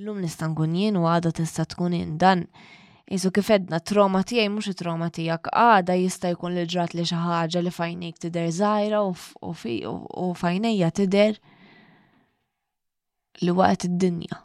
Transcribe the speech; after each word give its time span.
L-lum 0.00 0.16
nistangun 0.24 0.72
jien 0.78 0.96
u 0.96 1.02
għada 1.10 1.28
tista 1.36 1.64
tkun 1.68 1.92
jien 1.94 2.12
dan. 2.20 2.46
Iżu 3.12 3.30
kif 3.36 3.48
edna 3.52 3.80
trauma 3.84 4.20
tiegħi 4.30 4.46
mhux 4.54 4.72
trauma 4.78 5.08
tiegħek 5.12 5.50
għada 5.60 5.96
jista' 5.98 6.30
jkun 6.32 6.54
li 6.56 6.62
ġrat 6.72 6.94
li 6.96 7.04
xi 7.04 7.18
ħaġa 7.24 7.60
li 7.66 7.72
fajnejk 7.76 8.20
tidher 8.22 8.46
żgħira 8.56 9.00
u 10.22 10.28
fajnejja 10.42 10.88
tidher 11.00 11.34
li 13.44 13.56
waqgħet 13.60 13.84
id-dinja. 13.90 14.38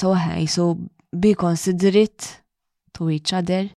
So 0.00 0.12
ħej, 0.20 0.46
so 0.54 0.68
be 1.24 1.32
considerate 1.34 2.30
to 2.94 3.08
each 3.16 3.32
other. 3.34 3.72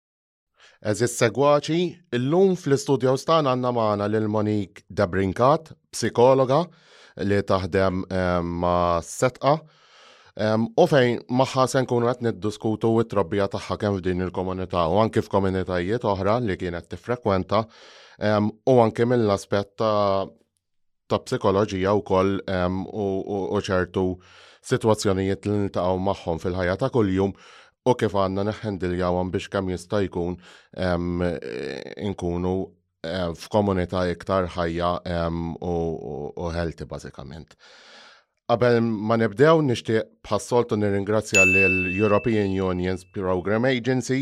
Eżis 0.83 1.15
segwaċi, 1.21 1.79
l-lum 2.19 2.57
fl-istudio 2.57 3.15
stan 3.21 3.47
għanna 3.53 3.71
maħna 3.79 4.09
l-Monik 4.11 4.83
Debrinkat, 4.91 5.71
psikologa 5.95 6.65
li 7.23 7.39
taħdem 7.47 8.03
eh, 8.09 8.43
ma' 8.43 8.99
setqa 9.01 9.59
U 10.75 10.83
fejn 10.89 11.21
maħħa 11.31 11.63
se 11.71 11.79
nkunu 11.85 12.09
qed 12.11 12.23
niddiskutu 12.25 12.89
t 13.01 13.05
trabbija 13.13 13.45
tagħha 13.51 13.77
kemm 13.79 13.99
f'din 14.01 14.23
il-komunità 14.25 14.81
u 14.91 14.97
anke 14.99 15.21
f'komunitajiet 15.23 16.03
oħra 16.11 16.33
li 16.43 16.57
kienet 16.59 16.89
tiffrekwenta 16.91 17.61
u 18.43 18.73
anke 18.83 19.07
mill-aspett 19.07 19.77
ta' 19.79 20.25
ta' 21.07 21.21
psikoloġija 21.23 21.93
u 21.95 22.03
koll 22.03 22.33
u 22.43 23.61
ċertu 23.69 24.03
situazzjonijiet 24.73 25.47
li 25.47 25.55
niltaqgħu 25.61 26.03
magħhom 26.09 26.43
fil-ħajja 26.43 26.75
ta' 26.83 26.91
kuljum 26.97 27.31
u 27.87 27.95
kif 27.95 28.19
għanna 28.25 28.47
neħendiljawan 28.51 29.31
biex 29.31 29.47
kem 29.55 29.71
jista' 29.71 30.03
jkun 30.09 30.35
inkunu 32.11 32.55
eh, 33.07 33.31
f'komunità 33.39 34.03
iktar 34.11 34.51
ħajja 34.57 34.97
u 35.63 36.53
healthy 36.59 36.89
bażikament. 36.91 37.55
Qabel 38.51 38.77
ma 38.81 39.15
nibdew 39.17 39.61
nixtieq 39.65 40.09
passoltu 40.21 40.77
nirringrazzja 40.77 41.41
l-European 41.49 42.51
Unions 42.67 43.01
Program 43.13 43.65
Agency, 43.65 44.19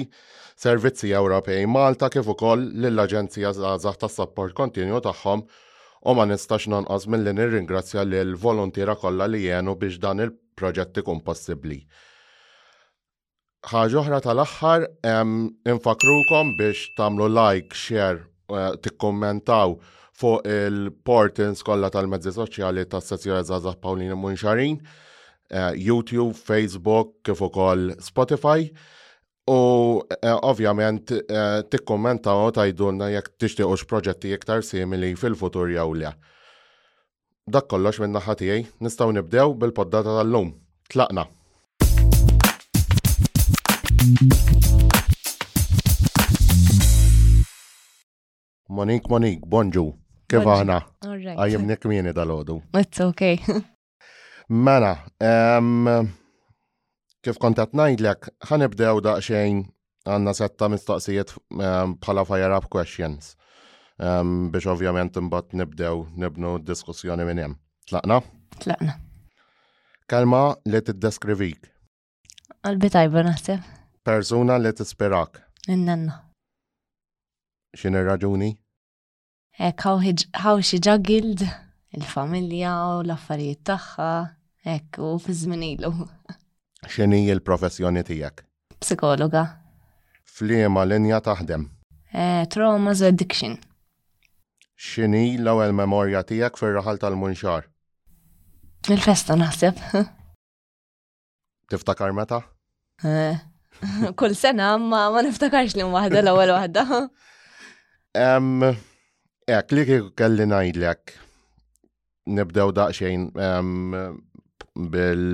Servizzi 0.55 1.10
Ewropej 1.12 1.65
Malta 1.68 2.07
kif 2.13 2.30
ukoll 2.32 2.63
lill-Aġenzija 2.85 3.49
Żgħażagħ 3.57 3.98
tas-Support 4.05 4.55
Kontinju 4.55 5.02
tagħhom 5.04 5.43
u 5.43 6.13
ma 6.15 6.26
nistax 6.30 6.70
nonqos 6.71 7.10
milli 7.12 7.34
nirringrazzja 7.35 8.05
lil 8.07 8.32
volontiera 8.46 8.96
kollha 9.02 9.27
li 9.27 9.43
jenu 9.49 9.76
biex 9.82 9.99
dan 10.05 10.24
il-proġett 10.24 11.02
ikun 11.04 11.20
possibbli. 11.27 11.82
Ħaġa 13.74 13.99
oħra 14.05 14.21
tal-aħħar 14.30 14.87
infakrukom 15.76 16.55
biex 16.62 16.93
tagħmlu 16.99 17.27
like, 17.35 17.76
share, 17.76 18.24
eh, 18.55 18.71
tikkommentaw 18.87 19.76
fuq 20.13 20.45
il 20.47 20.91
portens 21.03 21.63
kollha 21.65 21.89
tal-mezzi 21.89 22.33
soċjali 22.35 22.85
tas-sezzjoni 22.91 23.43
Zazah 23.47 23.77
Paulina 23.81 24.15
Munxarin, 24.15 24.79
eh, 25.49 25.73
YouTube, 25.77 26.33
Facebook, 26.37 27.17
kif 27.25 27.41
ukoll 27.41 27.95
Spotify. 27.99 28.69
U 29.49 29.99
eh, 30.09 30.35
ovvjament 30.41 31.11
eh, 31.11 31.63
tikkommenta 31.69 32.31
u 32.45 32.51
tajdulna 32.55 33.09
jekk 33.11 33.34
tixtiequx 33.43 33.84
proġetti 33.91 34.31
iktar 34.34 34.61
simili 34.63 35.15
fil-futur 35.19 35.69
jew 35.73 35.91
le. 35.99 36.11
Dak 37.51 37.65
kollox 37.67 37.99
minn 37.99 38.15
naħa 38.15 38.37
tiegħi, 38.39 38.63
nistgħu 38.79 39.15
nibdew 39.17 39.55
bil-poddata 39.59 40.13
tal-lum. 40.19 40.53
Tlaqna. 40.93 41.25
Monique 48.73 49.09
Monique, 49.11 49.45
bonjour. 49.45 49.93
Kif 50.34 50.48
aħna? 50.49 50.79
Għajem 51.35 51.65
nek 51.70 51.84
mieni 51.89 52.13
dal-ħodu. 52.15 52.55
It's 52.79 53.01
okay. 53.03 53.35
Mela, 54.65 54.95
kif 57.23 57.37
kontat 57.41 57.75
najdlek, 57.77 58.31
ħanibdew 58.49 59.03
daqxejn 59.05 59.59
għanna 60.09 60.34
setta 60.37 60.70
mistaqsijiet 60.73 61.35
bħala 61.62 62.25
fire 62.27 62.57
up 62.57 62.70
questions. 62.73 63.34
Biex 63.95 64.66
ovvjament 64.74 65.19
imbat 65.22 65.53
nibdew 65.62 66.02
nibnu 66.24 66.56
diskussjoni 66.66 67.28
minn 67.29 67.44
hemm. 67.46 67.59
Tlaqna? 67.90 68.18
Tlaqna. 68.63 68.97
Kalma 70.09 70.41
li 70.68 70.81
t-deskrivik. 70.85 71.69
Qalbi 72.63 72.90
tajba 72.91 73.24
naħseb. 73.29 73.69
Persuna 74.03 74.58
li 74.59 74.74
tispirak. 74.75 75.40
Innanna. 75.72 76.18
Xin 77.78 77.96
raġuni 78.06 78.52
Ek 79.59 79.81
how 79.84 80.62
she 80.64 80.80
juggled 80.81 81.44
il-familja 81.94 82.74
u 82.97 83.02
l-affarijiet 83.06 83.62
tagħha, 83.69 84.09
ek, 84.66 84.97
u 84.97 85.12
fi 85.22 85.31
żmien 85.36 85.64
ilu. 85.68 85.91
X'inhi 86.90 87.30
l-professjoni 87.36 88.02
tiegħek? 88.08 88.41
Psikologa. 88.81 89.44
Fliema 90.25 90.86
linja 90.90 91.22
taħdem? 91.22 91.68
Eh, 92.14 92.47
Traumas 92.50 93.03
u 93.06 93.06
addiction. 93.12 93.59
X'inhi 94.74 95.38
l-ewwel 95.38 95.72
memorja 95.78 96.24
tiegħek 96.28 96.58
fir-raħal 96.59 96.97
tal-munxar? 97.03 97.70
Il-festa 98.91 99.38
naħseb. 99.40 99.78
Tiftakar 101.72 102.12
meta? 102.18 102.41
Eh, 103.06 103.38
kull 104.20 104.34
sena 104.38 104.74
ma 104.80 105.06
ma 105.14 105.22
niftakarx 105.24 105.78
li 105.78 105.85
waħda 105.85 106.25
l-ewwel 106.25 106.56
waħda. 106.58 107.06
Ek 109.44 109.72
li 109.76 109.84
kelli 110.16 110.46
najdlek 110.48 111.12
nibdew 112.31 112.72
daqxejn 112.78 113.26
bil 113.34 115.26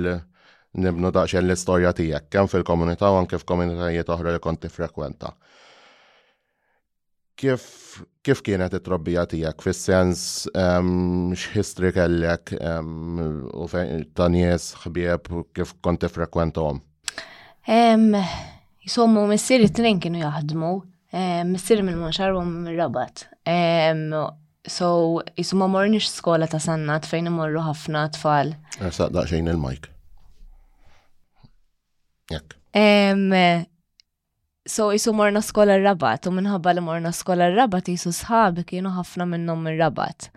nibnu 0.80 1.12
daqxejn 1.14 1.46
l-istorja 1.46 1.92
tijek, 1.94 2.26
kem 2.32 2.48
fil-komunità 2.50 3.12
u 3.14 3.22
komunita 3.46 3.92
jiet 3.94 4.10
oħra 4.10 4.34
li 4.34 4.40
konti 4.42 4.68
frekwenta. 4.70 5.30
Kif, 7.40 7.62
kif 8.26 8.42
kienet 8.44 8.74
it-trobbija 8.80 9.28
tijek? 9.30 9.62
Fis-sens 9.64 10.48
x'histri 10.50 11.94
kellek 11.96 12.50
u 12.58 13.68
tanjes 13.70 14.08
ta' 14.16 14.28
nies 14.28 14.72
ħbieb 14.82 15.30
kif 15.56 15.76
konti 15.86 16.10
frekwenta 16.10 16.66
għom? 16.66 16.82
Jisommu 18.82 19.28
missieri 19.30 19.70
tnejn 19.70 20.02
kienu 20.02 20.22
jahdmu, 20.26 20.74
missieri 21.54 21.84
mill-Monxar 21.86 22.34
u 22.38 22.42
mill-Rabat. 22.46 23.28
So, 24.68 25.22
jisuma 25.38 25.66
mornix 25.72 26.12
skola 26.14 26.46
ta' 26.46 26.60
sannat 26.60 27.06
fejn 27.08 27.30
imorru 27.30 27.62
ħafna 27.64 28.02
tfal. 28.14 28.52
Għasaq 28.78 29.14
daqxejn 29.16 29.48
il-mike. 29.54 29.88
Jek. 32.30 32.56
So, 34.70 34.90
jisu 34.92 35.14
morna 35.16 35.40
skola 35.42 35.78
rabat, 35.80 36.28
u 36.28 36.32
minħabba 36.36 36.74
li 36.76 36.84
morna 36.84 37.10
skola 37.16 37.48
rabat 37.54 37.88
jisu 37.90 38.12
sħabi 38.14 38.66
kienu 38.68 38.92
ħafna 39.00 39.26
minnom 39.32 39.64
minn 39.64 39.80
rabat. 39.80 40.28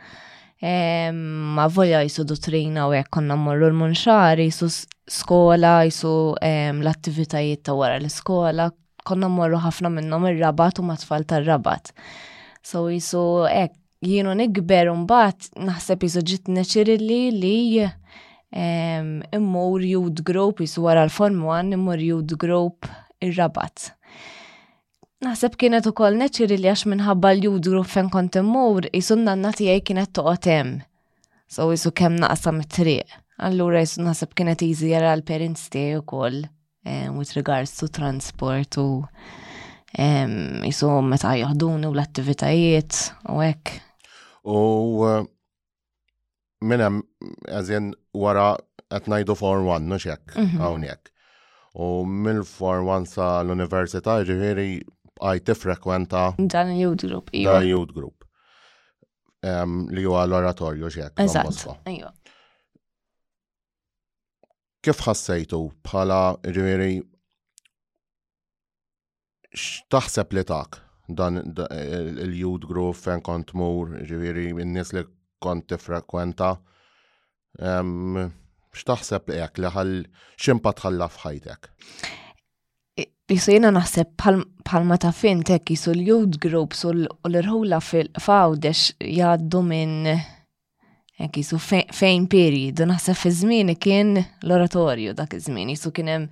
Ma 0.64 1.66
volja 1.68 2.02
jisu 2.08 2.24
dottrina 2.24 2.88
u 2.88 2.96
jek 2.96 3.12
konna 3.14 3.36
morru 3.38 3.68
l 3.70 3.76
munxar 3.76 4.40
jisu 4.42 4.72
skola, 5.06 5.82
jisu 5.86 6.10
l-attivitajiet 6.40 7.66
ta' 7.68 7.76
wara 7.76 8.00
l-skola, 8.00 8.72
konna 9.04 9.28
morru 9.30 9.60
ħafna 9.68 9.92
minnom 10.00 10.32
il-rabat 10.32 10.80
u 10.80 10.88
matfall 10.90 11.28
tal-rabat. 11.28 11.92
rabat 11.94 11.98
So 12.64 12.82
jisu 12.88 13.22
ek, 13.52 13.74
jienu 14.08 14.32
nikber 14.40 14.88
un-bat 14.94 15.50
naħseb 15.60 16.06
jisu 16.08 16.22
ġit 16.32 16.48
neċirilli 16.56 17.22
li 17.36 17.58
immur 19.34 19.82
youth 19.84 20.22
group 20.28 20.62
jisu 20.64 20.86
għara 20.88 21.04
l-Form 21.10 21.42
1 21.50 21.76
immur 21.78 22.00
youth 22.04 22.38
group 22.40 22.88
ir-rabat. 23.24 23.90
Naħseb 25.24 25.54
kienet 25.60 25.88
ukoll 25.90 26.18
neċirilli 26.20 26.70
għax 26.72 26.86
minħabba 26.94 27.34
l-youth 27.36 27.64
group 27.68 27.90
fejn 27.92 28.12
kont 28.14 28.40
immur 28.42 28.88
jisu 28.94 29.18
nanna 29.20 29.54
tiegħi 29.56 29.84
kienet 29.90 30.14
toqgħod 30.18 30.50
hemm. 30.54 30.80
So 31.52 31.70
jisu 31.72 31.92
kemm 32.00 32.20
naqsam 32.24 32.64
triq 32.64 33.20
Allura 33.44 33.82
jisu 33.84 34.04
naħseb 34.08 34.36
kienet 34.40 34.64
jizjera 34.64 35.16
l-parents 35.18 35.68
tiegħi 35.74 36.00
ukoll 36.00 36.44
with 37.20 37.36
regards 37.40 37.76
to 37.80 37.90
transport 37.92 38.80
u 38.80 39.04
jisu 39.98 40.90
meta 41.06 41.36
jahduni 41.38 41.88
u 41.88 41.94
l-attivitajiet 41.94 43.12
u 43.30 43.42
ek. 43.46 43.70
U 44.44 45.06
eh, 45.08 45.24
minna 46.62 46.90
għazin, 47.54 47.92
wara 48.14 48.56
għet 48.90 49.10
najdu 49.12 49.36
Form 49.36 49.68
1, 49.70 49.88
no 49.90 50.00
xek, 50.00 50.34
għawnek. 50.38 51.12
U 51.74 52.04
mill 52.06 52.44
Form 52.46 52.88
1 52.90 53.08
sa 53.14 53.40
l 53.44 53.54
universita 53.54 54.20
ġiviri, 54.26 54.82
għaj 55.24 55.44
tifrekwenta. 55.48 56.28
Dan 56.38 56.74
il-Youth 56.74 57.06
Group, 57.08 57.30
iva. 57.34 57.58
Dan 57.60 57.68
il-Youth 57.70 57.94
Group. 57.94 58.22
Li 59.44 60.02
ju 60.06 60.14
l-oratorju 60.18 60.88
xek. 60.94 61.18
Eżatt, 61.22 61.66
iva. 61.94 62.12
Kif 64.84 65.00
ħassejtu 65.06 65.60
bħala 65.88 66.22
ġiviri, 66.44 66.94
x'taħseb 69.54 70.34
li 70.34 70.44
tak 70.50 70.80
dan 71.14 71.38
il-youth 71.44 72.66
group 72.68 72.96
fejn 72.98 73.22
kont 73.26 73.52
mur, 73.60 73.92
ġiviri, 74.08 74.48
n-nies 74.64 74.94
li 74.96 75.04
kont 75.44 75.74
frekwenta, 75.82 76.54
X'taħseb 78.74 79.28
jekk 79.30 79.60
li 79.62 79.70
għal 79.70 79.92
x'impa 80.42 80.72
għalla 80.74 81.06
f'ħajtek? 81.14 81.68
Jisu 83.30 83.58
naħseb 83.62 84.16
palma 84.18 84.98
ta' 85.00 85.12
tek 85.14 85.70
jisu 85.76 85.94
l-youth 85.94 86.40
groups 86.42 86.82
u 86.90 86.96
l-rħula 86.96 87.78
fil-fawdex 87.80 88.94
jaddu 89.20 89.62
minn 89.70 90.08
Ek 91.22 91.38
jisu 91.38 91.60
fejn 91.92 92.26
period, 92.28 92.80
naħseb 92.90 93.16
fi 93.22 93.30
żmien 93.30 93.76
kien 93.80 94.16
l-oratorju 94.18 95.14
dak 95.14 95.36
iż-żmien, 95.38 95.70
jisu 95.70 95.92
kien 95.94 96.08
hemm 96.10 96.26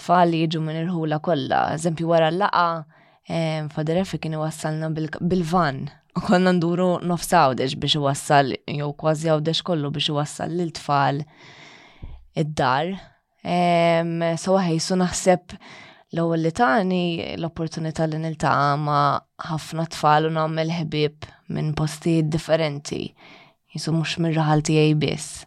tfal 0.00 0.32
li 0.32 0.38
jiġu 0.46 0.62
minn 0.64 0.78
irħula 0.86 1.18
kollha. 1.24 1.64
Eżempju 1.76 2.08
wara 2.10 2.30
l-laqa 2.32 3.36
faderefi 3.76 4.18
kien 4.20 4.38
iwassalna 4.38 4.88
bil-van. 4.92 5.84
U 6.18 6.24
konna 6.26 6.50
nduru 6.56 6.90
nofs 7.06 7.30
għawdex 7.32 7.76
biex 7.80 7.98
iwassal, 8.00 8.54
jew 8.66 8.88
kważi 8.98 9.30
għawdex 9.30 9.62
kollu 9.68 9.92
biex 9.94 10.10
iwassal 10.10 10.56
lil 10.58 10.72
tfal 10.76 11.20
id-dar. 12.42 12.94
Sawa 13.44 14.64
ħejsu 14.66 14.98
naħseb 15.00 15.54
l-ewwel 16.14 16.42
li 16.48 16.52
tani 16.58 17.02
l-opportunità 17.36 18.08
li 18.10 18.18
niltaqa' 18.24 18.74
ma' 18.80 19.18
ħafna 19.52 19.86
tfal 19.94 20.26
u 20.28 20.32
nagħmel 20.38 20.74
ħbieb 20.80 21.28
minn 21.54 21.70
postijiet 21.78 22.32
differenti. 22.34 23.04
Jisu 23.70 23.94
mhux 23.94 24.18
minn 24.24 24.34
raħal 24.34 24.64
tiegħi 24.66 24.98
biss. 24.98 25.38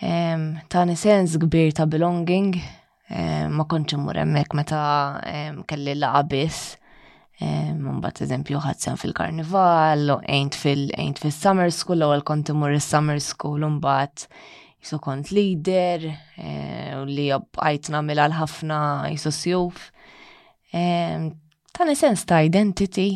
Tani 0.00 0.94
sens 0.96 1.32
kbir 1.40 1.72
ta' 1.76 1.88
belonging 1.88 2.60
Eh, 3.10 3.46
ma 3.50 3.64
konċi 3.66 3.96
mur 3.98 4.18
emmek 4.22 4.52
meta 4.54 4.78
eh, 5.26 5.50
kelli 5.66 5.96
laqabis. 5.98 6.58
Eh, 7.42 7.70
mbat 7.74 8.20
eżempju 8.22 8.60
ħadsem 8.62 8.98
fil-karnival, 9.00 10.10
ejnt 10.30 10.58
fil-ejnt 10.60 11.18
fil-summer 11.22 11.72
school, 11.74 12.04
u 12.06 12.20
kont 12.28 12.52
mur 12.54 12.74
il-summer 12.76 13.18
school, 13.24 13.64
mbat 13.80 14.26
jisu 14.82 15.00
kont 15.02 15.32
leader, 15.34 16.04
u 17.00 17.00
li 17.10 17.26
jobbqajt 17.32 17.90
namil 17.96 18.20
għal-ħafna 18.28 18.78
jisu 19.16 19.32
sjuf. 19.40 19.82
Ta' 20.70 21.88
nesens 21.90 22.22
ta' 22.30 22.42
identity. 22.46 23.08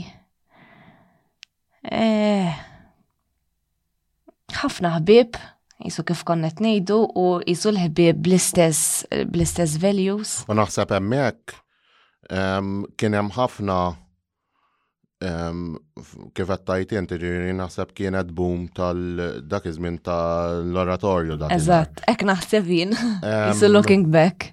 ħafna 4.59 4.97
ħbib, 4.99 5.39
jisu 5.83 6.03
kif 6.07 6.23
konnet 6.25 6.61
nejdu 6.63 6.97
u 7.17 7.41
jisu 7.47 7.73
l-ħbib 7.73 8.21
bl-istess 8.23 9.77
values. 9.83 10.41
U 10.49 10.55
naħseb 10.55 10.95
emmek 10.99 11.59
kien 12.99 13.19
hemm 13.21 13.33
ħafna 13.37 13.79
kif 16.35 16.51
qed 16.51 16.67
tajt 16.69 17.17
ġiri 17.17 17.55
naħseb 17.57 17.95
kienet 17.97 18.33
boom 18.37 18.67
tal-dak 18.77 19.71
iż-żmien 19.71 19.99
tal-oratorju 20.05 21.39
dak. 21.41 21.55
Eżatt, 21.57 22.03
hekk 22.09 22.29
naħseb 22.33 22.69
jien. 22.69 22.95
Jisu 23.25 23.71
looking 23.73 24.07
back. 24.13 24.51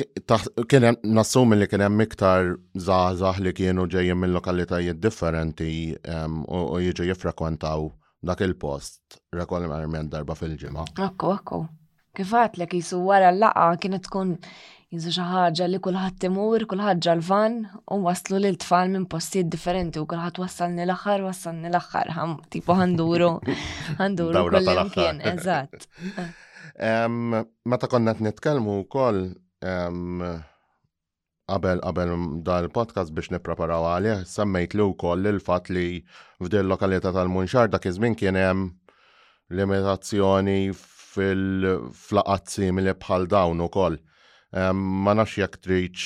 Kienem 0.00 0.94
hemm 1.00 1.14
nassum 1.18 1.50
li 1.56 1.66
kien 1.68 1.82
hemm 1.84 2.04
iktar 2.06 2.54
żgħażagħ 2.78 3.40
li 3.44 3.52
kienu 3.58 3.88
ġejjin 3.90 4.16
minn 4.22 4.36
lokalitajiet 4.38 5.00
differenti 5.02 5.72
u 6.46 6.78
jiġu 6.80 7.08
jiffrekwentaw 7.10 7.90
dak 8.26 8.42
il-post 8.44 9.22
regolarment 9.34 10.10
darba 10.12 10.34
fil-ġimgħa. 10.36 10.84
Akku, 11.06 11.30
akku. 11.32 11.60
Kifat 12.16 12.58
li 12.58 12.66
jisu 12.68 12.98
wara 13.06 13.30
l-laqa 13.32 13.68
kienet 13.80 14.04
tkun 14.08 14.34
jizu 14.90 15.12
xaħġa 15.14 15.68
li 15.70 15.78
kullħat 15.82 16.18
timur, 16.24 16.64
kullħat 16.68 17.00
ġalvan, 17.06 17.58
u 17.94 18.00
waslu 18.04 18.40
li 18.42 18.50
l-tfal 18.50 18.90
minn 18.92 19.06
postijiet 19.10 19.48
differenti 19.52 20.02
u 20.02 20.08
kullħat 20.10 20.40
wassalni 20.42 20.82
l-axar, 20.84 21.22
wassalni 21.24 21.70
l-axar, 21.70 22.10
tipo 22.52 22.74
għanduru, 22.76 23.30
għanduru 24.00 24.44
kull-imkien, 24.50 25.22
eżat. 25.32 25.80
Meta 27.72 27.88
konna 27.92 28.16
t-nitkelmu 28.18 28.80
kol, 28.92 29.24
qabel 31.50 31.80
qabel 31.82 32.10
dan 32.46 32.66
il-podcast 32.66 33.10
biex 33.16 33.30
nippreparaw 33.32 33.86
għalih, 33.90 34.20
semmejt 34.36 34.76
li 34.78 34.84
wkoll 34.92 35.26
il-fatt 35.32 35.72
li 35.74 36.02
f'din 36.40 36.68
lokalità 36.70 37.10
tal-Munxar 37.16 37.70
dak 37.72 37.86
iż-żmien 37.90 38.14
kien 38.20 38.38
hemm 38.38 38.68
limitazzjoni 39.58 40.60
fil-flaqazzi 40.78 42.70
mill 42.76 42.92
bħal 43.02 43.26
dawn 43.34 43.62
ukoll. 43.66 43.98
Ma 44.50 45.14
nafx 45.14 45.38
jekk 45.44 45.60
triċ 45.64 46.04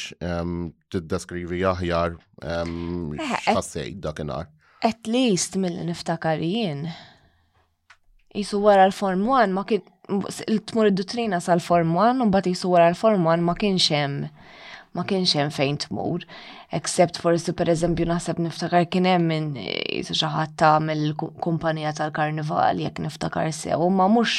tiddeskrivi 0.92 1.62
aħjar 1.68 2.14
eh, 2.14 2.46
eh. 2.48 3.24
x'ħassejt 3.24 4.02
dakinhar. 4.04 4.48
At 4.84 5.08
least 5.08 5.56
mill 5.60 5.78
niftakar 5.88 6.40
jien. 6.44 6.86
Isu 8.36 8.58
wara 8.64 8.84
l-Form 8.90 9.24
1 9.32 9.52
ma 9.56 9.64
kien 9.68 9.84
tmur 10.04 10.90
id 10.90 10.98
dutrina 11.02 11.38
sal-Form 11.40 11.94
1 11.96 12.20
u 12.20 12.28
bat 12.34 12.44
jisu 12.48 12.72
wara 12.74 12.90
l-Form 12.92 13.24
1 13.32 13.44
ma 13.48 13.54
kienx 13.56 13.88
hemm 13.94 14.18
ma 14.94 15.02
kienx 15.02 15.32
hemm 15.34 15.50
fejn 15.50 15.76
tmur, 15.88 16.22
except 16.78 17.18
forsi 17.22 17.52
per 17.58 17.70
eżempju 17.72 18.06
naħseb 18.06 18.40
niftakar 18.44 18.86
kien 18.92 19.08
hemm 19.10 19.26
minn 19.30 19.48
eh, 19.58 20.04
xi 20.06 20.30
ħadd 20.34 20.64
mill 20.86 21.08
kumpanija 21.18 21.92
tal-karnival 21.98 22.82
jekk 22.84 23.02
niftakar 23.06 23.50
sew, 23.52 23.88
ma 23.90 24.06
mhux 24.06 24.36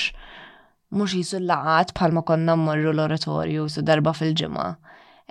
mhux 0.95 1.15
jisu 1.17 1.41
laqat 1.43 1.91
bħalma 1.97 2.23
konna 2.23 2.55
mmorru 2.55 2.93
l-oratorju 2.93 3.65
su 3.75 3.83
darba 3.83 4.13
fil-ġimgħa. 4.15 4.67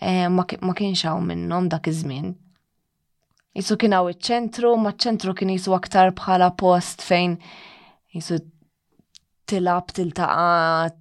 Eh, 0.04 0.26
ma 0.28 0.44
kienx 0.76 1.06
hawn 1.08 1.24
minnhom 1.30 1.70
dak 1.72 1.88
iż-żmien. 1.92 2.34
Jisu 3.56 3.78
kien 3.80 3.96
hawn 3.96 4.12
iċ-ċentru, 4.12 4.74
ma 4.76 4.92
ċ-ċentru 4.92 5.32
kien 5.38 5.54
jisu 5.54 5.72
aktar 5.78 6.12
bħala 6.20 6.50
post 6.60 7.00
fejn 7.06 7.38
jisu 8.12 8.42
tilab 9.48 9.88
tiltaqat, 9.94 11.00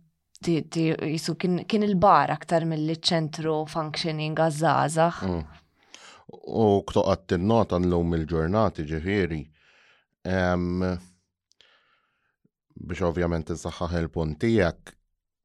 jisu 0.51 1.35
kien 1.67 1.83
il-bar 1.85 2.31
aktar 2.33 2.65
mill-ċentru 2.67 3.63
functioning 3.69 4.37
għazzazax. 4.37 5.23
Mm. 5.27 5.61
U 6.33 6.81
ktoqat 6.87 7.27
t-nota 7.31 7.77
l-lum 7.79 8.15
il-ġurnati 8.17 8.85
ġifiri. 8.89 9.41
Biex 12.73 13.03
ovvjament 13.09 13.51
n 13.53 13.59
saxħaħ 13.61 13.97
il-puntijak, 14.01 14.95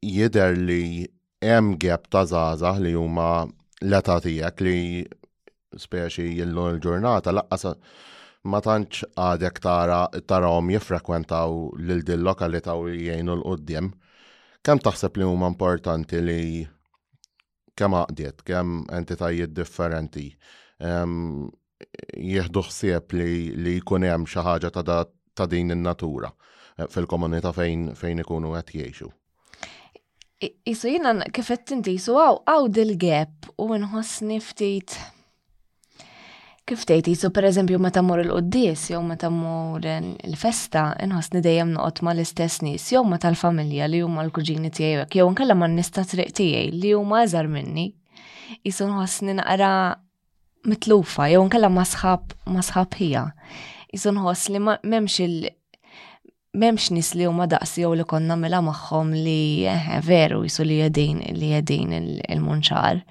jider 0.03 0.56
li 0.56 1.06
hemm 1.43 1.75
gap 1.83 2.09
ta' 2.11 2.25
zazax 2.31 2.81
li 2.83 2.95
huma 2.95 3.31
l-età 3.83 4.19
tiegħek 4.25 4.62
li 4.67 4.79
speċi 5.79 6.25
jillu 6.41 6.69
l-ġurnata 6.75 7.35
laqqas 7.37 7.75
ma 8.49 8.61
tantx 8.65 9.05
għadek 9.19 9.61
tara 9.61 10.00
tarahom 10.27 10.71
jiffrekwentaw 10.73 11.53
lil 11.85 12.00
din 12.06 12.23
lokalità 12.25 12.79
u 12.81 12.89
jgħinu 12.95 13.35
l-qudiem. 13.41 13.93
Kem 14.66 14.78
taħseb 14.82 15.16
li 15.20 15.26
huma 15.28 15.49
importanti 15.52 16.20
li 16.22 16.40
kem 17.78 17.94
għaqdiet, 17.99 18.42
kem 18.42 18.73
entitajiet 18.92 19.52
differenti 19.54 20.25
jieħdu 20.83 22.62
ħsieb 22.66 23.14
li, 23.14 23.33
li 23.62 23.76
jkun 23.80 24.06
hemm 24.09 24.26
xi 24.26 24.42
ħaġa 24.47 24.73
ta, 24.78 24.83
ta' 25.35 25.47
din 25.52 25.71
in-natura 25.76 26.30
eh, 26.78 26.87
fil-komunità 26.90 27.52
fejn 27.54 27.92
fejn 27.99 28.23
ikunu 28.25 28.50
qed 28.56 28.75
jgħixu. 28.80 29.12
Isu 30.71 30.90
jina 30.90 31.16
kif 31.35 31.50
qed 31.54 31.75
inti 31.78 31.94
għaw 31.99 32.42
għaw 32.50 32.68
dil-gap 32.78 33.50
u 33.62 33.71
nħossni 33.83 34.38
ftit 34.42 34.99
Kif 36.68 36.82
tgħid 36.84 37.06
jisu 37.14 37.28
pereżempju 37.32 37.78
meta 37.80 37.96
tamur 38.02 38.20
il-quddies 38.20 38.82
jew 38.90 38.98
meta 39.08 39.30
mmur 39.32 39.87
il-festa 39.88 40.82
inħossni 41.00 41.40
dejjem 41.40 41.70
noqgħod 41.72 42.02
mal-istess 42.04 42.60
nies 42.66 42.84
jew 42.92 43.00
ma 43.08 43.16
tal-familja 43.22 43.87
li 43.88 44.02
huma 44.04 44.20
l-kuġini 44.26 44.68
tiegħek 44.76 45.16
jew 45.16 45.25
nkella 45.32 45.56
man 45.56 45.72
nista' 45.78 46.04
triq 46.10 46.34
tiegħi 46.37 46.66
li 46.82 46.90
huma 46.98 47.22
eżar 47.25 47.48
minni. 47.48 47.87
Jisu 48.68 48.90
nħossni 48.90 49.38
naqra 49.38 49.70
mitlufa 50.68 51.30
jew 51.32 51.40
nkella 51.48 51.72
ma 51.72 51.87
sħab 51.88 52.37
ma 52.52 52.66
sħab 52.68 53.00
hija. 53.00 53.25
Jisu 53.94 54.12
nħoss 54.18 54.52
li 54.52 54.60
ma 54.60 54.76
m'hemmx 54.84 55.25
il 55.25 55.48
memx 56.58 56.92
nis 56.92 57.14
li 57.16 57.25
huma 57.30 57.48
daqsi 57.48 57.87
jew 57.87 57.96
li 57.96 58.04
konna 58.04 58.37
mela 58.37 58.60
magħhom 58.68 59.16
li 59.16 59.42
veru 60.04 60.44
jisu 60.44 60.68
li 60.68 60.82
jedin 60.84 61.25
li 61.32 61.52
il 61.56 62.44
munċar 62.44 62.98
il 63.00 63.04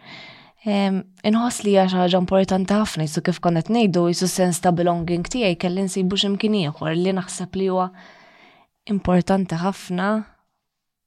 Inħoss 0.67 1.63
li 1.63 1.73
għaxa 1.79 2.01
ħaġa 2.01 2.19
importanti 2.19 2.75
ħafna 2.75 3.05
jisu 3.07 3.21
kif 3.23 3.39
konet 3.45 3.69
nejdu 3.71 4.01
jisu 4.11 4.27
sens 4.27 4.59
ta' 4.59 4.73
belonging 4.75 5.23
tiegħi 5.31 5.55
kelli 5.61 5.85
nsibu 5.87 6.17
x'imkien 6.19 6.55
ieħor 6.59 6.95
li 6.97 7.13
naħseb 7.15 7.55
li 7.59 7.67
huwa 7.71 7.85
importanti 8.91 9.55
ħafna 9.61 10.07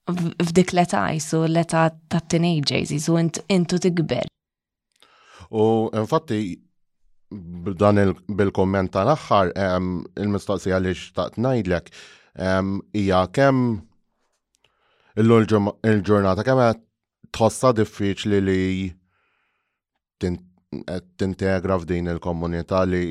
f'dik 0.08 0.72
l-età 0.74 1.02
jisu 1.12 1.42
l-età 1.50 1.84
ta' 2.08 2.20
teenagers 2.24 2.92
jisu 2.94 3.18
intu 3.58 3.78
tikber. 3.84 4.30
U 5.50 5.90
infatti 5.92 6.40
dan 7.30 8.00
bil-komment 8.32 8.90
tal-axħar, 8.96 9.52
il-mistaqsija 10.16 10.78
li 10.82 10.94
xtaqt 10.96 11.36
najdlek, 11.38 11.90
ija 12.98 13.20
kem 13.34 13.60
il-ġurnata 15.20 16.48
kem 16.48 16.64
tħossa 17.36 17.74
diffiċli 17.78 18.40
li 18.48 18.60
tintegra 21.18 21.78
f'din 21.80 22.10
il-komunità 22.12 22.82
li 22.88 23.02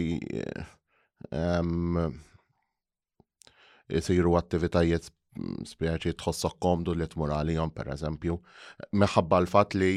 jisiru 3.90 4.30
ehm, 4.36 4.44
attivitajiet 4.44 5.10
mm, 5.40 5.66
spjaċi 5.68 6.14
tħossok 6.22 6.56
komdu 6.64 6.94
li 6.96 7.08
t-murali 7.10 7.56
għalihom 7.58 7.74
per 7.76 7.90
eżempju. 7.96 8.38
Meħabba 9.02 9.42
l-fat 9.44 9.76
li 9.76 9.92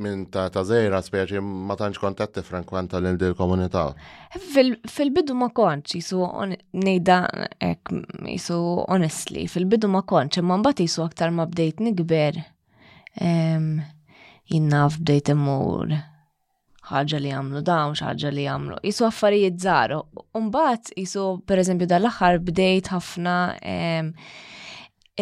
minn 0.00 0.26
ta' 0.32 0.48
ta' 0.52 0.64
zera 0.68 1.00
spjaċi 1.04 1.40
ma 1.44 1.76
tantx 1.78 2.00
kontat 2.02 2.42
frekwenta 2.44 3.00
l 3.00 3.14
il 3.14 3.34
komunità. 3.38 3.86
Fil-bidu 4.34 5.36
ma 5.38 5.48
konċ, 5.54 5.94
jisu 5.96 6.20
nejda 6.80 7.18
jisu 8.28 8.60
honestly, 8.88 9.46
fil-bidu 9.48 9.88
ma 9.92 10.02
konċ, 10.02 10.42
imma 10.42 10.58
mbagħad 10.60 10.84
jisu 10.88 11.04
aktar 11.06 11.30
ma 11.30 11.46
bdejt 11.46 11.80
nikber 11.88 12.40
ehm, 13.22 13.78
jinnaf 14.50 14.96
bdejt 15.00 15.30
immur 15.34 15.94
ħaġa 16.84 17.18
li 17.24 17.30
għamlu 17.32 17.60
dawn, 17.64 17.94
xaġa 17.96 18.30
li 18.36 18.42
għamlu. 18.44 18.78
Isu 18.84 19.06
affarijiet 19.06 19.54
zaru. 19.62 20.02
Umbat, 20.36 20.90
isu 21.00 21.38
per 21.48 21.62
eżempju 21.62 21.86
dal-axar 21.88 22.36
bdejt 22.44 22.90
ħafna 22.92 23.36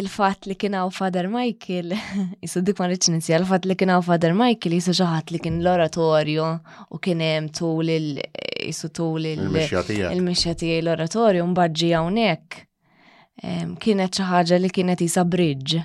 il-fat 0.03 0.49
li 0.51 0.57
kien 0.59 0.75
Father 0.91 1.29
Michael, 1.31 1.93
isu 2.47 2.63
dik 2.67 2.79
ma 2.83 2.89
reċinizja, 2.91 3.39
il-fat 3.45 3.69
li 3.71 3.77
kien 3.79 3.93
Father 4.03 4.35
Michael 4.35 4.75
isu 4.81 4.97
ġaħat 4.99 5.31
li 5.37 5.43
kien 5.47 5.61
l-oratorju 5.63 6.49
u 6.91 6.99
kien 7.05 7.23
hemm 7.23 7.53
tul 7.55 7.93
il- 7.93 8.23
isu 8.67 8.89
tul 8.95 9.27
il-mixjatija 9.31 10.81
l 10.83 10.91
oratorio 10.97 11.47
mbaġġi 11.51 11.95
hawnhekk. 11.95 12.61
Kienet 13.83 14.17
xi 14.19 14.27
ħaġa 14.29 14.59
li 14.61 14.69
kienet 14.71 15.01
jisa 15.03 15.23
bridge 15.27 15.79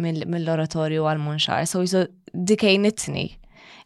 mill 0.00 0.50
oratorio 0.52 1.06
għal-munxar. 1.10 1.64
So 1.66 1.80
jisu 1.84 2.02
itni 2.84 3.36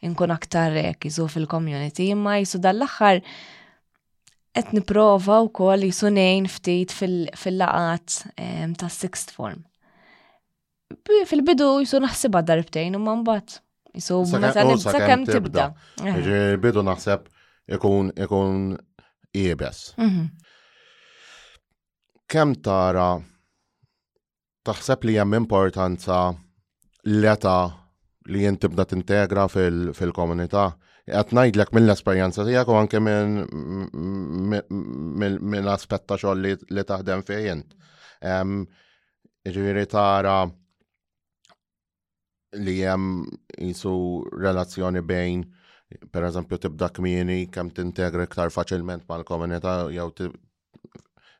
inkun 0.02 0.30
aktar 0.30 0.70
rek 0.72 1.04
jizu 1.04 1.28
fil-community, 1.28 2.04
imma 2.12 2.38
jisu 2.38 2.60
dal-axar 2.60 3.22
et 4.54 4.72
niprofa 4.76 5.38
u 5.44 5.48
kol 5.50 5.80
jisu 5.86 6.10
nejn 6.12 6.46
ftit 6.48 6.92
fil-laqat 6.92 8.22
ta' 8.78 8.88
sixth 8.90 9.32
form. 9.32 9.62
Fil-bidu 11.26 11.70
jisu 11.80 12.00
naħsibha 12.04 12.44
darbtejn 12.46 12.96
u 12.96 13.00
man 13.00 13.24
bat. 13.24 13.58
Jisu 13.94 14.20
kem 15.06 15.22
oh, 15.22 15.26
tibda. 15.28 15.68
Bidu 16.58 16.82
naħseb 16.82 17.28
ikun 17.74 18.10
ikun 18.16 18.76
ibes. 19.32 19.94
Mhm. 19.98 20.28
Kem 22.34 22.54
tara 22.64 23.08
taħseb 24.66 25.04
li 25.06 25.14
jem 25.18 25.34
importanza 25.38 26.18
l 27.06 27.20
leta 27.22 27.56
li 28.28 28.44
jintibda 28.44 28.84
t-integra 28.88 29.46
fil-komunità. 29.52 30.64
Qed 31.04 31.32
ngħidlek 31.36 31.74
mill-esperjenza 31.76 32.44
tijak 32.46 32.70
u 32.72 32.76
għanke 32.78 33.00
minn 34.70 35.70
aspetta 35.70 36.16
xoll 36.20 36.46
li 36.46 36.84
taħdem 36.88 37.24
fejn. 37.28 37.60
Ġifieri 39.44 39.84
tara 39.92 40.38
li 42.54 42.78
jem 42.80 43.04
jisu 43.60 43.92
relazzjoni 44.40 45.02
bejn 45.04 45.44
per 46.14 46.24
eżempju 46.30 46.58
tibda 46.64 46.88
kmini 46.96 47.42
kem 47.52 47.68
t-integra 47.74 48.24
iktar 48.24 48.48
faċilment 48.54 49.04
mal-komunità 49.10 49.76
jew 49.92 50.08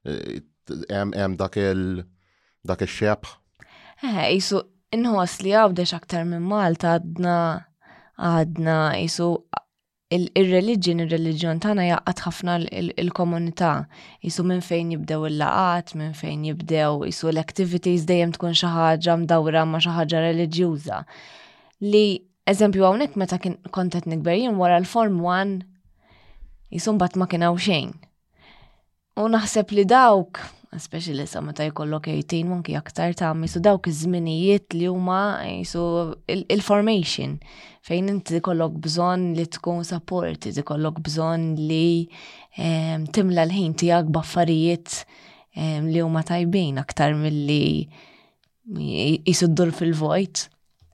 hemm 0.05 1.17
eh, 1.17 1.38
dak 1.41 1.57
il 1.57 2.03
dak 2.67 2.83
Eħe, 2.85 4.25
eh, 4.26 4.35
jisu 4.35 4.59
inħos 4.94 5.40
li 5.42 5.52
għawdex 5.58 5.94
aktar 5.98 6.24
minn 6.28 6.46
Malta 6.48 6.96
għadna 6.98 7.36
għadna 8.14 8.76
jisu 9.02 9.28
il 10.14 10.28
religion 10.46 11.00
il-reliġjon 11.02 11.60
tagħna 11.64 11.84
jaqqat 11.88 12.20
ħafna 12.26 12.54
il-komunità. 13.02 13.70
Jisu 14.22 14.44
minn 14.46 14.60
fejn 14.62 14.92
jibdew 14.94 15.24
il-laqat, 15.26 15.94
minn 15.98 16.12
fejn 16.14 16.44
jibdew 16.50 17.08
jisu 17.08 17.32
l-activities 17.32 18.04
dejjem 18.06 18.34
tkun 18.36 18.54
xi 18.54 18.70
ħaġa 18.76 19.16
mdawra 19.24 19.64
ma' 19.66 19.80
xi 19.82 19.94
ħaġa 19.96 20.20
reliġjuża. 20.28 21.00
Li 21.90 22.04
eżempju 22.46 22.86
hawnhekk 22.86 23.18
meta 23.18 23.40
kien 23.42 23.56
kontet 23.74 24.06
nikberjien 24.12 24.60
wara 24.60 24.78
l-Form 24.78 25.18
1 25.24 25.56
jisu 26.76 26.94
mbagħad 26.98 27.18
ma 27.24 27.30
kien 27.32 27.48
xejn. 27.66 27.94
U 29.18 29.26
naħseb 29.32 29.74
li 29.78 29.86
dawk 29.90 30.44
speċi 30.81 31.14
li 31.14 31.25
sa 31.28 31.40
meta 31.45 31.64
jkollok 31.69 32.09
18 32.11 32.47
monki 32.49 32.75
aktar 32.78 33.12
ta' 33.19 33.33
misu 33.38 33.61
dawk 33.62 33.87
iż-żminijiet 33.90 34.75
li 34.76 34.88
huma 34.90 35.21
jisu 35.47 35.83
eh, 36.31 36.43
il-formation 36.52 37.37
fejn 37.85 38.11
inti 38.14 38.40
kollok 38.45 38.78
bżonn 38.83 39.33
li 39.37 39.45
tkun 39.57 39.85
support, 39.87 40.49
ti 40.49 40.62
kollok 40.66 41.00
bżonn 41.04 41.52
li 41.69 42.07
ehm, 42.59 43.07
timla 43.14 43.45
l-ħin 43.47 43.76
tiegħek 43.83 44.11
baffarijiet 44.16 44.99
ehm, 45.54 45.90
li 45.93 46.02
huma 46.02 46.25
tajbin 46.26 46.81
aktar 46.81 47.12
milli 47.19 47.85
jisuddur 49.28 49.75
fil-vojt. 49.76 50.47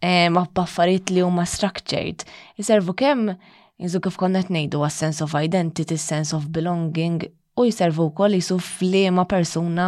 Ehm, 0.02 0.34
ma 0.34 0.42
baffarijiet 0.50 1.12
li 1.14 1.22
huma 1.24 1.46
structured. 1.46 2.26
Jiservu 2.60 2.96
kemm 3.00 3.34
Iżu 3.80 3.96
kif 4.04 4.18
konnet 4.20 4.50
nejdu 4.52 4.82
għas 4.84 4.96
sense 5.00 5.22
of 5.24 5.32
identity, 5.38 5.96
sense 5.96 6.34
of 6.36 6.50
belonging, 6.52 7.22
u 7.60 7.64
jiservu 7.68 8.06
wkoll 8.10 8.34
jisu 8.40 8.56
f'liema 8.62 9.24
persuna 9.28 9.86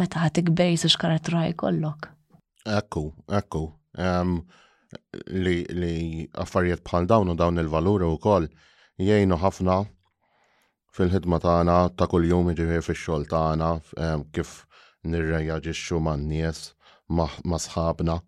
meta 0.00 0.22
ħad 0.24 0.40
ikber 0.44 0.70
jisu 0.72 0.88
x'karattru 0.94 1.40
jkollok. 1.52 2.08
Ekku, 2.78 3.04
ekku. 3.40 3.64
li 5.32 5.90
affarijiet 6.42 6.80
bħal 6.86 7.06
dawn 7.10 7.28
u 7.30 7.34
dawn 7.38 7.60
il-valuri 7.62 8.08
wkoll 8.16 8.46
jgħinu 9.00 9.36
ħafna 9.44 9.76
fil-ħidma 10.96 11.38
tagħna 11.44 11.76
ta' 11.94 12.08
kuljum 12.10 12.48
jiġifieri 12.50 12.86
fix-xogħol 12.86 13.28
tagħna 13.30 14.24
kif 14.34 14.54
nirreaġixxu 15.04 16.00
man-nies 16.06 16.62
ma' 17.14 17.60
sħabna. 17.66 18.18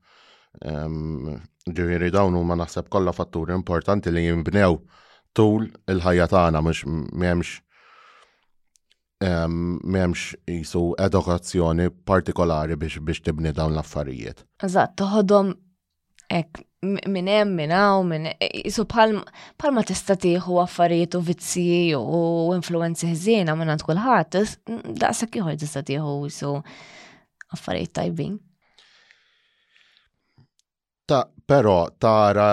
Ġifieri 1.64 2.12
dawn 2.14 2.36
huma 2.38 2.56
naħseb 2.62 2.92
kolla 2.92 3.16
fatturi 3.16 3.56
importanti 3.56 4.12
li 4.12 4.28
jinbnew 4.28 4.76
tul 5.36 5.68
il-ħajja 5.88 6.26
tagħna 6.32 6.60
mhux 6.62 6.86
m'hemmx 6.88 7.60
m'hemmx 9.22 10.38
jisu 10.50 10.80
edukazzjoni 11.06 11.86
partikolari 12.10 12.76
biex 12.76 13.00
biex 13.06 13.22
tibni 13.26 13.52
dawn 13.54 13.76
l-affarijiet. 13.76 14.42
Eżatt, 14.66 14.96
toħodhom 15.00 15.52
hekk 16.32 16.66
minn 17.12 17.28
hemm 17.30 17.54
minn 17.56 17.70
hawn 17.76 18.08
minn 18.10 18.26
jisu 18.50 18.84
bħalma 18.90 19.84
tista' 19.88 20.16
tieħu 20.26 20.58
affarijiet 20.64 21.14
u 21.14 21.22
vizzji 21.22 21.78
u 21.98 22.22
influenzi 22.56 23.12
ħżiena 23.12 23.54
minn 23.54 23.70
għand 23.76 23.86
kulħadd, 23.86 24.40
daqshekk 25.04 25.38
ieħor 25.38 25.60
tista' 25.62 25.84
tieħu 25.92 26.16
jisu 26.26 26.56
affarijiet 27.54 27.94
tajbin. 28.00 28.40
Ta' 31.06 31.24
però 31.46 31.78
tara 32.00 32.50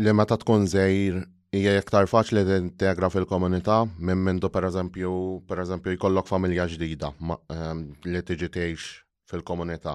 li 0.00 0.12
meta 0.12 0.36
tkun 0.40 0.66
żejr 0.66 1.20
hija 1.54 1.76
iktar 1.78 2.08
faċli 2.10 2.42
li 2.44 2.54
integra 2.64 3.08
fil-komunità 3.14 3.76
minn 3.98 4.22
mindu 4.26 4.48
pereżempju 4.50 5.12
eżempju 5.64 5.92
jkollok 5.94 6.26
familja 6.28 6.64
ġdida 6.72 7.12
ehm, 7.14 7.84
li 8.10 8.22
tiġi 8.26 8.48
tgħix 8.48 8.88
fil-komunità. 9.30 9.94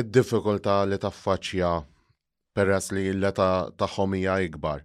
Id-diffikultà 0.00 0.82
li 0.88 0.98
taffaċċja 1.00 1.70
peress 2.56 2.92
li 2.96 3.06
l-età 3.14 3.48
tagħhom 3.80 4.16
hija 4.18 4.36
ikbar. 4.44 4.84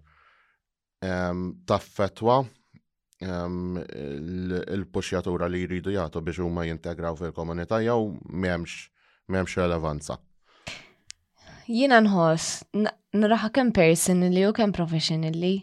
Ehm, 1.04 1.44
taffetwa 1.68 2.38
ehm, 3.28 3.82
il-puxjatura 4.62 5.52
li 5.52 5.66
jridu 5.66 5.98
jagħtu 5.98 6.24
biex 6.28 6.46
huma 6.48 6.64
jintegraw 6.70 7.20
fil-komunità 7.20 7.84
jew 7.84 8.00
m'hemmx 8.30 8.88
m'hemmx 9.28 9.60
relevanza 9.60 10.16
jina 11.68 11.98
nħoss, 12.00 12.64
nraħa 13.20 13.50
kem 13.52 13.72
person 13.76 14.22
li 14.32 14.46
u 14.48 14.54
kem 14.56 14.72
professionally, 14.72 15.58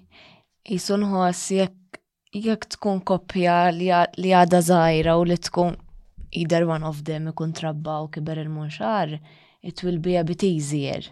jisu 0.68 0.99
nħoss 1.00 1.52
jekk 1.56 2.00
jekk 2.34 2.68
tkun 2.75 3.00
koppja 3.06 3.54
li 3.73 4.30
għada 4.34 4.58
zaħira 4.61 5.14
u 5.16 5.25
li 5.25 5.37
tkun 5.38 5.76
either 6.34 6.64
one 6.66 6.84
of 6.87 7.04
them 7.06 7.28
ikun 7.30 7.52
trabba 7.54 8.00
u 8.04 8.08
kiber 8.11 8.40
il-munxar, 8.42 9.14
it 9.62 9.82
will 9.87 10.00
be 10.02 10.16
a 10.18 10.25
bit 10.26 10.42
easier 10.44 11.06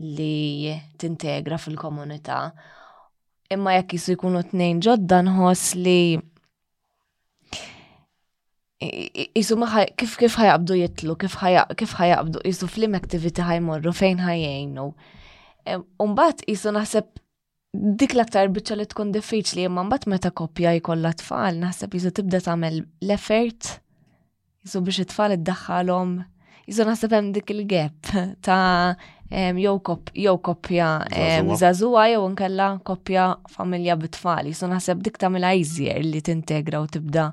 li 0.00 0.72
tintegra 0.98 1.60
fil-komunità. 1.60 2.38
Imma 3.54 3.76
jekk 3.76 3.94
jisu 3.98 4.16
jkunu 4.16 4.40
t-nejn 4.48 4.80
ġodda 4.82 5.20
nħoss 5.28 5.76
li 5.78 5.98
Isu 9.38 9.56
maħa 9.60 9.84
kif 9.98 10.16
kif 10.22 10.36
ħajabdu 10.40 10.76
jitlu, 10.82 11.14
kif 11.20 11.38
ħajabdu, 11.94 12.42
jisu 12.46 12.68
flim 12.74 12.96
activity 12.98 13.44
ħajmorru, 13.48 13.92
fejn 13.96 14.22
ħajjajnu. 14.26 14.86
Umbat 16.04 16.44
jisu 16.48 16.72
naħseb 16.76 17.22
dik 18.00 18.14
l-aktar 18.16 18.52
bieċa 18.54 18.78
li 18.78 18.86
tkun 18.90 19.10
diffiċli, 19.16 19.64
imma 19.68 19.84
mbagħad 19.88 20.08
meta 20.14 20.30
koppja 20.40 20.74
jkollha 20.80 21.14
tfal, 21.22 21.58
naħseb 21.64 21.96
jisu 21.98 22.12
tibda 22.18 22.42
tagħmel 22.46 22.78
l-effert, 22.84 23.72
jisu 24.64 24.82
biex 24.88 25.04
it-tfal 25.06 25.34
iddaħħalhom, 25.38 26.16
isu 26.70 26.86
naħseb 26.88 27.16
hemm 27.18 27.32
dik 27.38 27.52
il-gap 27.54 28.14
ta' 28.44 28.94
jew 29.58 29.78
koppja 30.42 30.90
zazuwa 31.58 32.04
jew 32.12 32.24
nkella 32.34 32.68
koppja 32.86 33.32
familja 33.56 33.96
bit-tfal, 34.00 34.50
jisu 34.52 34.68
naħseb 34.74 35.02
dik 35.08 35.18
tamel 35.24 35.48
iżjed 35.56 36.10
li 36.12 36.22
tintegra 36.30 36.84
u 36.84 36.90
tibda 36.98 37.30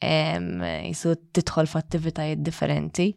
jisu 0.00 1.14
titħol 1.36 1.66
f'attivitajiet 1.68 2.42
differenti. 2.46 3.08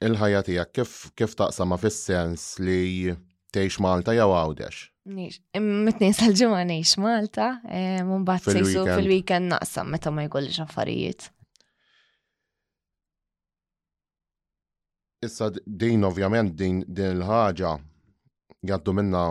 Il-ħajja 0.00 0.42
tiegħek 0.46 0.72
kif 0.76 0.94
kif 1.20 1.34
taqsama 1.36 1.76
fis-sens 1.80 2.46
li 2.64 3.12
tgħix 3.56 3.80
Malta 3.84 4.12
jew 4.16 4.28
għawdex? 4.30 4.86
mitnis 5.10 6.20
għal 6.22 6.34
ġimgħa 6.36 6.58
neħx 6.70 6.98
Malta, 7.02 7.46
mbagħad 7.64 8.56
sejsu 8.56 8.84
fil-weekend 8.86 9.52
naqsam 9.54 9.90
meta 9.90 10.10
ma 10.14 10.26
jkollix 10.28 10.60
affarijiet. 10.62 11.28
Issa 15.22 15.50
din 15.66 16.00
ovvjament 16.08 16.54
din 16.56 16.78
din 16.88 17.10
il-ħaġa 17.18 17.70
jgħaddu 18.68 18.92
minna 18.98 19.24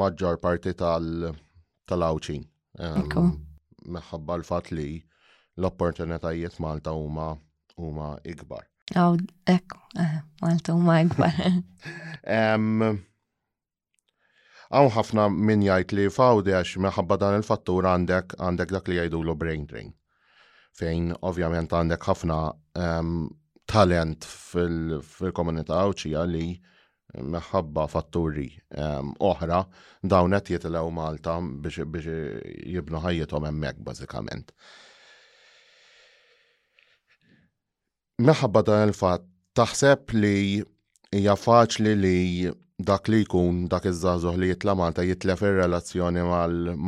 maġġar 0.00 0.36
parti 0.42 0.70
tal-awċin. 0.82 2.44
Ehm, 2.78 3.32
meħabba 3.96 4.36
l-fat 4.38 4.70
li 4.76 4.84
l-opportunitajiet 5.58 6.60
Malta 6.66 6.94
huma 7.00 7.26
huma 7.82 8.12
ikbar. 8.34 8.62
Aw, 8.94 9.18
ekk, 9.56 9.74
eh, 10.04 10.14
Malta 10.44 10.78
huma 10.78 11.00
ikbar. 11.06 11.42
Ehm, 12.38 13.02
Aw 14.70 14.86
ħafna 14.98 15.26
min 15.32 15.64
jgħid 15.66 15.96
li 15.98 16.06
fawdi 16.14 16.52
għax 16.60 16.76
meħabba 16.86 17.18
dan 17.24 17.40
il-fattur 17.40 17.90
għandek 17.90 18.38
għandek 18.38 18.70
dak 18.76 18.86
li 18.92 19.00
jgħidu 19.02 19.34
brain 19.42 19.66
drain. 19.70 19.90
Fejn 20.78 21.14
ovvjament 21.26 21.72
għandek 21.80 22.06
ħafna 22.06 22.38
ehm, 22.78 23.22
talent 23.68 24.24
fil-komunità 24.24 25.76
għawċija 25.82 26.22
li 26.32 26.46
meħabba 27.34 27.84
fatturi 27.88 28.46
ehm, 28.52 29.12
oħra 29.28 29.60
dawn 30.12 30.36
qed 30.38 30.50
jitilgħu 30.56 30.90
Malta 30.96 31.34
biex 31.42 31.86
jibnu 32.74 33.02
ħajjithom 33.04 33.48
hemmhekk 33.48 33.84
bażikament. 33.88 34.52
Meħabba 38.20 38.64
dan 38.66 38.86
il-fatt 38.88 39.24
taħseb 39.58 40.16
li 40.16 40.34
hija 41.14 41.36
faċli 41.38 41.94
li 42.02 42.50
dak 42.90 43.08
li 43.10 43.22
jkun 43.24 43.64
dak 43.72 43.88
iż-żagħżugħ 43.90 44.36
li 44.38 44.52
jitla 44.52 44.74
Malta 44.78 45.04
jitlef 45.06 45.44
ir-relazzjoni 45.48 46.24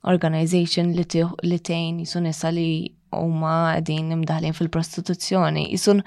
organization 0.05 0.93
li 1.47 1.59
tejn 1.59 2.01
jisu 2.03 2.21
nisa 2.25 2.51
li 2.51 2.67
huma 3.13 3.79
din 3.85 4.11
imdaħlin 4.17 4.57
fil-prostituzzjoni. 4.57 5.67
Jisun 5.75 6.01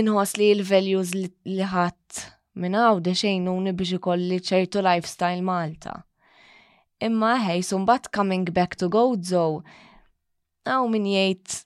inħos 0.00 0.34
li 0.38 0.48
l-values 0.56 1.12
li 1.54 1.62
ħadd 1.72 2.22
minn 2.62 2.74
għawde 2.78 3.14
xejnuni 3.20 3.74
biex 3.78 3.96
ikolli 3.98 4.40
ċertu 4.42 4.82
lifestyle 4.82 5.46
Malta. 5.46 5.94
Imma 7.02 7.36
ħej, 7.42 7.62
sumbat 7.70 8.10
coming 8.14 8.50
back 8.54 8.74
to 8.80 8.88
Gozo, 8.90 9.62
għaw 10.66 10.90
min 10.90 11.06
jgħid 11.10 11.60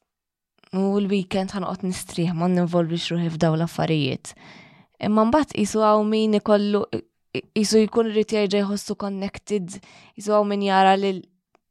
U 0.76 0.98
l-weekend 1.00 1.54
ħanqot 1.56 1.86
nistriħ 1.86 2.34
ma 2.36 2.48
ninvolvix 2.52 3.12
ruħi 3.14 3.30
f'daw 3.32 3.54
l-affarijiet. 3.56 4.34
Imma 5.06 5.24
mbagħad 5.28 5.54
jisu 5.56 5.80
għaw 5.84 6.02
min 6.04 6.36
ikollu 6.42 6.82
isu 7.56 7.80
jkun 7.86 8.10
rrit 8.12 8.32
jerġa' 8.36 8.62
jħossu 8.66 8.96
connected, 9.00 9.78
jisu 10.18 10.34
għaw 10.36 10.48
min 10.50 10.66
jara 10.66 10.94
li 10.98 11.12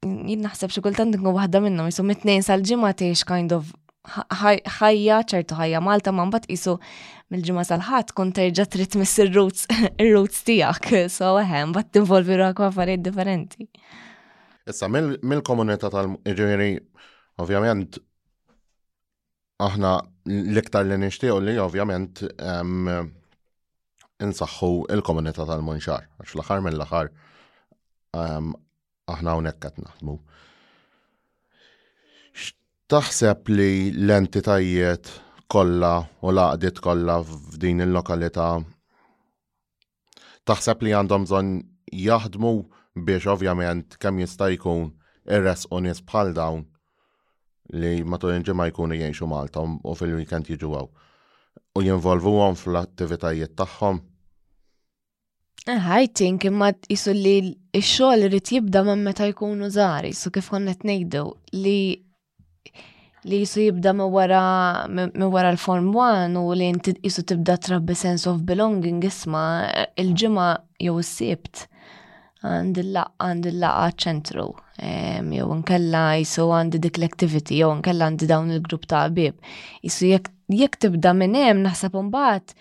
jid 0.08 0.42
naħseb 0.44 0.74
xi 0.74 0.82
kultant 0.86 1.18
nkun 1.18 1.36
waħda 1.36 1.62
minnhom 1.62 1.92
isu 1.92 2.06
mit-tnejn 2.08 2.46
sal-ġimgħa 2.48 2.92
tgħix 3.02 3.26
kind 3.30 3.54
of 3.58 3.70
ħajja 4.08 5.18
ċertu 5.28 5.58
ħajja 5.60 5.82
Malta 5.84 6.14
ma 6.16 6.26
mbagħad 6.30 6.50
isu 6.56 6.78
mill-ġimgħa 7.30 7.68
sal 7.70 7.86
ħat 7.90 8.16
kun 8.18 8.34
terġa' 8.38 8.66
trid 8.72 8.98
miss 9.02 9.20
ir-roots 9.26 9.68
ir-roots 10.02 10.42
tiegħek. 10.48 11.06
So 11.14 11.36
għahem, 11.42 11.70
mbagħad 11.74 11.94
tinvolvi 12.00 12.42
ruħek 12.42 12.66
affarijiet 12.72 13.06
differenti. 13.06 13.70
Issa 14.68 14.90
mill-komunità 14.92 15.92
tal-ġieri, 15.94 16.74
ovvjament 17.38 18.00
aħna 19.66 19.92
l-iktar 20.28 20.86
li 20.86 20.98
nishtiqu 21.02 21.38
li 21.46 21.54
ovvjament 21.62 22.20
insaxħu 24.26 24.70
il-komunità 24.96 25.46
tal 25.50 25.64
munxar 25.66 26.04
għax 26.22 26.36
l-axar 26.38 26.62
mill 26.66 26.84
aħħar 26.86 27.10
aħna 28.18 29.34
hawnhekk 29.34 29.62
qed 29.72 29.80
naħdmu. 29.88 30.18
X'taħseb 32.44 33.52
li 33.58 33.70
l-entitajiet 33.98 35.10
kollha 35.52 35.94
u 36.28 36.34
laqdiet 36.38 36.80
kollha 36.84 37.18
f'din 37.26 37.82
il-lokalità 37.88 38.50
taħseb 40.48 40.86
li 40.86 40.96
għandhom 41.02 41.26
bżonn 41.28 41.52
jaħdmu 42.06 42.54
biex 43.10 43.30
ovvjament 43.34 43.98
kemm 44.02 44.22
jista' 44.26 44.52
jkun 44.56 44.92
irres 45.38 45.66
u 45.74 45.80
nies 45.84 46.04
bħal 46.04 46.36
dawn 46.38 46.68
li 47.74 48.04
matu 48.04 48.28
il 48.30 48.44
jkunu 48.44 48.96
jiexu 48.96 49.28
Malta 49.28 49.62
u 49.62 49.96
fil-weekend 49.96 50.48
jiġu 50.52 50.70
għaw. 50.76 50.88
U 51.76 51.84
jinvolvu 51.84 52.34
għom 52.42 52.56
fl-attivitajiet 52.56 53.56
tagħhom. 53.60 54.00
Ah, 55.68 56.00
I 56.00 56.08
think 56.08 56.46
imma 56.48 56.72
jisu 56.88 57.12
li 57.14 57.38
x-xogħol 57.76 58.28
irid 58.30 58.52
jibda 58.56 58.84
ma 58.88 58.96
meta 58.96 59.28
jkunu 59.28 59.68
zaħri, 59.74 60.14
su 60.16 60.32
kif 60.32 60.50
konnet 60.54 60.86
ngħidu 60.88 61.26
li 61.60 61.78
li 63.28 63.42
jisu 63.42 63.66
jibda 63.66 63.92
ma 63.98 64.06
wara 64.08 65.50
l-Form 65.52 65.90
1 65.92 66.38
u 66.40 66.46
li 66.56 66.70
jisu 67.04 67.26
tibda 67.28 67.58
trabbi 67.60 67.96
sense 67.98 68.30
of 68.30 68.40
belonging 68.48 69.04
isma' 69.04 69.48
il-ġimgħa 70.00 70.48
jew 70.88 71.00
s 71.04 71.18
sibt 71.20 71.66
għand 72.46 72.78
il-laqa 73.50 73.88
ċentru, 74.04 74.44
nkella 75.26 76.02
jisu 76.22 76.46
għandi 76.54 76.80
dik 76.84 77.00
l-activity, 77.02 77.62
jew 77.62 77.72
nkella 77.80 78.08
għandi 78.12 78.28
dawn 78.30 78.52
il-grupp 78.54 78.86
ta' 78.92 79.06
għabib. 79.08 79.40
Jisu 79.82 80.10
jek 80.58 80.78
tibda 80.82 81.16
minn 81.18 81.36
hemm 81.38 81.64
naħseb 81.66 81.98
mbagħad 82.12 82.56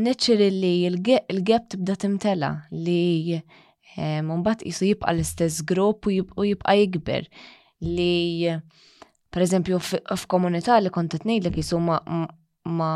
li 0.00 0.72
il-gap 0.90 1.68
tibda 1.74 1.96
timtela 2.00 2.52
li 2.72 3.36
mbagħad 3.98 4.64
jisu 4.70 4.90
jibqa' 4.94 5.12
l-istess 5.12 5.60
grupp 5.66 6.08
u 6.12 6.46
jibqa' 6.46 6.78
jikber 6.80 7.28
li 7.84 8.48
per 9.28 9.42
eżempju 9.44 9.78
f'komunità 10.24 10.80
li 10.80 10.90
kont 10.94 11.12
li 11.12 11.20
ngħidlek 11.36 11.56
jisu 11.60 11.82
ma 11.84 12.00
ma 12.68 12.92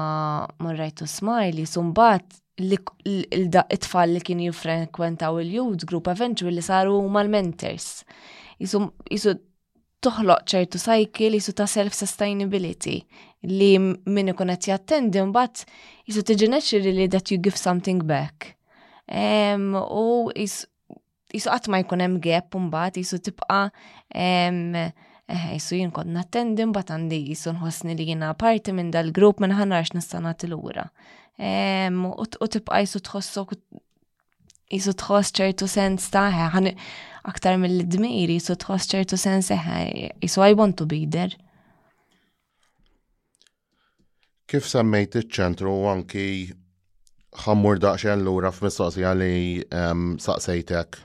rajtu 0.78 1.04
smile 1.08 1.64
jisu 1.64 1.82
mbagħad 1.92 2.40
it-tfal 2.62 4.12
li 4.14 4.20
kien 4.22 4.40
jifrekwentaw 4.46 5.40
il-youth 5.42 5.84
group 5.88 6.08
eventually 6.08 6.62
saru 6.62 7.00
mal-mentors. 7.08 8.04
Jisu, 8.62 9.34
toħloq 10.02 10.44
ċertu 10.50 10.80
cycle 10.82 11.36
jisu 11.36 11.52
ta' 11.58 11.66
self-sustainability 11.70 13.00
li 13.48 13.72
minn 13.78 14.32
ikun 14.32 14.50
qed 14.54 14.68
jattendi 14.72 15.22
mbagħad 15.30 15.64
jisu 16.10 16.24
tiġi 16.26 16.48
naturally 16.50 17.06
that 17.10 17.30
you 17.32 17.38
give 17.38 17.58
something 17.58 18.02
back. 18.06 18.54
u 19.12 20.30
jisu 20.34 21.48
qatt 21.50 21.68
ma 21.70 21.82
jkun 21.82 22.04
hemm 22.04 22.20
gap 22.22 22.54
mbagħad 22.58 23.00
jisu 23.02 23.22
tibqa' 23.30 23.70
um, 23.70 24.60
jisu 25.54 25.78
jien 25.78 25.94
kont 25.94 26.10
nattendi 26.12 26.66
bat 26.74 26.90
għandi 26.92 27.22
jisu 27.30 27.54
nħossni 27.58 27.94
li 27.98 28.10
jina 28.10 28.34
parti 28.34 28.74
minn 28.74 28.90
dal-grupp 28.94 29.40
minn 29.42 29.54
ħanarx 29.58 29.94
nista' 30.00 30.20
nagħti 30.22 30.50
lura 30.50 30.88
u 31.38 32.46
tibqa 32.50 32.80
jisu 32.84 33.00
tħossok 33.00 33.54
jisu 34.72 34.92
tħoss 35.02 35.32
ċertu 35.36 35.66
sens 35.68 36.08
taħe, 36.12 36.48
ħan 36.52 36.72
aktar 37.28 37.58
mill-dmir 37.62 38.30
jisu 38.34 38.54
tħoss 38.64 38.88
ċertu 38.92 39.16
sens 39.20 39.48
taħe, 39.52 40.12
jisu 40.20 40.40
I 40.42 40.54
want 40.54 40.76
to 40.80 40.86
be 40.86 41.06
there. 41.06 41.36
Kif 44.48 44.66
semmejt 44.68 45.16
iċ-ċentru 45.22 45.76
anki 45.88 46.26
ħammur 47.46 47.78
daqxen 47.80 48.20
l-ura 48.24 48.50
f-mistoqsija 48.52 49.14
li 49.14 49.64
saqsejtek 50.20 50.98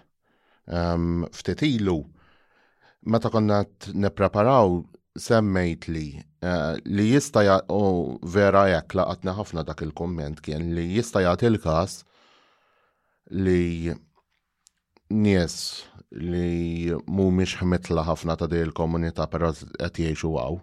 ilu, 1.72 2.02
Meta 3.08 3.30
konna 3.32 3.62
nepreparaw 3.96 4.72
semmejt 5.18 5.88
li 5.88 6.24
eh, 6.42 6.76
li 6.86 7.08
jista 7.12 7.62
u 7.70 8.18
vera 8.22 8.66
jekk 8.72 8.94
laqatna 9.02 9.34
ħafna 9.38 9.64
dak 9.66 9.82
il-komment 9.88 10.40
kien 10.46 10.74
li 10.76 10.88
jista 10.98 11.20
jagħti 11.26 11.58
każ 11.64 11.98
li 13.44 13.66
nies 15.10 15.58
li 16.14 16.92
mhumiex 17.06 17.58
ħmitla 17.62 18.04
ħafna 18.08 18.38
ta' 18.40 18.48
din 18.52 18.66
il-komunità 18.70 19.24
però 19.28 19.50
qed 19.52 19.92
jgħixu 19.98 20.30
għaw. 20.40 20.56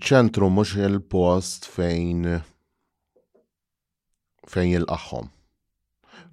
ċentru 0.00 0.48
mhux 0.52 0.76
il-post 0.88 1.64
fejn 1.74 2.38
fejn 4.46 4.72
il-qaħħom. 4.80 5.30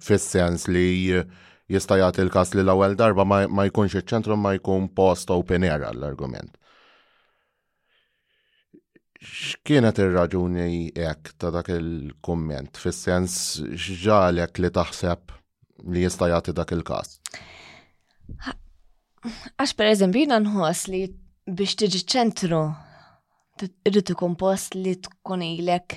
Fis-sens 0.04 0.68
li 0.70 1.24
jista' 1.72 1.96
jagħti 1.98 2.20
l-każ 2.26 2.52
li 2.56 2.62
l-ewwel 2.64 2.94
darba 2.98 3.24
ma 3.24 3.66
jkunx 3.68 3.94
iċ-ċentru 3.96 4.36
ma 4.36 4.52
jkun 4.58 4.88
post 4.94 5.30
open 5.32 5.64
air 5.64 5.86
l-argument. 5.94 6.52
X'kienet 9.24 9.96
ir-raġuni 10.04 10.92
hekk 11.00 11.30
ta' 11.40 11.48
dak 11.54 11.70
il-kumment 11.72 12.76
fis-sens 12.76 13.62
x'ġalek 13.72 14.60
li 14.60 14.68
taħseb 14.76 15.32
li 15.94 16.02
jista' 16.04 16.28
jagħti 16.34 16.54
dak 16.60 16.72
il-każ? 16.76 17.14
Għax 19.56 19.76
eżempju 19.80 20.20
jiena 20.26 20.40
nħos 20.44 20.82
li 20.92 21.06
biex 21.48 21.78
tiġi 21.80 22.02
ċentru 22.12 22.60
irrid 23.88 24.12
ikun 24.12 24.34
post 24.36 24.74
li 24.76 24.98
tkun 25.00 25.44
ilek 25.48 25.96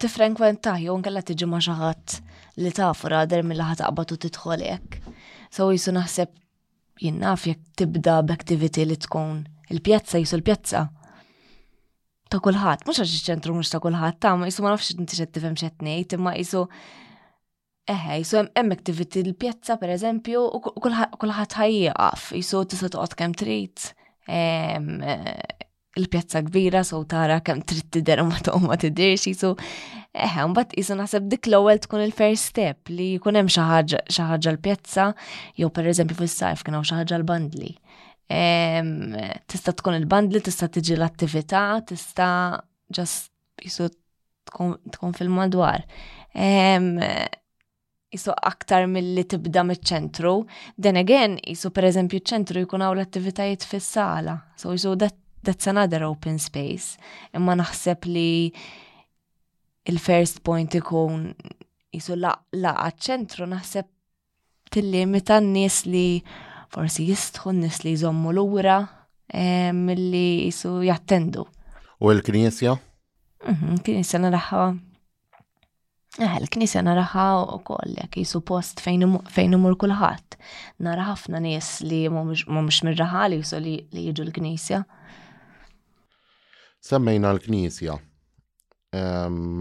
tifrekwenta 0.00 0.72
jew 0.82 0.96
nkella 0.98 1.22
tiġi 1.22 1.46
ma' 1.46 1.60
xi 1.62 1.74
ħadd 1.78 2.27
li 2.58 2.72
taf 2.74 3.04
rader 3.10 3.44
mill 3.46 3.62
ħat 3.62 3.80
taqbatu 3.82 4.18
titħol 4.26 4.64
hekk. 4.72 5.00
So 5.54 5.70
jisu 5.72 5.94
naħseb 5.94 6.34
jinnaf 7.02 7.46
jekk 7.48 7.74
tibda 7.78 8.18
b'activity 8.26 8.86
li 8.90 8.98
tkun 9.04 9.42
il-pjazza 9.72 10.20
jisu 10.22 10.38
l-pjazza 10.40 10.86
ta' 12.28 12.40
kulħadd, 12.44 12.82
mhux 12.84 12.98
għax 13.00 13.12
iċ-ċentru 13.18 13.54
mhux 13.56 13.70
ta' 13.72 13.80
kulħadd 13.80 14.18
ta' 14.20 14.34
ma 14.36 14.48
jisu 14.50 14.64
ma 14.66 14.72
nafx 14.74 14.90
inti 14.98 15.16
xed 15.16 15.30
tifhem 15.38 15.54
xed 15.56 15.84
ngħid, 15.86 16.16
imma 16.18 16.34
jisu 16.40 16.64
eħe, 17.88 18.18
jisu 18.20 18.40
hemm 18.52 18.74
activity 18.74 19.22
l-pjazza 19.24 19.78
pereżempju 19.80 20.42
u 20.42 20.74
kulħadd 20.82 21.54
ħajjaqaf, 21.62 22.26
jisu 22.36 22.66
tista' 22.72 22.90
toqgħod 22.98 23.16
kemm 23.22 23.38
trid 23.40 23.86
eh, 24.28 25.30
il-pjazza 25.98 26.42
kbira 26.46 26.82
so 26.86 27.02
tara 27.06 27.40
kemm 27.44 27.62
trid 27.66 27.88
tidher 27.96 28.22
ma 28.26 28.38
toqgħod 28.38 28.66
ma 28.70 28.76
tidirx 28.80 29.32
so 29.36 29.52
eħe 29.58 30.40
eh, 30.40 30.48
mbagħad 30.50 30.74
isu 30.80 30.96
naħseb 30.98 31.28
dik 31.32 31.50
l-ewwel 31.50 31.80
tkun 31.84 32.04
il-first 32.06 32.52
step 32.54 32.92
li 32.94 33.10
jkun 33.18 33.38
hemm 33.40 33.50
xi 33.52 33.64
ħaġa 33.70 34.02
xi 34.12 34.26
ħaġa 34.30 34.54
l-pjazza 34.54 35.08
jew 35.60 35.70
pereżempju 35.78 36.20
fis-sajf 36.22 36.64
kien 36.68 36.78
hawn 36.78 36.88
xi 36.88 36.96
ħaġa 36.98 37.18
l-bandli. 37.20 37.70
Ehm, 38.32 39.12
tista' 39.50 39.72
tkun 39.76 39.96
il-bandli, 40.00 40.42
tista' 40.48 40.68
tiġi 40.72 40.96
l-attività, 40.98 41.62
tista' 41.90 42.56
just 42.92 43.28
jisu 43.62 43.88
tkun 44.50 45.14
fil-madwar. 45.16 45.84
Jisu 46.36 48.32
ehm, 48.32 48.48
aktar 48.52 48.88
mill-li 48.88 49.24
tibda 49.32 49.62
mit-ċentru. 49.68 50.34
Then 50.80 51.00
again, 51.04 51.36
jisu 51.44 51.70
per 51.70 51.88
eżempju 51.92 52.20
ċentru 52.32 52.66
jkun 52.66 52.82
hawn 52.84 52.98
l-attivitajiet 53.00 53.64
fis-sala. 53.70 54.36
So 54.60 54.74
jisu 54.76 54.96
dat 55.04 55.16
that's 55.48 55.66
another 55.70 56.02
open 56.04 56.36
space. 56.44 56.96
Imma 57.32 57.54
naħseb 57.56 58.04
li 58.12 58.30
il-first 59.88 60.42
point 60.44 60.74
ikun 60.76 61.30
jisu 61.96 62.16
laqa 62.20 62.90
ċentru 63.06 63.48
naħseb 63.48 63.88
tilli 64.74 65.06
n-nies 65.06 65.78
li 65.88 66.06
forsi 66.68 67.06
jistħu 67.08 67.54
n-nies 67.54 67.80
li 67.86 67.94
jżommu 67.96 68.34
l-ura 68.34 68.78
eh, 69.32 69.70
li 69.72 70.26
jisu 70.44 70.82
jattendu. 70.84 71.46
U 72.04 72.12
l-knisja? 72.12 72.76
Mhm, 73.48 73.80
knisja 73.88 74.20
naraħħa 74.28 74.66
Eh, 76.18 76.26
l-knisja 76.40 76.80
naraħa 76.82 77.24
u 77.52 77.58
koll, 77.62 77.92
jek 77.94 78.16
jisu 78.24 78.40
post 78.42 78.80
fejn 78.82 79.04
imur 79.54 79.76
kulħadd. 79.78 80.34
Nara 80.82 81.04
ħafna 81.12 81.38
nies 81.44 81.68
li 81.86 82.00
mhumiex 82.10 82.78
mirraħali 82.88 83.38
jisu 83.38 83.60
li 83.62 83.74
jiġu 83.94 84.24
l-knisja. 84.26 84.80
Semmejna 86.88 87.30
l-Knisja. 87.36 87.98
Um, 88.96 89.60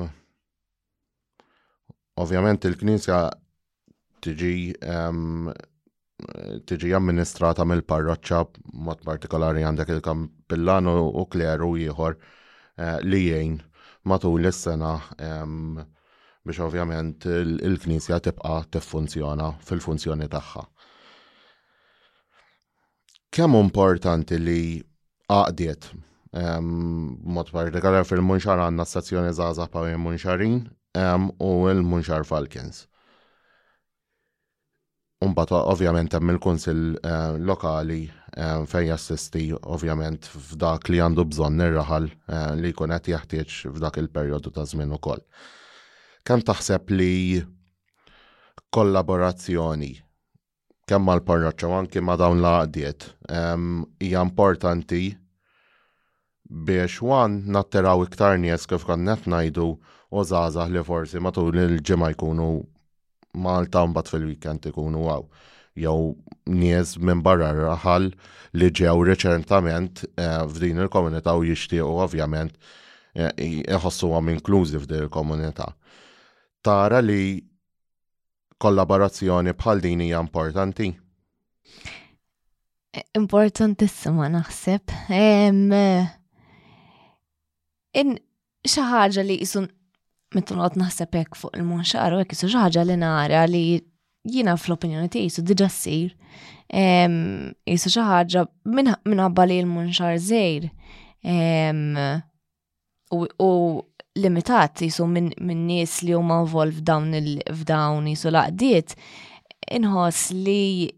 Ovvjament 2.16 2.64
il-Knisja 2.70 3.18
tiġi 4.24 4.54
um, 4.88 5.50
tiġi 6.72 6.94
amministrata 6.96 7.66
mill-parroċċa 7.68 8.40
mod 8.88 9.04
partikolari 9.10 9.66
għandek 9.68 9.92
il-kampillanu 9.98 10.94
u 11.20 11.26
kleru 11.34 11.74
ieħor 11.82 12.16
eh, 12.16 12.96
li 13.04 13.20
jgħin 13.28 13.60
matul 14.10 14.48
is-sena 14.50 14.94
biex 15.20 16.64
ovvjament 16.70 17.28
il-Knisja 17.30 18.22
tibqa 18.30 18.62
tiffunzjona 18.78 19.52
fil-funzjoni 19.68 20.32
tagħha. 20.38 20.66
Kemm 23.36 23.62
importanti 23.68 24.40
li 24.48 24.62
għaqdiet 25.30 25.92
mod 27.28 27.48
partikolar 27.52 28.04
fil-munxar 28.06 28.60
għanna 28.60 28.86
stazzjoni 28.86 29.34
zaza 29.34 29.68
pa' 29.68 29.86
munxarin 29.98 30.68
u 31.40 31.70
il-munxar 31.70 32.26
Falcons. 32.26 32.88
Umbat 35.24 35.52
ovvjament 35.52 36.14
hemm 36.14 36.30
il-kunsil 36.30 36.98
eh, 37.02 37.38
lokali 37.42 38.04
fejn 38.70 38.90
jassisti 38.92 39.52
ovvjament 39.66 40.26
f'dak 40.30 40.90
li 40.94 41.00
għandu 41.02 41.24
bżonn 41.32 41.58
nirraħal 41.58 42.06
eh, 42.06 42.52
li 42.62 42.70
jkun 42.70 42.94
qed 42.94 43.10
jeħtieġ 43.16 43.56
f'dak 43.74 43.98
il-perjodu 44.04 44.52
ta' 44.54 44.68
żmien 44.70 44.94
ukoll. 44.94 45.24
Kemm 46.28 46.44
taħseb 46.46 46.92
li 46.94 47.42
kollaborazzjoni 48.74 49.96
kemm 50.88 51.04
mal-parroċċa 51.10 51.80
anki 51.82 52.02
ma' 52.06 52.16
dawn 52.20 52.38
l-għaqdiet 52.38 53.08
hija 54.04 54.22
importanti 54.22 55.02
biex 56.50 57.02
wan 57.02 57.42
natteraw 57.52 58.00
iktar 58.08 58.38
nies 58.40 58.66
kif 58.70 58.86
konnet 58.88 59.26
najdu 59.28 59.74
u 60.16 60.24
zazah 60.24 60.70
li 60.72 60.80
forsi 60.86 61.20
matul 61.20 61.56
il-ġimma 61.60 62.14
jkunu 62.16 62.64
Malta 63.38 63.84
bat 63.94 64.08
fil-weekend 64.10 64.64
ikunu 64.72 65.04
għaw. 65.12 65.24
Jew 65.78 66.16
nies 66.50 66.96
minn 66.98 67.20
barra 67.22 67.52
raħal 67.54 68.08
li 68.58 68.70
ġew 68.74 68.96
reċentament 69.06 70.02
eh, 70.18 70.40
f'din 70.48 70.80
il-komunità 70.82 71.36
u 71.38 71.44
jixtiequ 71.46 71.86
ovvjament 72.02 72.56
jħossu 73.18 74.08
eh, 74.10 74.14
għam 74.16 74.32
inklużi 74.34 74.80
f'din 74.82 75.04
il-komunità. 75.06 75.68
Tara 76.66 77.04
li 77.04 77.38
kollaborazzjoni 78.58 79.54
bħal 79.54 79.86
din 79.86 80.02
hija 80.08 80.24
importanti? 80.26 80.90
Eh, 82.96 83.06
importantissima 83.22 84.32
naħseb 84.34 84.98
in 87.96 88.18
xaħġa 88.68 89.24
li 89.26 89.38
jisun 89.40 89.68
mittunqot 90.36 90.76
naħseb 90.82 91.14
hekk 91.22 91.40
fuq 91.40 91.58
il-munxar 91.60 92.16
u 92.18 92.22
hekk 92.24 92.36
jisun 92.36 92.52
xaħġa 92.52 92.84
li 92.90 92.98
nara 93.00 93.44
li 93.48 93.62
jina 94.28 94.58
fl-opinjoni 94.60 95.10
ti 95.12 95.22
jisun 95.28 95.46
diġa 95.48 95.68
sir. 95.72 96.12
jisun 96.76 97.96
xaħġa 97.96 98.46
minħabba 99.08 99.48
li 99.48 99.60
il-munxar 99.64 100.18
zejr 100.20 100.68
u 103.14 103.54
limitat 104.18 104.84
jisun 104.84 105.12
minn 105.16 105.60
nis 105.68 106.02
li 106.04 106.16
huma 106.18 106.42
involv 106.44 106.76
f'dawn 106.82 107.40
f'dawn 107.62 108.08
jisun 108.12 108.36
laqdiet 108.36 108.98
inħoss 109.78 110.32
li 110.36 110.90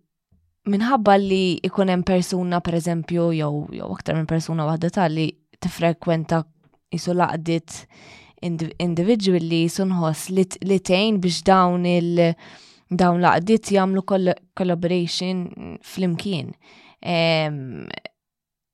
minħabba 0.70 1.14
li 1.22 1.44
ikunem 1.66 2.02
persuna 2.06 2.60
per 2.66 2.78
eżempju 2.80 3.30
jew 3.36 3.68
jew 3.78 3.90
aktar 3.94 4.16
minn 4.18 4.28
persuna 4.30 4.66
waħda 4.70 4.90
tal 5.00 5.16
li 5.18 5.28
tifrekwenta 5.60 6.42
jisu 6.94 7.14
laqdit 7.14 7.88
individually 8.86 9.66
sunħos 9.70 10.28
li 10.34 10.78
tejn 10.80 11.20
biex 11.24 11.44
dawn 11.50 11.86
il- 11.90 12.32
dawn 12.90 13.20
laqdit 13.22 13.74
jamlu 13.76 14.02
collaboration 14.08 15.42
fl-imkien. 15.84 16.54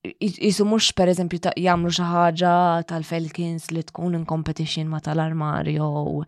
Jisu 0.06 0.68
mux 0.70 0.92
per 0.94 1.10
eżempju 1.10 1.50
jamlu 1.58 1.90
xaħġa 1.90 2.52
tal-Felkins 2.92 3.72
li 3.74 3.82
tkun 3.90 4.20
in 4.20 4.26
competition 4.30 4.86
ma 4.88 5.02
tal-armari 5.02 5.80
jew 5.80 6.24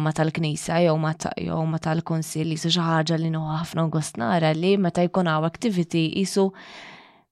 ma 0.00 0.12
tal-knisa 0.16 0.80
jew 0.88 0.96
ma 1.04 1.78
tal-konsil 1.84 2.56
jisu 2.56 2.72
xaħġa 2.80 3.20
li 3.20 3.30
nuħafna 3.36 3.84
għosnara 3.90 4.54
li 4.56 4.72
meta 4.80 5.04
jkun 5.04 5.28
għaw 5.28 5.44
activity 5.52 6.06
jisu 6.16 6.48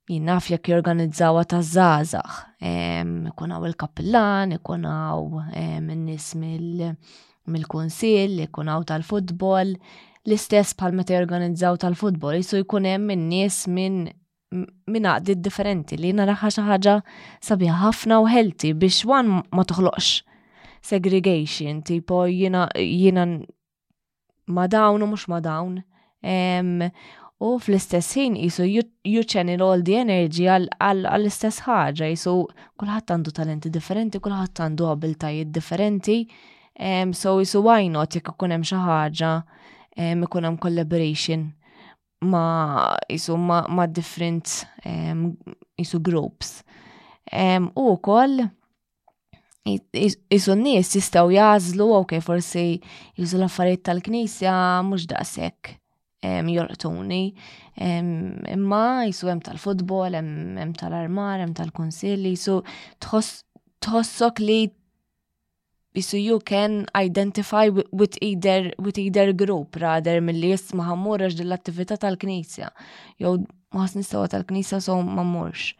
jinaf 0.08 0.50
jek 0.50 0.68
jorganizzawa 0.68 1.44
ta' 1.44 1.62
zazax. 1.62 2.44
Ikunaw 3.28 3.64
il 3.66 3.74
hawn-nies 3.76 4.58
mill-kunsill, 4.62 4.62
ikun 5.66 5.86
n-nis 5.90 6.26
mill-konsil, 7.46 8.36
ikunaw 8.46 8.84
tal-futbol, 8.86 9.74
l-istess 10.26 10.72
pal 10.78 10.94
meta 10.94 11.14
jorganizzaw 11.18 11.76
tal-futbol, 11.82 12.38
jisu 12.40 12.62
jkun 12.64 12.86
hemm 12.86 13.10
nis 13.30 13.64
minn 13.68 14.06
min 14.86 15.04
għaddi 15.10 15.34
differenti 15.42 15.96
li 15.98 16.12
naraħa 16.14 16.48
xi 16.54 16.62
ħaġa 16.64 16.92
sabiħ 17.42 17.72
ħafna 17.82 18.20
u 18.22 18.28
healthy 18.30 18.70
biex 18.78 19.02
wan 19.10 19.32
ma 19.50 19.64
toħloqx 19.66 20.22
segregation, 20.86 21.80
tipo 21.82 22.20
jina 22.30 22.68
jina 22.78 23.24
ma 24.54 24.66
dawn 24.70 25.02
u 25.02 25.08
mhux 25.10 25.26
ma 25.28 25.42
dawn 25.42 25.80
u 27.38 27.56
fl-istess 27.60 28.14
ħin 28.16 28.36
jisu 28.40 28.64
juċenil 29.04 29.60
all 29.64 29.82
the 29.84 29.96
energy 30.00 30.46
għall-istess 30.48 31.66
ħaġa 31.66 32.06
jisu 32.12 32.32
kullħat 32.80 33.12
għandu 33.12 33.34
talenti 33.36 33.72
differenti, 33.74 34.20
kullħat 34.24 34.62
għandu 34.66 34.86
abiltajiet 34.92 35.50
differenti, 35.52 36.14
so 37.12 37.34
jisu 37.42 37.60
why 37.66 37.90
not 37.92 38.16
jek 38.16 38.32
ikun 38.32 38.56
hemm 38.56 38.64
xi 38.64 38.80
ħaġa 38.80 39.34
ikun 40.24 40.48
hemm 40.48 40.60
collaboration 40.64 41.44
ma 42.24 42.96
jisu 43.10 43.36
ma, 43.36 43.60
ma 43.68 43.84
different 43.86 44.64
jisu 45.76 46.00
groups. 46.00 46.62
u 47.76 47.86
koll 48.00 48.46
jisu 49.66 50.56
n-nies 50.56 50.96
jistaw 50.96 51.28
jazlu, 51.36 51.90
ok, 52.00 52.20
forsi 52.24 52.80
jisu 53.18 53.36
l-affarijiet 53.36 53.82
tal-knisja 53.90 54.54
mux 54.88 55.04
daqsek 55.12 55.76
jorqtuni. 56.26 57.34
Imma 58.56 59.04
jisu 59.06 59.28
hemm 59.30 59.40
tal-futbol, 59.44 60.12
hemm 60.16 60.72
tal-armar, 60.78 61.40
hemm 61.42 61.54
tal-konsilli, 61.58 62.32
jisu 62.34 62.60
tħossok 63.06 64.40
li 64.46 64.58
jisu 65.96 66.18
you 66.20 66.38
can 66.44 66.82
identify 66.96 67.68
with 67.70 68.18
either, 68.20 68.72
with 68.78 68.98
either 69.00 69.32
group 69.32 69.76
rather 69.80 70.20
mill-li 70.20 70.50
jisma 70.52 70.84
ħammurrax 70.90 71.36
dell-attività 71.38 71.96
tal-knisja. 72.02 72.70
Jow 73.22 73.36
maħas 73.76 73.96
nistawa 74.00 74.28
tal-knisja 74.32 74.80
so 74.80 74.98
mammurx. 75.04 75.72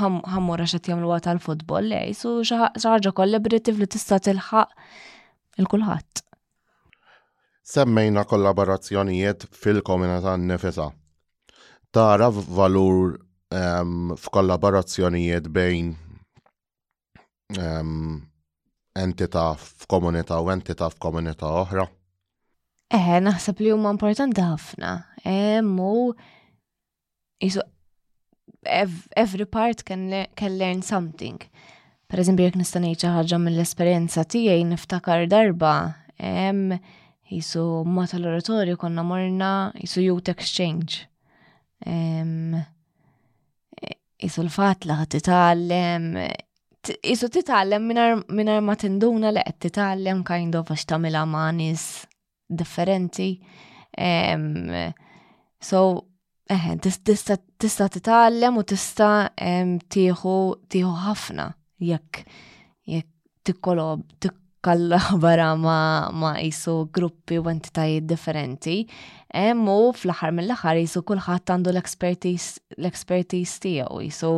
ħammurrax 0.00 0.76
għat 0.78 0.88
jamlu 0.92 1.10
għat 1.14 1.26
tal-futbol, 1.30 1.90
le, 1.90 2.04
jisu 2.12 2.36
xaħġa 2.48 3.12
kollaborativ 3.18 3.80
li 3.82 3.90
tista 3.92 4.20
tilħaq 4.22 5.58
il-kulħat 5.60 6.25
semmejna 7.68 8.24
kollaborazzjonijiet 8.24 9.46
fil-komunità 9.64 10.36
nifisa. 10.36 10.90
Tara 11.90 12.30
valur 12.30 13.16
um, 13.54 14.16
f'kollaborazzjonijiet 14.16 15.48
bejn 15.54 15.94
um, 17.58 18.20
entita 18.98 19.52
f'komunità 19.82 20.38
u 20.42 20.50
entita' 20.54 20.90
f'komunità 20.94 21.48
oħra? 21.62 21.86
Eh 22.94 23.14
naħseb 23.22 23.62
li 23.64 23.72
huma 23.74 23.90
importanti 23.94 24.42
ħafna. 24.44 24.92
Emmu, 25.26 26.12
jisu 27.42 27.64
every 29.16 29.46
part 29.46 29.82
can, 29.86 30.08
le 30.10 30.26
can 30.38 30.54
learn 30.58 30.82
something. 30.82 31.42
Per 32.06 32.22
eżempju, 32.22 32.46
jek 32.46 32.60
nista' 32.60 32.82
ngħid 32.82 33.00
xi 33.02 33.10
ħaġa 33.16 33.40
mill-esperjenza 33.42 34.22
tiegħi 34.30 34.68
niftakar 34.70 35.26
darba, 35.30 35.74
jisu 37.30 37.84
ma 37.88 38.06
tal-oratorju 38.10 38.76
konna 38.78 39.02
morna 39.04 39.50
jisu 39.76 40.00
youth 40.06 40.30
exchange. 40.30 40.96
Jisu 44.22 44.42
l-fat 44.46 44.86
laħ 44.88 45.02
titallem, 45.16 46.10
jisu 46.98 47.28
titallem 47.34 47.88
minar 47.90 48.62
ma 48.64 48.76
tinduna 48.80 49.32
li 49.34 49.42
għed 49.46 49.60
titallem 49.68 50.22
kind 50.26 50.54
of 50.58 50.70
għax 50.72 50.86
tamila 50.94 51.24
ma 51.26 51.48
nis 51.54 51.88
differenti. 52.46 53.30
So, 55.66 55.78
eh 56.46 56.72
tista 56.78 57.88
titallem 57.90 58.58
u 58.60 58.64
tista 58.64 59.10
tieħu 59.36 60.36
ħafna 61.06 61.50
jekk 61.82 62.22
jekk 62.86 63.12
tikkolob, 63.46 64.02
tikk 64.22 64.42
kollabora 64.66 65.52
ma, 65.66 66.10
ma 66.10 66.32
jisu 66.42 66.74
gruppi 66.92 67.38
u 67.38 67.46
entitajiet 67.50 68.06
differenti. 68.10 68.80
Emmu 69.36 69.92
fl-ħar 69.98 70.32
mill-ħar 70.34 70.78
jisu 70.80 71.02
kullħat 71.06 71.52
għandu 71.54 71.70
l-expertise 71.76 73.58
tiegħu 73.66 74.02
jisu 74.08 74.32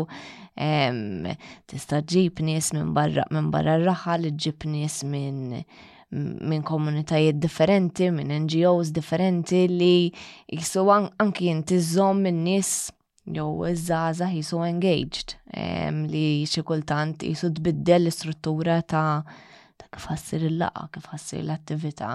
tista' 1.70 2.00
ġib 2.12 2.42
nis 2.44 2.72
minn 2.74 2.90
barra 2.96 3.24
min 3.32 3.52
barra 3.54 3.76
raħa 3.80 4.16
li 4.18 4.32
ġib 4.34 4.66
nies 4.72 5.02
minn 5.06 5.60
minn 6.08 6.62
komunitajiet 6.64 7.36
differenti, 7.36 8.06
minn 8.10 8.32
NGOs 8.46 8.90
differenti 8.96 9.66
li 9.68 10.08
jisu 10.48 10.86
anki 10.90 11.50
jinti 11.50 11.78
zom 11.84 12.22
minn 12.24 12.42
nis 12.48 12.74
jew 13.28 13.68
iż-żaza 13.70 14.30
jisu 14.34 14.62
engaged 14.66 15.36
li 16.10 16.26
xi 16.48 16.64
kultant 16.66 17.22
jisu 17.28 17.52
tbiddel 17.60 18.08
l-istruttura 18.08 18.80
ta' 18.82 19.04
kif 19.92 20.06
ħassir 20.10 20.42
il-laqa, 20.48 20.88
kif 20.94 21.06
ħassir 21.12 21.40
l-attività. 21.44 22.08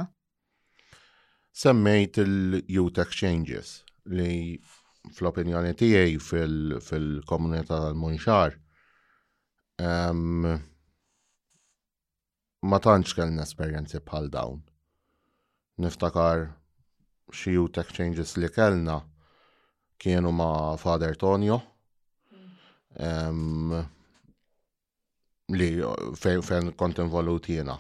Semmejt 1.54 2.20
il-Youth 2.24 3.02
Exchanges 3.04 3.72
li 4.18 4.58
fl-opinjoni 5.12 5.74
tiegħi 5.80 6.18
fil-komunità 6.24 7.68
tal-Munxar 7.74 8.56
ma 12.72 12.80
tantx 12.86 13.16
kellna 13.18 13.44
esperjenzi 13.46 14.00
bħal 14.08 14.30
dawn. 14.32 14.62
Niftakar 15.82 16.44
xi 17.34 17.54
youth 17.56 17.80
exchanges 17.82 18.36
li 18.40 18.48
kellna 18.54 19.00
kienu 20.00 20.32
ma' 20.32 20.78
Father 20.80 21.16
Tonio. 21.20 21.58
Um, 22.94 23.74
li 25.58 25.70
uh, 25.84 26.12
fejn 26.46 26.74
kont 26.78 26.98
involut 27.04 27.48
jiena. 27.50 27.78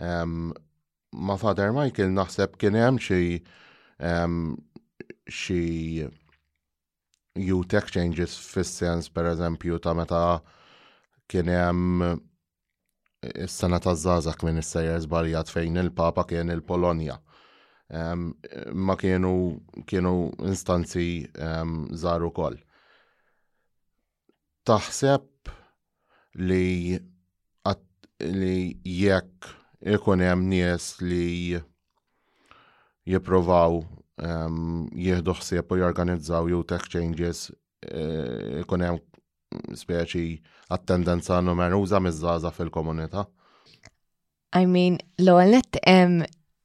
Um, 0.00 0.52
ma' 1.12 1.36
Father 1.40 1.72
Michael 1.76 2.12
naħseb 2.14 2.54
kien 2.60 2.76
hemm 2.78 3.00
xi 3.02 3.40
um, 3.98 4.56
xi 5.30 6.06
youth 7.40 7.76
exchanges 7.78 8.34
fis-sens 8.54 9.10
pereżempju 9.14 9.78
ta' 9.84 9.94
meta 9.94 10.22
kien 11.30 11.50
hemm 11.52 12.04
eh, 12.06 12.16
is-sena 13.46 13.78
ta' 13.80 13.94
żgħażagħ 13.94 14.44
minn 14.48 14.62
is-sejjer 14.64 15.04
żbaljat 15.06 15.52
fejn 15.52 15.78
il-Papa 15.84 16.24
kien 16.30 16.50
il-Polonja. 16.56 17.18
Um, 17.90 18.28
ma 18.70 18.94
kienu 18.94 19.30
kienu 19.90 20.10
instanzi 20.46 21.24
um, 21.42 21.88
zaru 21.98 22.28
ukoll. 22.30 22.60
Taħseb 24.68 25.26
li 26.38 26.94
li 28.24 28.74
jekk 28.84 29.50
ikun 29.94 30.20
hemm 30.20 30.46
nies 30.50 30.94
li 31.00 31.56
jippruvaw 33.08 33.78
ehm, 34.20 34.88
jieħdu 34.92 35.34
ħsieb 35.40 35.72
u 35.72 35.78
jorganizzaw 35.80 36.50
youth 36.52 36.74
exchanges 36.76 37.46
eh, 37.84 38.60
ikun 38.62 38.84
hemm 38.84 39.74
speċi 39.74 40.24
attendenza 40.70 41.40
numeruża 41.42 41.98
miż-żgħażagħ 42.04 42.54
fil-komunità. 42.54 43.24
I 44.54 44.66
mean, 44.66 44.98
l 45.18 45.32
għalnet 45.34 45.80
hemm 45.82 46.20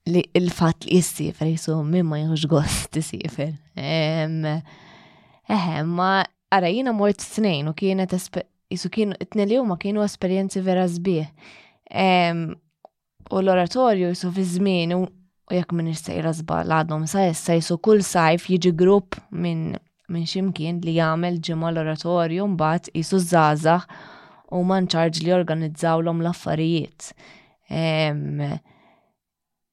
li 0.09 0.21
l-fatt 0.37 0.85
li 0.85 0.99
jissifer 0.99 1.49
jisu 1.49 1.79
minn 1.85 2.05
ma 2.09 2.19
jħux 2.21 2.45
gost 2.51 2.99
isifer. 3.01 3.55
Eħe, 3.73 4.61
ehm, 5.55 5.95
ma 5.97 6.09
għara 6.53 6.69
jina 6.69 6.93
mort 6.93 7.23
snejn 7.25 7.71
u 7.71 7.73
kienet 7.77 8.13
jisu 8.69 8.89
kienu, 8.89 9.15
t 9.17 9.37
nelli 9.39 9.59
ma 9.63 9.77
kienu 9.81 10.03
esperienzi 10.05 10.61
vera 10.65 10.85
zbieħ. 10.87 11.27
U 13.33 13.39
l-oratorju 13.41 14.11
jisu 14.11 14.29
fi 14.35 14.43
zmin 14.55 14.93
u 14.95 15.01
jekk 15.51 15.73
minn 15.77 15.93
sejra 15.97 16.31
l 16.33 16.77
għadhom 16.77 17.05
sa 17.09 17.23
jessa 17.27 17.55
jisu 17.57 17.77
kull 17.81 18.03
sajf 18.05 18.49
jiġi 18.49 18.73
grupp 18.77 19.17
minn 19.31 19.77
ximkien 20.29 20.81
li 20.85 20.95
jagħmel 20.99 21.39
ġimgħa 21.45 21.71
l-oratorju 21.73 22.45
mbagħad 22.53 22.91
jisu 22.93 23.19
żgħażagħ 23.25 23.99
u 24.55 24.61
manċarġ 24.69 25.23
li 25.23 25.33
organizzaw 25.33 25.99
l-affarijiet. 26.03 27.13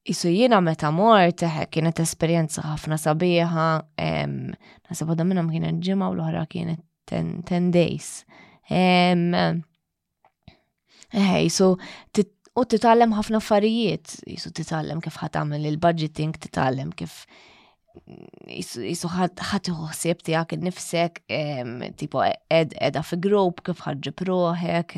Isu 0.02 0.32
jiena 0.32 0.58
meta 0.60 0.88
mort, 0.90 1.44
eh, 1.46 1.58
kienet 1.70 2.00
esperjenza 2.02 2.64
ħafna 2.72 2.96
sabiħa, 2.98 3.66
nasab 4.88 5.12
għadha 5.12 5.26
minnhom 5.28 5.52
kienet 5.52 5.76
ġimgħa 5.84 6.08
u 6.10 6.16
l-oħra 6.18 6.46
kienet 6.50 6.80
10 7.12 7.68
days. 7.70 8.24
Ej, 8.70 11.48
so, 11.50 11.74
u 12.54 12.64
titgħallem 12.68 13.10
ħafna 13.16 13.38
affarijiet, 13.42 14.18
jisu 14.28 14.52
titgħallem 14.54 15.00
kif 15.02 15.16
ħatamel 15.22 15.64
il-budgeting, 15.72 16.36
titgħallem 16.38 16.92
kif 16.96 17.14
jisu 18.52 19.08
ħat 19.16 19.42
uħsib 19.74 20.22
tijak 20.24 20.52
nifsek, 20.60 21.22
tipo 21.96 22.22
e-, 22.24 22.36
ed 22.50 22.72
edha 22.80 23.02
fi 23.02 23.16
group, 23.20 23.60
kif 23.66 23.80
ħadġib 23.86 24.20
roħek, 24.30 24.92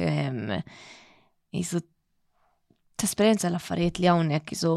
jisu 1.55 1.81
t-esperienza 2.97 3.49
l-affarijiet 3.49 3.99
li 4.03 4.07
għawnek, 4.13 4.51
jisu 4.55 4.75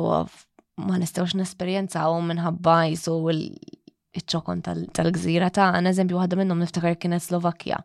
ma 0.87 0.97
nistawx 1.01 1.33
n-esperienza 1.35 1.99
għaw 2.05 2.21
minħabba 2.29 2.77
jisu 2.93 3.17
il-ċokon 3.33 4.61
tal-gżira 5.01 5.49
ta' 5.53 5.71
għan, 5.75 5.87
eżempju, 5.91 6.17
għadda 6.23 6.35
minnom 6.43 6.59
niftakar 6.63 6.95
kienet 7.01 7.23
Slovakkja 7.25 7.77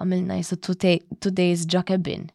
għamilna 0.00 0.36
jisu 0.40 0.56
two 0.62 1.32
days 1.34 1.64
ġakebin. 1.70 2.28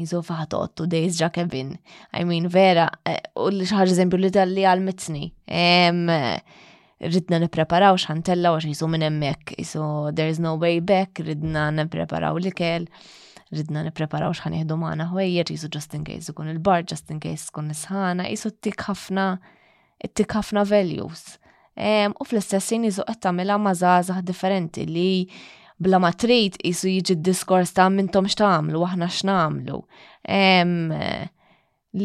Jisu 0.00 0.20
faħtot 0.24 0.76
two 0.78 0.86
days 0.90 1.18
Jacobin. 1.20 1.74
I 2.16 2.24
mean, 2.24 2.46
vera, 2.48 2.86
eh, 3.04 3.18
u 3.36 3.50
li 3.52 3.66
xaħġ 3.68 3.92
eżempju 3.94 4.18
li 4.20 4.30
tal-li 4.32 4.62
għal-mitzni. 4.64 5.26
Ridna 7.00 7.38
nipreparaw 7.40 7.96
xantella 8.00 8.52
għax 8.54 8.68
jisu 8.70 8.88
minn 8.88 9.02
emmek. 9.08 9.52
Jisu 9.58 10.14
there 10.16 10.28
is 10.32 10.38
no 10.40 10.54
way 10.56 10.80
back, 10.80 11.18
ridna 11.20 11.66
nipreparaw 11.72 12.38
li 12.40 12.52
kell 12.52 12.88
ridna 13.50 13.80
nipreparaw 13.82 14.30
xħan 14.36 14.54
jihdu 14.60 14.76
maħna 14.78 15.08
ħwejjer, 15.10 15.48
jisu 15.50 15.68
just 15.74 15.94
in 15.98 16.04
case 16.06 16.30
ikun 16.30 16.52
il-bar, 16.52 16.84
just 16.86 17.08
in 17.10 17.18
case 17.18 17.48
ikun 17.50 17.72
nisħana, 17.72 18.28
jisu 18.30 18.52
tik 18.62 18.84
ħafna, 18.86 19.24
tik 20.14 20.36
ħafna 20.38 20.62
values. 20.70 21.24
U 22.14 22.28
fl-istessin 22.30 22.84
jisu 22.86 23.02
għetta 23.10 23.32
mela 23.34 23.58
mażazah 23.58 24.22
differenti 24.22 24.86
li 24.86 25.08
bla 25.80 25.98
ma 26.02 26.12
trid 26.18 26.58
isu 26.70 26.90
jiġi 26.96 27.14
diskors 27.24 27.70
ta' 27.76 27.86
mintom 27.90 28.26
x'tagħmlu 28.28 28.82
aħna 28.86 29.06
x'nagħmlu. 29.16 29.78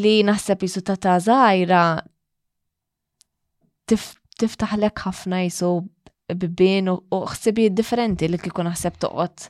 Li 0.01 0.13
naħseb 0.29 0.63
jisu 0.65 0.81
ta' 0.88 0.97
ta' 0.99 2.03
tiftaħ 3.91 4.21
tiftaħlek 4.35 4.99
ħafna 5.07 5.38
jisu 5.45 5.67
bibien 6.35 6.89
u 6.91 7.19
ħsibi 7.31 7.69
differenti 7.77 8.27
li 8.31 8.39
kieku 8.41 8.63
naħseb 8.67 8.97
toqgħod 9.05 9.45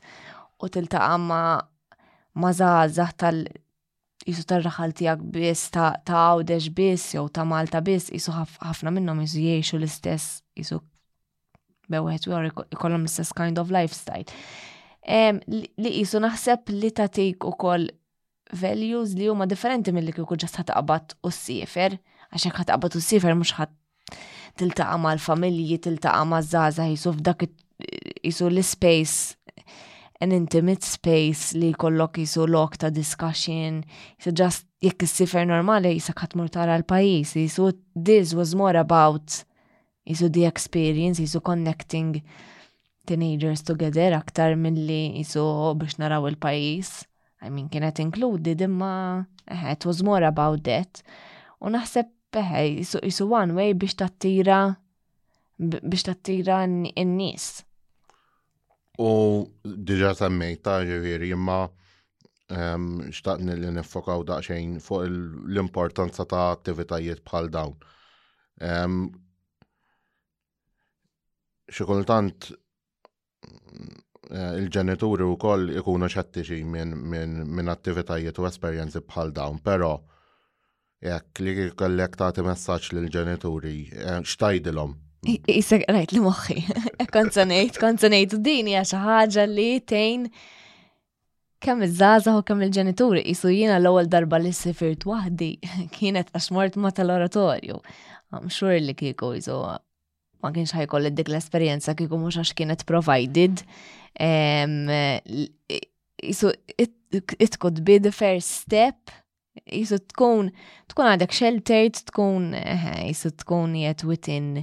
u 0.65 0.69
tiltaqa' 0.77 1.17
ma' 1.23 1.57
ma' 2.37 2.53
żgħażagħ 2.59 3.15
tal- 3.23 3.47
jisu 4.25 4.45
tarraħal 4.49 4.93
tijak 4.97 5.23
bis, 5.33 5.69
ta' 5.73 5.91
għawdex 6.05 6.67
bis, 6.77 7.07
jew 7.15 7.25
ta' 7.33 7.45
Malta 7.49 7.81
bis, 7.85 8.09
jisu 8.13 8.33
ħafna 8.37 8.93
minnom 8.97 9.21
jisu 9.25 9.45
jiexu 9.47 9.79
l-istess, 9.79 10.41
jisu 10.53 10.77
bewħet 11.93 12.25
u 12.27 12.33
ikollom 12.73 13.03
l-istess 13.05 13.33
kind 13.37 13.59
of 13.61 13.71
lifestyle. 13.71 14.25
Li 15.51 15.93
jisu 15.99 16.21
naħseb 16.23 16.71
li 16.73 16.91
tatik 16.97 17.45
ukoll 17.45 17.87
values 18.61 19.13
li 19.17 19.27
huma 19.29 19.47
differenti 19.49 19.93
mill-li 19.93 20.13
kieku 20.13 20.37
ġast 20.43 20.61
ħatqabad 20.61 21.15
u 21.25 21.33
s-sifer, 21.33 21.97
għax 22.31 22.47
ħat 22.49 22.61
ħatqabad 22.63 22.97
u 22.97 23.01
s-sifer 23.01 23.33
mhux 23.37 23.55
ħadd 23.59 24.19
tiltaqa' 24.61 24.99
mal-familji, 25.01 25.79
tiltaqa' 25.87 26.41
z-zaza, 26.45 26.85
jisu 26.93 27.15
f'dak 27.19 27.47
jisu 28.23 28.47
l-space 28.49 29.35
an 30.23 30.31
intimate 30.31 30.85
space 30.87 31.51
li 31.59 31.73
kollok 31.75 32.21
jisu 32.21 32.45
lok 32.47 32.77
ta' 32.79 32.91
discussion, 32.93 33.81
jisu 34.17 34.31
just 34.43 34.65
jekk 34.85 35.03
s 35.05 35.17
sifer 35.19 35.45
normali 35.49 35.91
jisak 35.97 36.21
ħat 36.23 36.37
tara 36.55 36.77
l-pajis, 36.79 37.35
jisu 37.41 37.73
this 37.93 38.33
was 38.33 38.55
more 38.55 38.79
about 38.79 39.43
jisu 40.05 40.29
the 40.31 40.45
experience, 40.45 41.19
jisu 41.21 41.41
connecting 41.41 42.23
teenagers 43.05 43.61
together 43.63 44.13
aktar 44.17 44.55
mill-li 44.57 45.01
jisu 45.21 45.43
biex 45.79 45.99
naraw 46.01 46.27
il-pajis. 46.29 46.93
I 47.45 47.49
mean, 47.49 47.67
kienet 47.69 47.99
included 48.01 48.61
imma, 48.65 49.25
eh, 49.47 49.71
it 49.71 49.85
was 49.85 50.03
more 50.03 50.23
about 50.25 50.63
that. 50.65 51.01
U 51.61 51.69
naħseb, 51.69 52.09
eh, 52.33 52.53
jisu, 52.81 53.01
jisu 53.03 53.27
one 53.31 53.53
way 53.55 53.73
biex 53.73 53.97
tattira 54.01 54.59
biex 55.59 56.03
tattira 56.09 56.63
n-nis. 56.67 57.63
U 59.01 59.43
diġa 59.65 60.13
semmejta 60.15 60.79
ġeviri, 60.87 61.29
imma 61.35 61.61
ehm, 62.51 63.07
xtaqni 63.11 63.55
li 63.57 63.69
nifokaw 63.73 64.21
daqxejn 64.27 64.75
fuq 64.79 65.07
l-importanza 65.09 66.25
ta' 66.29 66.51
attivitajiet 66.57 67.23
bħal 67.25 67.47
dawn. 67.49 67.73
Ehm, 68.61 68.99
xikultant 71.71 72.49
eh, 74.29 74.57
il-ġenituri 74.59 75.25
u 75.29 75.37
koll 75.41 75.69
ikunu 75.77 76.07
ċattiċi 76.11 76.61
minn 76.65 77.69
attivitajiet 77.73 78.39
u 78.41 78.47
esperienzi 78.49 79.01
bħal 79.05 79.33
dawn, 79.37 79.59
pero 79.63 79.95
jekk 81.05 81.41
li 81.43 81.55
kollek 81.77 82.17
tagħti 82.17 82.45
messaġġ 82.47 82.91
l 83.03 83.07
ġenituri 83.15 83.75
eh, 83.93 84.19
xtajdilhom. 84.25 84.93
Isek 85.49 85.87
rajt 85.89 86.11
li 86.13 86.19
moħħi. 86.21 86.59
Konzonejt, 87.15 87.79
konzonejt 87.81 88.35
dini 88.45 88.75
għax 88.77 88.93
ħaġa 89.01 89.47
li 89.49 89.71
tejn 89.89 90.27
kemm 91.65 91.81
il 91.81 91.95
żaza 91.97 92.35
u 92.37 92.43
kemm 92.45 92.61
il-ġenituri 92.67 93.23
jisu 93.25 93.49
jina 93.49 93.79
l-ewwel 93.81 94.05
darba 94.11 94.37
li 94.37 94.51
sifirt 94.53 95.05
wahdi, 95.09 95.55
kienet 95.97 96.29
għax 96.29 96.51
mort 96.53 96.77
ma 96.77 96.93
tal-oratorju. 96.93 97.79
Mxur 98.35 98.73
li 98.83 98.93
kiko 98.97 99.31
jizu 99.33 99.57
ma 100.45 100.53
kienx 100.53 100.75
ħajkoll 100.77 101.11
dik 101.17 101.31
l 101.33 101.39
esperienza 101.41 101.95
kieku 101.97 102.19
mhux 102.21 102.37
għax 102.43 102.53
kienet 102.59 102.85
provided. 102.89 103.63
Isu 106.25 106.51
it 106.85 107.57
could 107.59 107.83
be 107.85 107.99
the 107.99 108.13
first 108.13 108.51
step 108.67 109.11
Isu 109.71 109.95
tkun 110.11 110.49
tkun 110.91 111.07
għadek 111.13 111.31
sheltered, 111.31 111.99
tkun 112.09 112.49
isu 113.07 113.29
tkun 113.41 113.71
jiet 113.79 114.01
within 114.03 114.57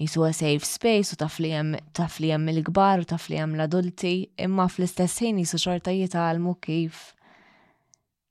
jisu 0.00 0.24
a 0.28 0.30
safe 0.36 0.64
space 0.68 1.12
u 1.12 1.18
taf 1.20 1.36
li 1.40 1.50
jem 1.52 2.46
il-gbar 2.54 3.02
u 3.04 3.08
taf 3.10 3.26
li 3.28 3.36
jem 3.36 3.52
l-adulti 3.58 4.14
imma 4.46 4.64
fl-istess 4.72 5.20
ħin 5.24 5.42
jisu 5.42 5.60
xorta 5.66 5.92
jitalmu 5.98 6.56
kif 6.64 7.04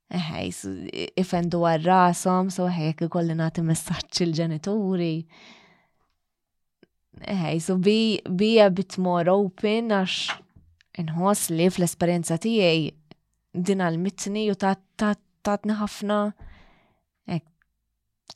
Eħe, 0.06 0.40
jisu 0.46 0.70
għal 1.66 1.82
rasom, 1.86 2.50
so 2.54 2.68
ħek 2.70 3.08
ikolli 3.08 3.34
nati 3.34 3.64
messaċ 3.66 4.22
il-ġenituri. 4.22 5.08
Hey, 7.20 7.60
so 7.60 7.76
bi, 7.76 8.20
bi 8.28 8.58
a 8.60 8.70
bit 8.70 8.98
more 9.00 9.24
open 9.30 9.88
għax 9.88 10.36
inħos 11.00 11.46
li 11.56 11.68
fl-esperienza 11.72 12.36
tiegħi 12.40 12.84
din 13.64 13.80
għall 13.80 14.00
mitni 14.02 14.42
u 14.52 14.56
tatni 14.60 15.76
ħafna 15.80 16.18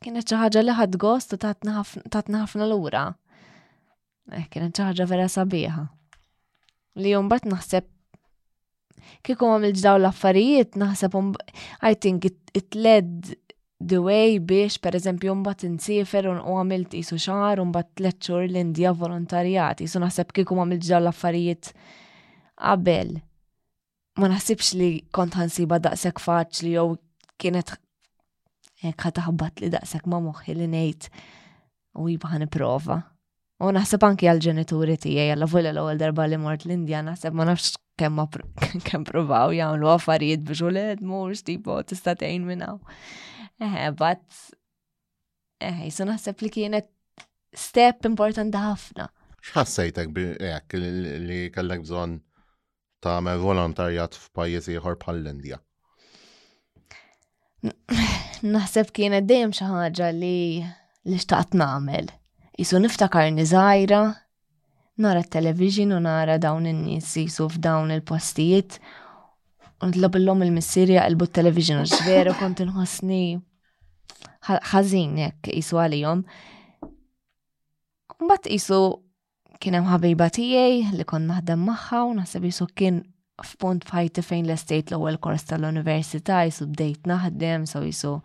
kienet 0.01 0.25
xi 0.25 0.39
ħaġa 0.41 0.63
li 0.65 0.73
ħadd 0.79 0.97
gost 1.03 1.35
u 1.35 1.39
tatni 1.43 1.73
ħafna 2.39 2.67
lura. 2.71 3.03
Kienet 4.49 4.73
xi 4.73 4.87
ħaġa 4.87 5.05
vera 5.11 5.29
sabiħa. 5.29 5.87
Li 7.01 7.13
bat 7.29 7.45
naħseb 7.53 7.89
Kiku 9.25 9.47
għamil 9.49 9.73
ġdaw 9.77 9.97
l-affarijiet 9.97 10.75
naħseb 10.77 11.17
I 11.89 11.93
think 11.95 12.25
it, 12.25 12.37
it 12.53 12.75
led 12.77 13.29
the 13.87 13.97
way 14.01 14.37
biex 14.39 14.75
per 14.81 14.95
eżempju 14.97 15.33
mbagħad 15.41 15.63
insifer 15.67 16.27
u 16.29 16.37
għamilt 16.59 16.93
isu 16.97 17.17
xar 17.19 17.59
u 17.61 17.65
bat 17.73 17.89
tliet 17.97 18.29
l-Indja 18.29 18.91
volontarjat, 18.93 19.81
isu 19.81 20.01
naħseb 20.03 20.33
kieku 20.35 20.57
għamilt 20.57 20.85
ġal 20.85 21.09
affarijiet 21.11 21.71
qabel. 22.61 23.15
Ma 24.19 24.27
naħsibx 24.29 24.75
li 24.77 24.89
kont 25.15 25.37
ħansiba 25.39 25.79
daqshekk 25.85 26.19
faċli 26.21 26.75
jew 26.75 26.97
kienet 27.41 27.73
hekk 27.73 28.89
eh, 28.89 28.97
ħataħbat 29.05 29.63
li 29.63 29.71
daqshekk 29.75 30.09
ma 30.11 30.19
moħħi 30.27 30.57
li 30.59 30.67
ngħid 30.73 31.07
u 31.95 32.09
jibħan 32.09 32.37
iva, 32.37 32.41
nipprova. 32.45 32.99
U 33.61 33.69
naħseb 33.75 34.03
anki 34.07 34.27
għal-ġenituri 34.29 34.97
tiegħi 35.07 35.31
għal 35.35 35.47
fuq 35.47 35.65
l-ewwel 35.69 35.99
darba 36.01 36.27
li 36.27 36.37
mort 36.41 36.67
l-Indja 36.67 37.01
naħseb 37.07 37.33
ma 37.33 37.47
nafx 37.49 37.79
kemm 38.01 39.05
provaw 39.09 39.51
jagħmlu 39.57 39.89
affarijiet 39.95 40.43
biex 40.45 40.65
u 40.65 40.71
led 40.75 41.01
mhux 41.05 41.45
tipo 41.49 41.77
tista' 41.83 42.15
tgħin 42.19 42.45
minn 42.51 42.65
hawn. 42.67 42.81
Eħe, 43.61 43.81
eh, 43.85 43.91
but, 43.93 44.39
eħe, 45.61 45.69
eh, 45.69 45.81
jisun 45.85 46.09
naħseb 46.09 46.41
li 46.41 46.49
kienet 46.55 46.87
step 47.53 48.05
importanti 48.09 48.57
ħafna. 48.57 49.05
bi, 50.11 50.23
jekk 50.33 50.79
li 50.81 51.41
kellek 51.53 51.83
bżonn 51.83 52.15
me 53.21 53.35
volontarjat 53.37 54.17
f'pajjiż 54.17 54.71
ieħor 54.75 54.97
bħall-Indja? 55.03 55.59
Naħseb 58.55 58.89
kienet 58.97 59.27
dejjem 59.29 59.53
xi 59.53 59.69
ħaġa 59.69 60.09
li 60.17 60.33
li 61.05 61.17
xtaqt 61.21 61.53
nagħmel. 61.57 62.09
Isu 62.61 62.79
niftakarni 62.81 63.45
żgħira, 63.45 64.01
nara 65.05 65.21
t-television 65.23 65.93
u 65.93 66.01
nara 66.07 66.39
dawn 66.41 66.65
in-nies 66.65 67.13
jisu 67.15 67.45
f'dawn 67.59 67.93
il-postijiet 67.99 68.79
u 69.85 69.89
nitlob 69.93 70.17
illhom 70.17 70.41
il 70.49 70.53
missierja 70.57 71.05
qalbu 71.05 71.29
t-television 71.29 71.85
u 71.85 72.03
veru 72.09 72.33
kont 72.41 72.65
inħossni 72.65 73.23
ħażin 74.45 75.17
jekk 75.21 75.51
isu 75.61 75.77
għalihom. 75.81 76.23
Mbagħad 78.21 78.49
qisu 78.51 78.79
kien 79.61 79.77
hemm 79.77 79.89
ħabiba 79.91 80.29
tiegħi 80.33 80.95
li 80.97 81.05
kon 81.09 81.27
naħdem 81.31 81.65
magħha 81.69 82.01
u 82.09 82.15
naħseb 82.19 82.47
jisu 82.49 82.67
kien 82.73 83.01
f'punt 83.41 83.85
fajti 83.89 84.21
fejn 84.21 84.45
l-estate 84.47 84.93
l-ewwel 84.93 85.19
kors 85.21 85.45
tal-università 85.49 86.41
jisu 86.47 86.67
bdejt 86.71 87.07
naħdem 87.09 87.67
so 87.69 87.81
jisu 87.85 88.15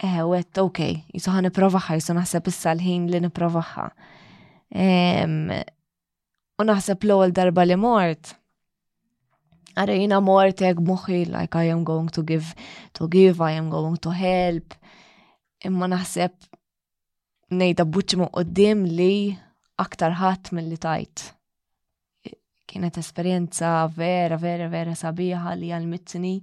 eh, 0.00 0.18
wet, 0.28 0.58
ok, 0.60 0.80
jisu 1.14 1.32
ħan 1.32 1.46
niprovaħħa, 1.48 1.96
jisu 2.00 2.16
naħseb 2.18 2.48
issa 2.52 2.72
l-ħin 2.74 3.08
li 3.12 3.20
niprovaħħa. 3.26 3.86
U 6.54 6.62
naħseb 6.64 7.04
l-ewwel 7.08 7.32
darba 7.36 7.64
li 7.68 7.76
mort, 7.80 8.34
Arena 9.74 10.20
mortek 10.22 10.78
moħi, 10.86 11.24
like 11.34 11.58
I 11.58 11.70
am 11.74 11.82
going 11.84 12.08
to 12.14 12.22
give, 12.22 12.54
to 12.94 13.08
give, 13.10 13.40
I 13.42 13.56
am 13.58 13.70
going 13.72 13.98
to 14.06 14.12
help. 14.14 14.74
Imma 15.66 15.88
naħseb 15.90 16.34
nejda 17.58 17.82
buċi 17.82 18.20
mu 18.20 18.28
qoddim 18.36 18.84
li 18.86 19.34
aktar 19.82 20.14
ħadd 20.20 20.52
mill-li 20.54 20.78
tajt. 20.78 21.24
Kienet 22.70 23.00
esperjenza 23.02 23.72
vera, 23.96 24.38
vera, 24.38 24.70
vera 24.70 24.94
sabiħa 24.98 25.56
li 25.58 25.72
għal 25.74 25.90
mitzni 25.90 26.36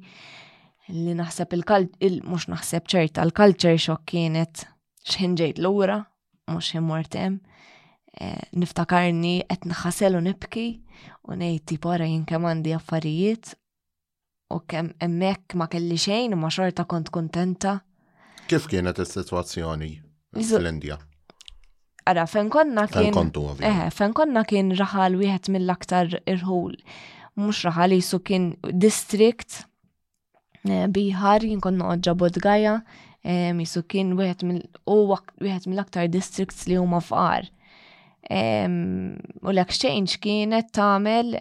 li 0.91 1.13
naħseb 1.15 1.55
il-kal, 1.55 1.87
mux 2.27 2.49
naħseb 2.51 2.89
ċerta, 2.91 3.23
l-culture 3.23 3.79
xok 3.79 4.03
kienet 4.11 4.65
xħinġejt 5.07 5.63
l-ura, 5.63 6.01
mux 6.51 6.75
hemm 6.75 7.39
Eh, 8.19 8.43
niftakarni 8.59 9.31
qed 9.49 9.65
naħasel 9.71 10.17
u 10.19 10.21
nibki 10.25 10.63
u 11.29 11.35
ngħid 11.39 11.63
tipo 11.71 11.93
ara 11.93 12.07
jien 12.09 12.25
kemm 12.31 12.49
għandi 12.49 12.73
affarijiet 12.75 13.53
u 14.51 14.57
kemm 14.73 14.91
hemmhekk 14.99 15.55
ma 15.61 15.67
kelli 15.71 15.95
xejn 15.95 16.35
ma 16.35 16.49
xorta 16.51 16.83
kont 16.91 17.07
kontenta. 17.15 17.77
Kif 18.51 18.67
kienet 18.71 18.99
is-sitwazzjoni 18.99 19.91
fl-Indja? 20.41 20.97
Ara, 22.11 22.25
fen 22.27 22.49
eh, 22.49 22.51
konna 22.57 22.83
kien. 22.91 23.15
Fen 23.95 24.17
konna 24.19 24.43
kien 24.49 24.73
raħal 24.81 25.15
wieħed 25.21 25.47
mill-aktar 25.55 26.11
irħul. 26.35 26.75
Mux 27.39 27.63
raħal 27.69 27.95
jisu 27.95 28.19
kien 28.27 28.49
district 28.87 29.61
eh, 30.67 30.83
biħar 30.99 31.47
jien 31.47 31.63
konna 31.63 31.93
oġġa 31.95 32.17
bodgaja, 32.25 32.75
jisu 33.23 33.85
kien 33.87 34.17
wieħed 34.19 34.43
mill-aktar 34.51 36.11
districts 36.19 36.67
li 36.67 36.75
huma 36.83 36.99
fqar 36.99 37.47
u 38.29 39.51
l-exchange 39.53 40.19
kienet 40.21 40.69
tagħmel 40.77 41.31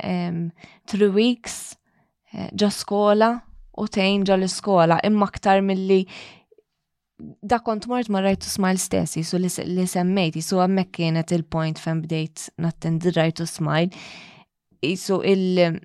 three 0.89 1.11
weeks 1.13 1.77
eh, 2.33 2.49
ġa 2.57 2.71
skola 2.73 3.29
u 3.77 3.85
tejn 3.89 4.25
ġa 4.25 4.39
l-iskola 4.39 4.97
imma 5.05 5.29
aktar 5.29 5.61
milli 5.63 6.07
da 7.43 7.59
kont 7.61 7.85
mort 7.87 8.09
rajtu 8.09 8.49
smile 8.49 8.81
stessi 8.81 9.23
su 9.23 9.37
li 9.37 9.85
semmejti 9.87 10.41
su 10.43 10.57
għamme 10.61 10.87
kienet 10.91 11.35
il-point 11.37 11.79
fem 11.79 12.01
bdejt 12.07 12.49
nattend 12.65 13.05
rajtu 13.17 13.47
smajl 13.47 13.93
jisu 14.81 15.21
il- 15.25 15.77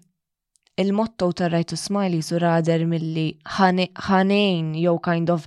il-motto 0.79 1.31
ta' 1.35 1.51
rajtu 1.51 1.75
smajl 1.77 2.15
jisu 2.21 2.39
rader 2.39 2.85
milli 2.87 3.33
ħanejn 3.59 4.73
jew 4.79 4.95
kind 5.03 5.29
of 5.33 5.45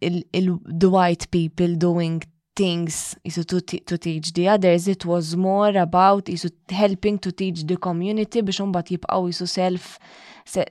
il 0.00 0.50
white 0.88 1.28
people 1.30 1.76
doing 1.76 2.22
things 2.54 3.16
isu 3.24 3.44
to, 3.44 3.60
to 3.60 3.98
teach 3.98 4.32
the 4.32 4.48
others, 4.48 4.86
it 4.88 5.04
was 5.04 5.34
more 5.36 5.74
about 5.76 6.26
isu 6.28 6.50
helping 6.70 7.18
to 7.18 7.32
teach 7.40 7.64
the 7.66 7.76
community 7.80 8.42
biex 8.44 8.60
unbat 8.60 8.88
jibqaw 8.92 9.28
isu 9.30 9.46
self 9.48 9.94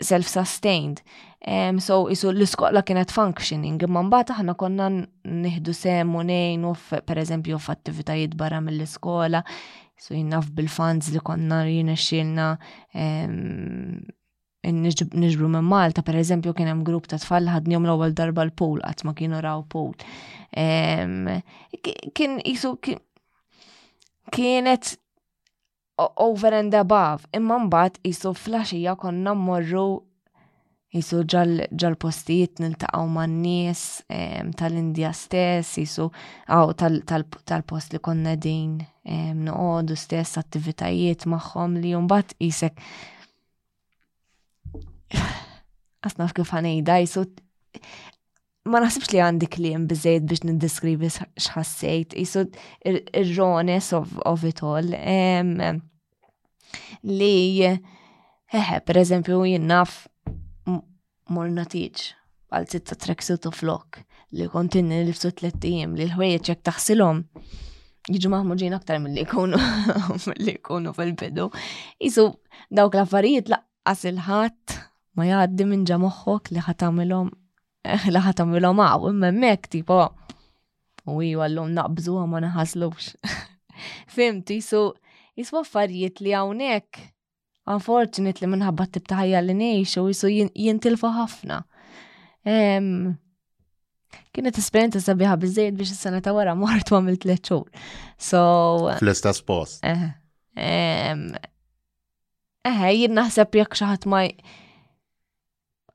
self-sustained. 0.04 1.02
Um, 1.48 1.80
so 1.80 2.06
isu 2.12 2.30
l-iskola 2.36 2.84
kienet 2.86 3.14
functioning, 3.14 3.80
imma 3.82 4.04
bat 4.14 4.34
aħna 4.36 4.56
konna 4.60 4.90
nihdu 4.92 5.74
sem 5.74 6.10
uff, 6.14 6.92
per 7.06 7.18
eżempju, 7.18 7.56
uff 7.58 7.72
attivitajiet 7.74 8.36
barra 8.38 8.62
mill-iskola, 8.62 9.42
so 9.98 10.14
jinnaf 10.14 10.52
bil-funds 10.54 11.10
li 11.16 11.22
konna 11.24 11.64
jiena 11.66 11.96
xilna 11.98 12.56
um, 12.94 14.02
nġbru 14.64 15.48
minn 15.50 15.66
Malta, 15.66 16.04
per 16.06 16.16
eżempju, 16.20 16.54
kien 16.54 16.68
hemm 16.70 16.84
grupp 16.86 17.08
ta' 17.10 17.18
tfal 17.18 17.48
ħadnihom 17.50 17.88
l-ewwel 17.88 18.12
darba 18.14 18.44
l 18.46 18.52
pol 18.54 18.80
qatt 18.84 19.04
ma 19.08 19.14
kienu 19.18 19.40
raw 19.42 19.64
pool. 19.66 19.96
Ehm, 20.56 21.30
kien 22.14 22.38
jisu 22.46 22.76
kienet 24.32 24.94
over 25.98 26.54
and 26.60 26.74
above, 26.78 27.26
imma 27.34 27.58
mbagħad 27.66 27.98
jisu 28.06 28.34
flaxija 28.38 28.94
konna 29.02 29.34
mmorru 29.36 29.88
jisu 30.94 31.24
ġal 31.32 31.98
postijiet 31.98 32.62
nil-taqaw 32.62 33.08
man-nies 33.18 34.04
ehm, 34.14 34.52
tal-Indja 34.62 35.10
stess, 35.18 35.74
jisu 35.82 36.06
għaw 36.52 36.76
tal-post 36.78 37.98
li 37.98 38.02
konna 38.04 38.36
din 38.38 38.78
ehm, 39.10 39.42
noqogħdu 39.50 39.98
stess 39.98 40.38
attivitajiet 40.38 41.26
magħhom 41.34 41.80
li 41.82 41.96
mbagħad 42.06 42.38
isek 42.52 42.78
għasnaf 45.16 46.34
kif 46.38 46.52
għanejda, 46.58 46.96
jisu 47.04 47.24
ma 48.72 48.82
naħsibx 48.84 49.12
li 49.14 49.22
għandi 49.26 49.50
klim 49.54 49.88
bizzejt 49.90 50.26
biex 50.30 50.44
nindiskrivi 50.48 51.10
xħassejt, 51.10 52.16
jisu 52.22 52.44
ir-rones 52.88 53.92
of, 53.98 54.14
of 54.28 54.46
it 54.48 54.62
all. 54.64 54.92
Um, 54.96 55.80
li, 57.04 57.66
eħe, 58.52 58.80
per 58.86 59.02
eżempju, 59.02 59.42
jinnaf 59.54 60.04
morna 61.32 61.66
tiġ 61.66 62.08
għal 62.52 62.66
sitta 62.68 62.98
treksu 63.00 63.38
u 63.48 63.52
flok 63.56 64.02
li 64.36 64.48
kontinni 64.52 64.98
li 65.06 65.14
l 65.14 65.32
tlettijim 65.38 65.94
li 65.96 66.04
l-ħwejjeċ 66.10 66.50
jek 66.54 66.62
taħsilom 66.68 67.22
jiġu 68.12 68.32
maħmuġin 68.34 68.76
aktar 68.76 69.00
mill-li 69.04 69.24
kunu 69.32 69.56
mill-li 69.60 70.58
kunu 70.64 70.92
fil-bidu. 70.96 71.48
Isu 72.04 72.28
dawk 72.72 73.00
l-affarijiet 73.00 73.52
laqqas 73.52 74.08
il-ħat 74.12 74.80
ma 75.16 75.26
jgħaddi 75.28 75.66
minn 75.68 75.86
ġa 75.88 75.98
moħħok 76.02 76.52
li 76.56 76.64
ħatamilom 76.68 77.30
eh, 77.84 78.12
li 78.12 78.22
ħatamilom 78.28 78.80
għaw 78.86 79.10
imma 79.12 79.32
mek 79.36 79.68
tipo 79.74 79.98
u 81.12 81.18
iwa 81.26 81.48
għallum 81.48 81.72
naqbżu 81.76 82.20
ma 82.30 82.40
naħaslux. 82.46 83.16
Fimti, 84.14 84.60
so 84.62 84.94
jiswa 85.36 85.64
affarijiet 85.64 86.22
li 86.24 86.36
hawnhekk 86.36 87.04
unfortunately 87.74 88.48
minħabba 88.54 88.86
t-tibtaħja 88.92 89.42
li 89.50 89.56
u 89.82 90.08
jiswa 90.12 90.30
jintilfu 90.32 91.10
ħafna. 91.18 91.60
Kienet 94.32 94.58
esperienza 94.58 95.02
sabiħa 95.04 95.36
bizzejt 95.42 95.76
biex 95.76 95.96
s-sena 95.96 96.22
ta' 96.24 96.34
wara 96.36 96.56
mort 96.56 96.92
u 96.96 97.00
t 97.18 97.26
leċur. 97.34 97.68
So. 98.18 98.44
Fl-istess 99.02 99.42
post. 99.44 99.84
Eħe, 99.84 100.14
eh, 100.58 101.22
eh, 102.64 102.92
jirnaħseb 102.94 103.56
jek 103.66 103.76
xaħat 103.82 104.06
ma 104.08 104.26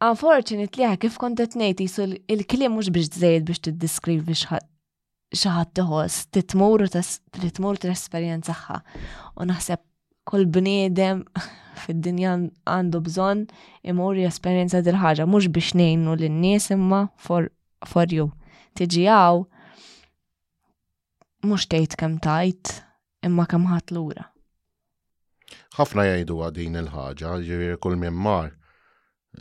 Unfortunately, 0.00 0.90
kif 1.00 1.16
kontet 1.16 1.54
nejti, 1.56 1.88
so 1.88 2.04
il-klim 2.04 2.74
mux 2.76 2.90
biex 2.92 3.08
t-zajed 3.14 3.46
biex 3.48 3.60
t-diskrivi 3.64 4.34
xaħat 4.36 5.70
t-ħos, 5.78 6.18
t-tmur 6.36 7.76
t-esperienza 7.80 8.52
xa. 8.52 8.76
U 9.40 9.46
naħseb 9.48 9.80
kull 10.28 10.44
bniedem 10.52 11.22
fid-dinja 11.86 12.34
għandu 12.76 13.00
bżon 13.08 13.46
imur 13.92 14.20
esperienza 14.28 14.82
dil-ħagġa, 14.84 15.24
mux 15.32 15.48
biex 15.48 15.72
nejnu 15.80 16.12
l-nies 16.18 16.68
imma 16.76 17.00
for, 17.16 17.48
for 17.88 18.04
you. 18.12 18.28
Tiġi 18.76 19.06
għaw, 19.08 19.46
mux 21.48 21.64
tejt 21.72 21.96
kem 21.96 22.18
tajt, 22.20 22.82
imma 23.24 23.48
kem 23.48 23.64
ħat 23.72 23.96
l-ura. 23.96 24.28
ħafna 25.80 26.04
jajdu 26.10 26.42
għadin 26.50 26.80
il-ħagġa, 26.84 27.34
ġivir 27.48 27.80
kull 27.80 27.96
memmar. 27.96 28.52
mar 28.52 28.54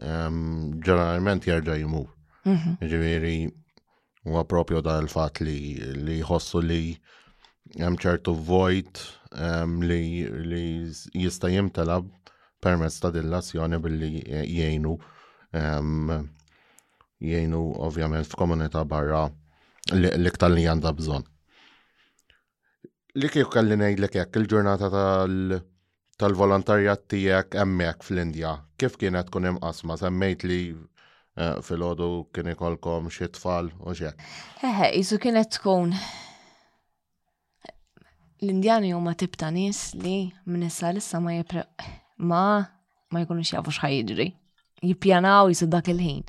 ġeneralment 0.01 1.43
jerġa' 1.47 1.77
jimur. 1.79 2.09
Mhm. 2.45 2.75
Ġifieri 2.81 3.35
huwa 4.25 4.41
propju 4.47 4.81
dal-fatt 4.83 5.41
li 5.41 5.77
li 5.95 6.19
jħossu 6.21 6.61
li 6.63 6.81
hemm 7.79 7.97
ċertu 8.03 8.33
vojt 8.35 9.05
li 9.87 10.03
li 10.29 10.91
jista' 11.21 11.49
jimtelab 11.51 12.09
permezz 12.61 12.99
ta' 12.99 13.11
dillazzjoni 13.15 13.77
billi 13.81 14.11
eh, 14.23 14.45
jgħinu 14.45 14.97
jgħinu 17.21 17.61
ovvjament 17.87 18.27
f'komunità 18.31 18.83
barra 18.83 19.27
l-iktar 19.93 20.51
li 20.51 20.65
għandha 20.67 20.91
bżonn. 20.97 21.23
Li 23.15 23.29
kif 23.31 23.47
kelli 23.53 23.77
ngħidlek 23.79 24.17
jekk 24.19 24.35
il-ġurnata 24.43 24.89
tal- 24.91 25.61
tal-volontarjat 26.21 27.03
tiegħek 27.11 27.57
hemmhekk 27.59 28.03
fl-Indja, 28.05 28.51
kif 28.79 28.95
kienet 29.01 29.29
kun 29.33 29.49
imqasma? 29.49 29.97
Semmejt 29.99 30.45
li 30.47 30.59
eh, 30.71 31.55
fil-ħodu 31.67 32.07
kien 32.35 32.51
ikolkom 32.53 33.09
xi 33.11 33.27
tfal 33.35 33.71
u 33.81 33.93
xie? 33.97 34.11
Eħe, 34.65 34.91
iżu 35.01 35.19
kienet 35.23 35.51
tkun 35.57 35.91
l-Indjani 38.43 38.93
huma 38.95 39.15
tip 39.19 39.35
ta' 39.39 39.49
nies 39.51 39.89
li 39.99 40.29
minnissa 40.45 40.91
lissa 40.95 41.19
ma 41.23 41.33
jipre 41.37 41.65
ma 42.29 42.41
ma 43.15 43.21
jkunux 43.23 43.53
jafu 43.53 43.71
x'ħajġri. 43.75 44.29
Jippjanaw 44.85 45.51
jizu 45.51 45.67
dak 45.71 45.87
il-ħin. 45.93 46.23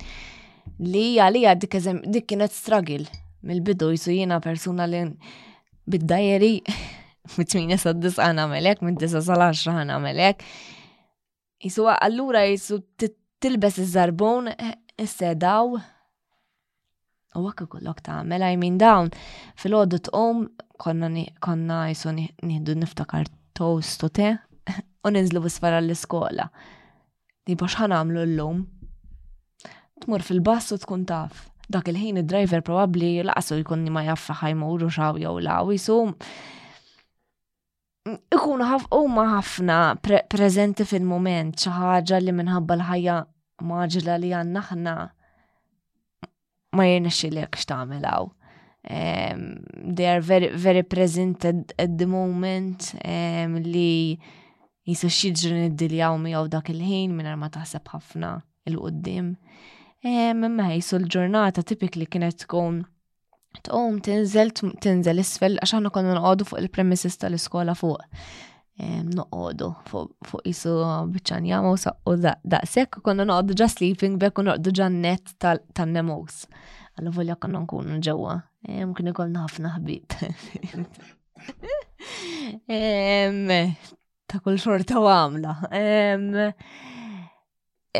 Li 0.87 1.05
għalija 1.21 1.53
dik 1.59 1.77
dik 2.11 2.27
kienet 2.31 2.51
struggle 2.55 3.07
mill-bidu 3.47 3.91
jizu 3.95 4.17
jina 4.21 4.39
persuna 4.43 4.87
li 4.87 5.03
bid-dajeri 5.87 6.55
mit-8 7.35 7.79
sa' 7.81 7.93
9 7.97 8.39
għan 8.39 8.49
melek, 8.51 8.81
mit-9 8.85 9.19
sa' 9.19 9.35
10 9.35 9.73
għan 9.73 9.91
għamelek. 9.95 10.45
Jisu 11.65 11.87
għallura 11.91 12.43
jisu 12.51 12.79
tilbes 13.43 13.79
iż-żarbun, 13.83 14.51
issedaw, 15.01 15.75
u 17.37 17.41
għakka 17.43 17.67
kollok 17.75 18.03
ta' 18.05 18.19
għamel, 18.21 18.45
I 18.45 18.71
dawn, 18.79 19.11
fil 19.57 19.75
t 19.89 19.99
t'om, 20.09 20.45
konna 21.41 21.79
jisu 21.91 22.15
nihdu 22.15 22.77
niftakar 22.77 23.27
toast 23.57 24.03
u 24.05 24.09
te, 24.09 24.35
u 25.05 25.09
ninżlu 25.09 25.41
bisfara 25.43 25.81
l-iskola. 25.81 26.47
Di 27.47 27.55
bax 27.55 27.77
ħan 27.79 27.93
għamlu 27.95 28.23
l-lum. 28.27 28.63
Tmur 30.03 30.21
fil-bass 30.21 30.73
u 30.73 30.77
tkun 30.77 31.05
taf. 31.09 31.47
Dak 31.67 31.87
il-ħin 31.91 32.21
id-driver 32.21 32.61
probabli 32.63 33.23
laqsu 33.27 33.57
jkunni 33.61 33.91
ma 33.91 34.03
jaffa 34.05 34.35
ħajmu 34.41 34.67
u 34.77 34.87
xaw 34.91 35.17
jew 35.19 35.31
law, 35.43 35.67
So, 35.77 36.13
ikunu 38.33 38.65
huma 38.95 39.23
ħafna 39.35 39.77
prezenti 40.31 40.85
fil-moment 40.87 41.57
xi 41.61 41.73
ħaġa 41.75 42.19
li 42.23 42.33
minħabba 42.37 42.77
l-ħajja 42.77 43.17
maġla 43.71 44.15
li 44.21 44.31
għandna 44.39 44.63
ħna 44.71 44.95
ma 46.77 46.87
jirnexxilek 46.87 47.55
x'tagħmilhaw. 47.59 48.27
Um, 48.87 49.47
they 49.97 50.07
are 50.07 50.21
very, 50.23 50.49
very 50.55 50.83
present 50.83 51.43
at, 51.45 51.73
at 51.77 51.97
the 51.99 52.05
moment 52.07 52.93
um, 53.03 53.57
li 53.65 54.15
jisu 54.87 55.09
xieġri 55.11 55.51
niddiljaw 55.65 56.15
mi 56.21 56.31
għaw 56.37 56.47
dak 56.53 56.71
il-ħin 56.71 57.15
minn 57.17 57.33
ma 57.41 57.49
taħseb 57.51 57.89
ħafna 57.95 58.35
il-qoddim. 58.69 59.33
Imma 60.07 60.47
um, 60.53 60.61
jisu 60.71 61.01
l-ġurnata 61.01 61.65
tipikli 61.67 62.07
kienet 62.11 62.45
tkun 62.45 62.85
Tqom 63.65 63.95
tinżel 64.05 64.51
tinżel 64.83 65.21
isfel 65.23 65.55
għax 65.61 65.71
aħna 65.77 65.89
konna 65.95 66.11
noqogħdu 66.17 66.43
fuq 66.49 66.59
il-premises 66.61 67.17
tal-iskola 67.21 67.73
fuq. 67.77 68.01
Noqogħdu 69.17 69.67
fuq 69.89 70.37
isu 70.51 70.73
biċċan 71.13 71.43
jama 71.49 71.69
u 71.73 71.75
saqqu 71.81 72.11
daqshekk 72.53 72.93
konna 73.07 73.23
noqogħdu 73.29 73.53
ġa 73.61 73.67
sleeping 73.73 74.13
bek 74.21 74.35
u 74.37 74.41
noqogħdu 74.49 74.71
ġa 74.79 74.87
net 74.97 75.25
tan-nemos. 75.41 76.35
Alla 76.97 77.09
volja 77.13 77.35
konna 77.39 77.59
nkunu 77.63 77.93
ġewwa. 78.05 78.33
Mkien 78.91 79.11
ikollna 79.13 79.45
ħafna 79.47 79.69
ħbib. 79.77 80.07
Ta' 84.27 84.39
kull 84.43 84.59
xorta 84.61 84.95
għamla 85.01 85.53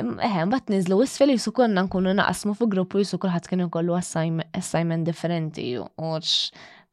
eħem, 0.03 0.49
bat 0.51 0.67
nizlu 0.71 0.97
isfel 1.05 1.31
jisu 1.33 1.51
konna 1.55 1.81
nkunu 1.85 2.11
naqasmu 2.17 2.53
fu 2.57 2.65
gruppu 2.71 2.95
jisu 3.01 3.15
kullħat 3.21 3.45
kienu 3.49 3.65
kollu 3.73 3.93
assignment 3.97 5.03
differenti. 5.07 5.65
Ux, 5.79 6.27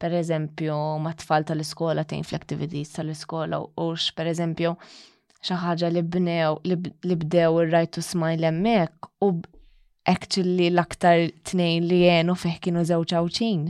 per 0.01 0.11
eżempju, 0.21 0.75
ma 1.05 1.13
tfal 1.19 1.43
tal-iskola 1.49 2.01
tejn 2.09 2.25
fl-activities 2.27 2.91
tal-iskola, 2.99 3.57
Ux, 3.85 4.03
per 4.17 4.27
eżempju, 4.33 4.71
xaħġa 5.45 5.87
li 5.95 6.03
bnew, 6.17 6.51
li 6.65 6.77
bdew 7.21 7.51
il-right 7.65 7.93
to 7.95 8.03
smile 8.05 8.45
emmek, 8.51 8.93
u 9.25 9.27
actually 10.11 10.69
l-aktar 10.73 11.19
tnejn 11.49 11.81
li 11.89 11.99
jenu 12.07 12.33
fih 12.37 12.59
kienu 12.65 12.81
zewċ 12.89 13.11
għawċin 13.17 13.63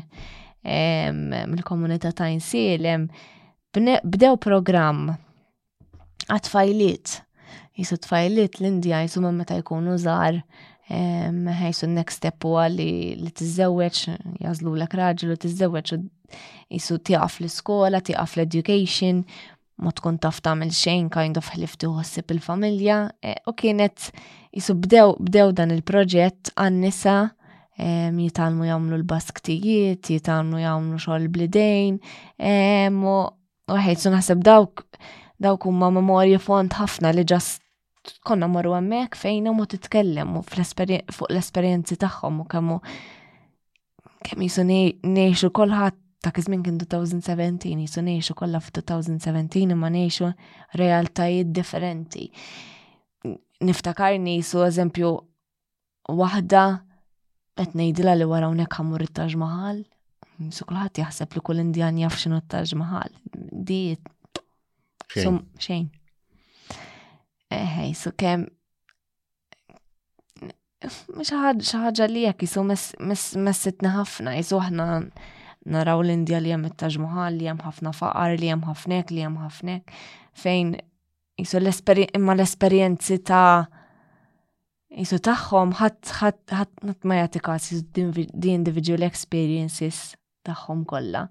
mill-komunità 1.55 2.11
ta' 2.16 2.30
insilem, 2.32 3.03
bdew 3.76 4.35
program 4.43 4.99
għatfajliet 6.32 7.09
jisu 7.79 7.99
tfajlit 8.05 8.61
l-Indija 8.61 9.01
jisu 9.05 9.22
ma 9.25 9.31
meta 9.35 9.57
jkunu 9.59 9.97
zar 9.99 10.39
ħajsu 10.89 11.89
next 11.91 12.20
step 12.20 12.45
u 12.45 12.57
għalli 12.61 12.89
li 13.16 13.31
t-izzewċ, 13.33 14.16
jazlu 14.45 14.75
l 14.77 14.85
raġlu 14.91 15.37
t-izzewċ 15.41 15.95
u 15.97 16.03
jisu 16.75 16.99
tiqaf 17.09 17.39
l-skola, 17.41 18.01
tiqaf 18.05 18.37
l-education, 18.37 19.22
ma 19.83 19.91
tkun 19.97 20.18
taf 20.22 20.43
tamil 20.45 20.70
xejn 20.77 21.09
kind 21.14 21.41
of 21.41 21.49
ħlifti 21.55 21.89
uħossib 21.89 22.35
il-familja 22.37 22.99
e, 23.25 23.33
u 23.49 23.53
kienet 23.59 24.11
jisu 24.55 24.75
bdew, 24.85 25.16
bdew 25.20 25.53
dan 25.57 25.72
il-proġett 25.75 26.53
għan-nisa 26.55 27.16
jitalmu 27.75 28.68
jamlu 28.68 29.01
l-basktijiet, 29.01 30.07
jitalmu 30.12 30.61
jamlu 30.62 31.01
xoll 31.03 31.25
blidejn 31.27 31.97
u 32.39 33.14
għajt 33.75 34.07
naħseb 34.14 34.45
dawk 34.47 34.85
dawk 35.43 35.66
huma 35.66 35.89
memorja 35.91 36.39
font 36.39 36.77
ħafna 36.79 37.11
li 37.16 37.25
ġast 37.27 37.64
konna 38.24 38.48
marru 38.50 38.72
għammek 38.76 39.16
fejn 39.16 39.48
u 39.50 39.64
titkellem 39.68 40.34
fuq 40.44 41.28
l-esperienzi 41.32 41.96
tagħhom 42.02 42.42
u 42.42 42.46
kemmu 42.50 42.78
kemm 44.24 44.44
jisu 44.46 44.64
neħxu 44.66 45.50
kolħat 45.57 46.00
ta' 46.24 46.32
kizmin 46.32 46.62
kien 46.64 46.78
2017, 46.80 47.74
jisu 47.84 48.00
neħxu 48.00 48.34
kollha 48.38 48.57
f'2017 48.64 49.59
imma 49.74 49.90
neħxu 49.92 50.30
realtajiet 50.80 51.50
differenti. 51.52 52.30
Niftakarni 53.61 54.38
jisu 54.38 54.62
eżempju 54.64 55.11
waħda 56.09 56.62
qed 57.61 57.76
ngħidilha 57.76 58.14
li 58.22 58.28
wara 58.30 58.48
hawnhekk 58.48 58.80
ħammur 58.80 59.05
it-Taġ 59.05 59.36
Mahal, 59.44 59.82
jisu 60.40 60.64
kulħadd 60.72 61.02
jaħseb 61.05 61.36
li 61.36 61.42
kull 61.50 61.61
Indjan 61.66 62.00
jaf 62.07 62.16
x'inhu 62.22 62.40
taġ 62.48 62.72
Mahal. 62.80 63.12
Di 63.68 63.82
xejn. 65.12 65.90
Ehej, 67.55 67.92
so 67.98 68.11
kem. 68.18 68.48
ħaġa 70.84 72.09
li 72.11 72.24
jek 72.26 72.42
jisu 72.44 72.64
messitna 72.68 73.92
ħafna, 73.96 74.32
jisu 74.40 74.59
ħna 74.66 74.86
naraw 75.74 76.02
l-Indja 76.02 76.40
li 76.42 76.50
jem 76.52 76.66
it-taġmuħal, 76.68 77.38
li 77.38 77.46
jem 77.48 77.62
ħafna 77.64 77.92
faqar, 77.96 78.34
li 78.40 78.50
jem 78.50 78.66
ħafnek, 78.66 79.12
li 79.14 79.22
jem 79.22 79.38
ħafnek, 79.40 79.94
fejn 80.42 80.74
jisu 81.40 81.62
imma 82.18 82.34
l-esperienzi 82.36 83.18
ta' 83.24 83.64
jisu 84.98 85.20
taħħom 85.30 85.72
ħat 85.80 87.09
ma 87.09 87.22
jatikas 87.22 87.70
di 87.94 88.52
individual 88.52 89.07
experiences 89.09 90.02
taħħom 90.44 90.84
kolla. 90.90 91.26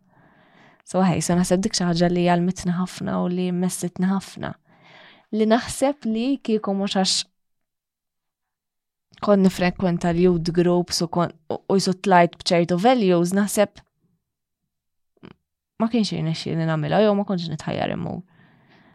So 0.83 0.99
ħaj, 1.03 1.21
so 1.23 1.37
nasab 1.37 1.61
dik 1.67 1.77
xaħġa 1.77 2.09
li 2.11 2.25
għalmitna 2.31 2.79
ħafna 2.81 3.21
u 3.23 3.29
li 3.31 3.51
messitna 3.55 4.15
ħafna 4.17 4.55
li 5.33 5.45
naħseb 5.49 6.07
li 6.13 6.25
kieku 6.45 6.73
mhux 6.77 6.97
għax 7.01 7.13
kon 9.23 9.41
nifrekwenta 9.47 10.11
l-youth 10.13 10.51
groups 10.55 11.01
u 11.05 11.07
kon 11.09 11.31
u 11.49 11.77
jisottlajt 11.79 12.37
bċertu 12.43 12.77
values, 12.85 13.31
naħseb 13.35 13.81
ma 15.81 15.87
kienx 15.89 16.13
jirnexxi 16.13 16.53
li 16.59 16.69
nagħmilha 16.69 16.99
jew 17.05 17.13
ma 17.17 17.25
kontx 17.27 17.49
nitħajjar 17.55 17.95
imu. 17.97 18.15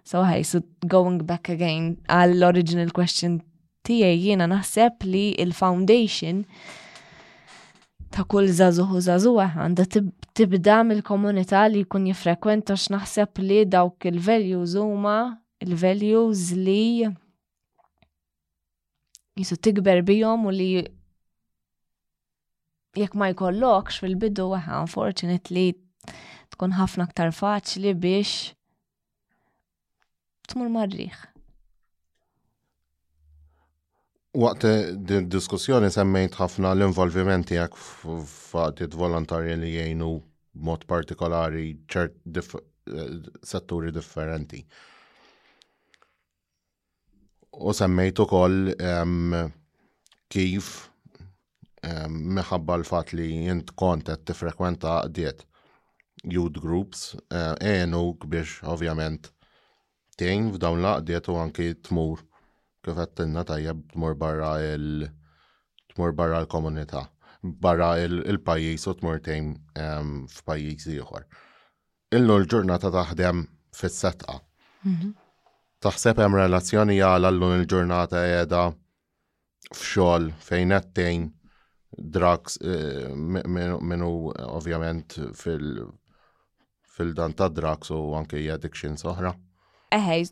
So 0.08 0.22
hey, 0.24 0.44
so 0.46 0.62
going 0.86 1.18
back 1.26 1.50
again 1.52 1.96
għall-original 2.06 2.92
question 2.96 3.40
tiegħi 3.88 4.22
jiena 4.30 4.46
naħseb 4.52 5.08
li 5.10 5.24
il-foundation 5.42 6.44
ta' 8.14 8.24
kull 8.30 8.52
zazuħu 8.60 9.02
zazuħa 9.08 9.48
għanda 9.66 9.88
tibda 10.38 10.78
mill-komunità 10.92 11.66
li 11.72 11.82
jkun 11.82 12.06
jifrekwenta 12.12 12.78
x'naħseb 12.78 13.42
li 13.48 13.64
dawk 13.74 14.06
il-values 14.12 14.78
huma 14.84 15.18
il-values 15.60 16.52
li 16.54 17.04
jisu 19.36 19.56
tikber 19.56 20.02
bijom 20.02 20.46
u 20.46 20.50
li 20.54 20.68
jekk 22.98 23.14
ma 23.18 23.28
jkollokx 23.32 23.98
fil-bidu 24.02 24.46
waħa, 24.52 24.80
unfortunately, 24.84 25.72
tkun 26.54 26.74
ħafna 26.78 27.06
aktar 27.06 27.30
faċli 27.34 27.92
biex 27.94 28.54
tmur 30.50 30.70
marriħ. 30.74 31.18
Waqt 34.38 34.64
din 35.10 35.28
diskussjoni 35.30 35.90
semmejt 35.90 36.38
ħafna 36.38 36.72
l-involvimenti 36.74 37.56
jak 37.58 37.78
f'għadit 37.78 38.94
volontarji 38.98 39.56
li 39.58 39.72
jgħinu 39.76 40.10
mod 40.68 40.84
partikolari 40.90 41.72
ċert 41.90 42.22
eh, 42.26 43.08
setturi 43.42 43.92
differenti 43.94 44.64
u 47.60 47.72
semmejt 47.74 48.18
ukoll 48.22 48.72
kif 50.30 50.68
meħabba 52.36 52.78
l-fat 52.80 53.12
li 53.18 53.26
jint 53.48 53.74
kont 53.82 54.10
qed 54.12 54.32
frekwenta 54.36 54.92
diet 55.16 55.42
youth 56.34 56.60
groups 56.62 57.02
eNuk 57.30 58.26
eh, 58.26 58.30
biex 58.34 58.54
ovvjament 58.74 59.30
tejn 60.18 60.50
f'dawn 60.54 60.82
laqdiet 60.82 61.30
u 61.30 61.38
anki 61.42 61.70
tmur 61.88 62.22
kif 62.84 62.96
għattinna 63.02 63.44
tajjeb 63.50 63.82
tmur 63.94 64.16
barra 64.18 64.52
il- 64.72 65.08
tmur 65.94 66.12
barra 66.18 66.40
l-komunità, 66.44 67.06
barra 67.42 67.92
il-pajis 68.06 68.84
u 68.92 68.98
tmur 69.00 69.18
tejn 69.26 69.54
f'pajis 70.30 70.84
ieħor. 70.94 71.24
Illu 72.14 72.36
l-ġurnata 72.38 72.92
taħdem 72.94 73.40
fis-setqa. 73.74 74.36
Mhm. 74.86 75.10
Taħseb 75.84 76.18
hemm 76.18 76.34
relazzjoni 76.40 76.96
għal 77.06 77.26
allum 77.28 77.52
il-ġurnata 77.56 78.20
qiegħda 78.26 78.62
f'xogħol 79.76 80.24
fejn 80.46 80.72
qed 80.74 81.04
drugs 82.16 82.58
eh, 82.62 83.12
minnu 83.14 84.10
ovvjament 84.56 85.18
fil-dan 85.38 87.34
ta' 87.38 87.50
drugs 87.54 87.92
u 87.94 88.00
anke 88.18 88.42
addiction 88.54 88.98
soħra. 88.98 89.32
Eħej, 89.94 90.26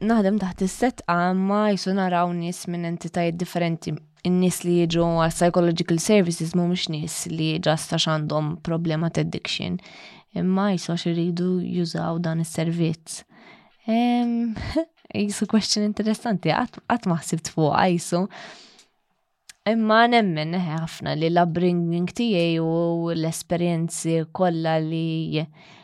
naħdem 0.00 0.40
taħt 0.42 0.64
is-setqa 0.66 1.16
ma 1.36 1.60
jsu 1.74 1.92
naraw 1.98 2.32
nies 2.34 2.64
minn 2.72 2.88
entitajiet 2.88 3.36
differenti 3.44 3.92
in-nies 4.26 4.62
li 4.66 4.78
jiġu 4.86 5.04
għal 5.26 5.34
psychological 5.36 6.00
services 6.00 6.54
mhumiex 6.56 6.88
nies 6.94 7.18
li 7.30 7.50
ġasta 7.62 8.00
għandhom 8.00 8.56
problema 8.66 9.12
ta' 9.12 9.20
addiction. 9.26 9.76
Imma 10.32 10.70
jisu 10.72 10.94
għax 10.96 11.06
iridu 11.12 11.50
jużaw 11.60 12.22
dan 12.24 12.40
is-servizz. 12.40 13.20
Jisu 13.84 15.46
question 15.50 15.82
interessanti, 15.84 16.52
għat 16.54 17.08
maħsib 17.10 17.42
tfu 17.48 17.64
għajsu. 17.74 18.20
Imma 19.72 20.04
nemmen 20.10 20.54
ħafna 20.58 21.14
li 21.18 21.28
l-upbringing 21.32 22.06
tijaj 22.14 22.60
u 22.62 22.68
l-esperienzi 23.14 24.18
kolla 24.34 24.76
li 24.82 25.42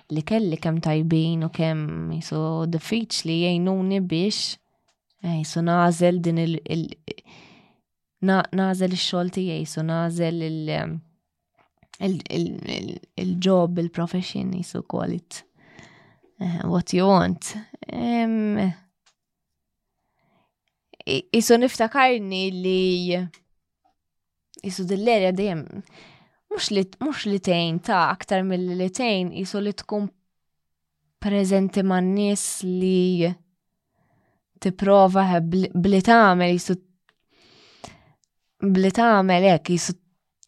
li 0.09 0.23
kelli 0.25 0.57
kem 0.59 0.79
tajbin 0.83 1.43
u 1.47 1.51
kem 1.55 1.83
jisu 2.17 2.41
diffiċ 2.73 3.27
li 3.29 3.39
jajnuni 3.45 4.01
biex 4.09 4.39
eh, 5.23 5.41
jisu 5.45 5.63
nazel 5.69 6.19
din 6.25 6.41
il- 6.43 6.95
nazel 8.23 8.95
il-xol 8.97 9.31
tijaj, 9.37 9.61
jisu 9.67 9.85
nazel 9.91 10.43
il- 10.49 10.73
il 11.99 13.37
job 13.43 13.79
il-profession, 13.85 14.55
jisu 14.57 14.85
kolit 14.89 15.43
what 16.64 16.93
you 16.95 17.07
want. 17.07 17.57
Um, 17.93 18.72
Isu 21.32 21.57
niftakarni 21.57 22.51
li 22.53 23.16
isu 24.68 24.84
dell-erja 24.91 25.30
dejjem 25.32 25.62
mux 26.53 26.66
li 26.76 26.82
mux 27.01 27.22
li 27.30 27.39
tejn 27.47 27.78
ta' 27.86 28.11
aktar 28.12 28.43
mill-li 28.45 28.91
tejn 28.93 29.30
isu 29.41 29.62
li 29.64 29.72
tkun 29.72 30.05
prezenti 31.24 31.80
ma' 31.80 32.03
nis 32.05 32.43
li 32.66 33.30
tipprova 34.61 35.39
bli 35.41 36.03
tagħmel 36.05 36.59
isu 36.59 36.76
bli 38.68 38.93
tagħmel 38.93 39.49
hekk 39.55 39.72
isu 39.80 39.97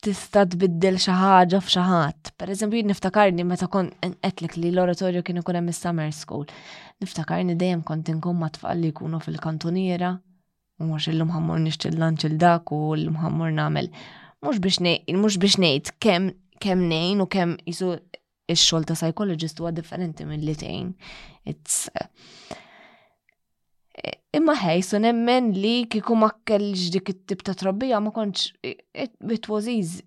tista' 0.04 0.46
tbiddel 0.48 0.96
xi 1.00 1.12
ħaġa 1.12 1.58
f'xi 1.60 1.82
ħadd. 1.84 2.30
Pereżempju 2.40 2.82
niftakarni 2.88 3.44
meta 3.44 3.66
kon 3.72 3.90
qedlek 4.00 4.56
li 4.56 4.70
l-oratorju 4.72 5.22
kien 5.26 5.40
ikun 5.42 5.58
hemm 5.60 5.72
is-summer 5.72 6.12
school. 6.16 6.46
Niftakarni 7.04 7.56
dejjem 7.60 7.82
kont 7.88 8.08
inkun 8.12 8.38
ma' 8.40 8.48
tfal 8.54 8.80
li 8.80 8.90
jkunu 8.94 9.20
fil-kantuniera 9.24 10.14
u 10.80 10.88
mhux 10.88 11.10
illum 11.12 11.34
ħammur 11.34 11.60
nixtil 11.66 11.98
lanċ 12.00 12.30
il 12.30 12.38
dak 12.40 12.72
u 12.72 12.80
l 12.96 13.10
ħammur 13.24 13.52
nagħmel. 13.58 13.90
Mhux 14.40 14.62
biex 14.64 14.80
ngħid 14.88 15.18
mhux 15.20 15.36
biex 15.44 15.60
ngħid 15.60 15.92
kemm 16.00 16.32
kemm 16.64 16.86
ngħin 16.88 17.20
u 17.20 17.28
kemm 17.36 17.58
isu 17.68 17.92
ix-xogħol 18.50 18.88
ta' 18.88 18.96
psychologist 18.96 19.60
huwa 19.60 19.74
differenti 19.76 20.24
mill-li 20.26 20.56
tgħin. 20.60 20.94
It's 21.52 21.88
uh, 21.96 22.08
Imma 24.32 24.54
so 24.82 24.98
nemmen 24.98 25.52
li 25.52 25.86
kiku 25.90 26.14
ma 26.16 26.30
kellx 26.46 26.90
dik 26.92 27.08
it-tip 27.12 27.42
ta' 27.42 27.54
trobbija 27.54 28.00
ma 28.00 28.10
konċ 28.10 28.54
it 29.34 29.48
was 29.48 29.66
easy. 29.68 30.04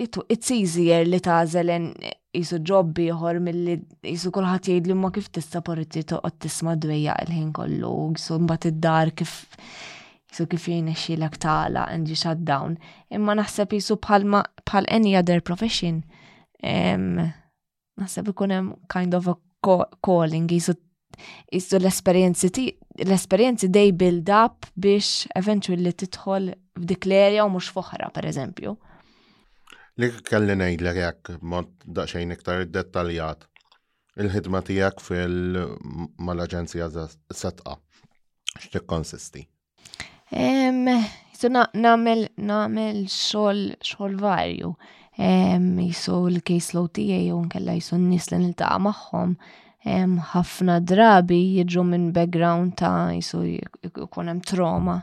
It's 0.00 0.50
easier 0.50 1.06
li 1.06 1.20
zelen 1.46 1.94
jisu 2.34 2.58
ġobbi 2.68 3.06
jħor 3.08 3.38
mill-li 3.40 3.76
jisu 4.10 4.30
kullħat 4.34 4.68
jgħid 4.68 4.88
li 4.90 4.94
ma 4.98 5.10
kif 5.14 5.30
tista 5.32 5.62
porti 5.64 6.02
toqgħod 6.10 6.38
tisma 6.44 6.74
dwejja 6.76 7.14
il-ħin 7.24 7.52
kollu, 7.56 7.92
jisu 8.16 8.38
mbagħad 8.44 8.66
id-dar 8.74 9.10
kif 9.16 9.36
jisu 10.30 10.46
kif 10.50 10.66
jgħin 10.68 10.90
xilak 10.92 11.38
tala 11.40 11.86
għandi 11.94 12.16
shutdown. 12.22 12.76
Imma 13.14 13.38
naħseb 13.38 13.72
jisu 13.78 13.96
bħal 14.02 14.90
any 14.98 15.14
other 15.16 15.40
profession. 15.40 16.02
Naħseb 17.96 18.34
ikun 18.34 18.52
hemm 18.58 18.74
kind 18.90 19.14
of 19.16 19.28
a 19.32 19.38
calling 20.02 20.50
jisu 20.50 20.74
Iżdu 21.56 21.76
l-esperienzi 21.80 22.48
l-esperienzi 23.04 23.68
dej 23.72 23.92
build 23.96 24.30
up 24.44 24.66
biex 24.76 25.28
eventually 25.40 25.92
titħol 26.02 26.50
f'dik 26.80 27.06
l-erja 27.08 27.46
u 27.46 27.50
mhux 27.54 27.68
fuħra, 27.76 28.10
per 28.16 28.28
eżempju. 28.30 28.74
Lik 29.96 30.18
kelli 30.28 30.56
ngħidlek 30.58 30.98
jekk 31.00 31.36
mod 31.52 31.68
daqsxejn 31.86 32.34
iktar 32.36 32.66
dettaljat 32.68 33.46
il-ħidma 34.20 34.60
tiegħek 34.68 35.00
fil 35.00 35.36
mal-aġenzija 36.26 36.90
setqa. 37.40 37.78
X'tik 38.56 38.86
konsisti? 38.88 39.44
Jisu 40.32 41.52
namel 41.52 42.26
namel 42.36 43.02
xogħol 43.12 43.62
xogħol 43.84 44.16
varju. 44.26 44.72
Jisu 45.16 46.16
l-case 46.32 46.76
low 46.76 46.88
tiegħi 46.92 47.30
u 47.36 47.40
nkella 47.46 47.76
jisu 47.78 47.96
n-nies 48.00 48.32
li 48.34 48.42
niltaqa' 48.44 48.82
magħhom 48.90 49.36
ħafna 49.86 50.80
drabi 50.82 51.40
jiġu 51.60 51.82
minn 51.86 52.08
background 52.14 52.74
ta' 52.78 53.12
jisu 53.14 53.42
jkun 53.86 54.28
hemm 54.32 54.40
trauma 54.42 54.96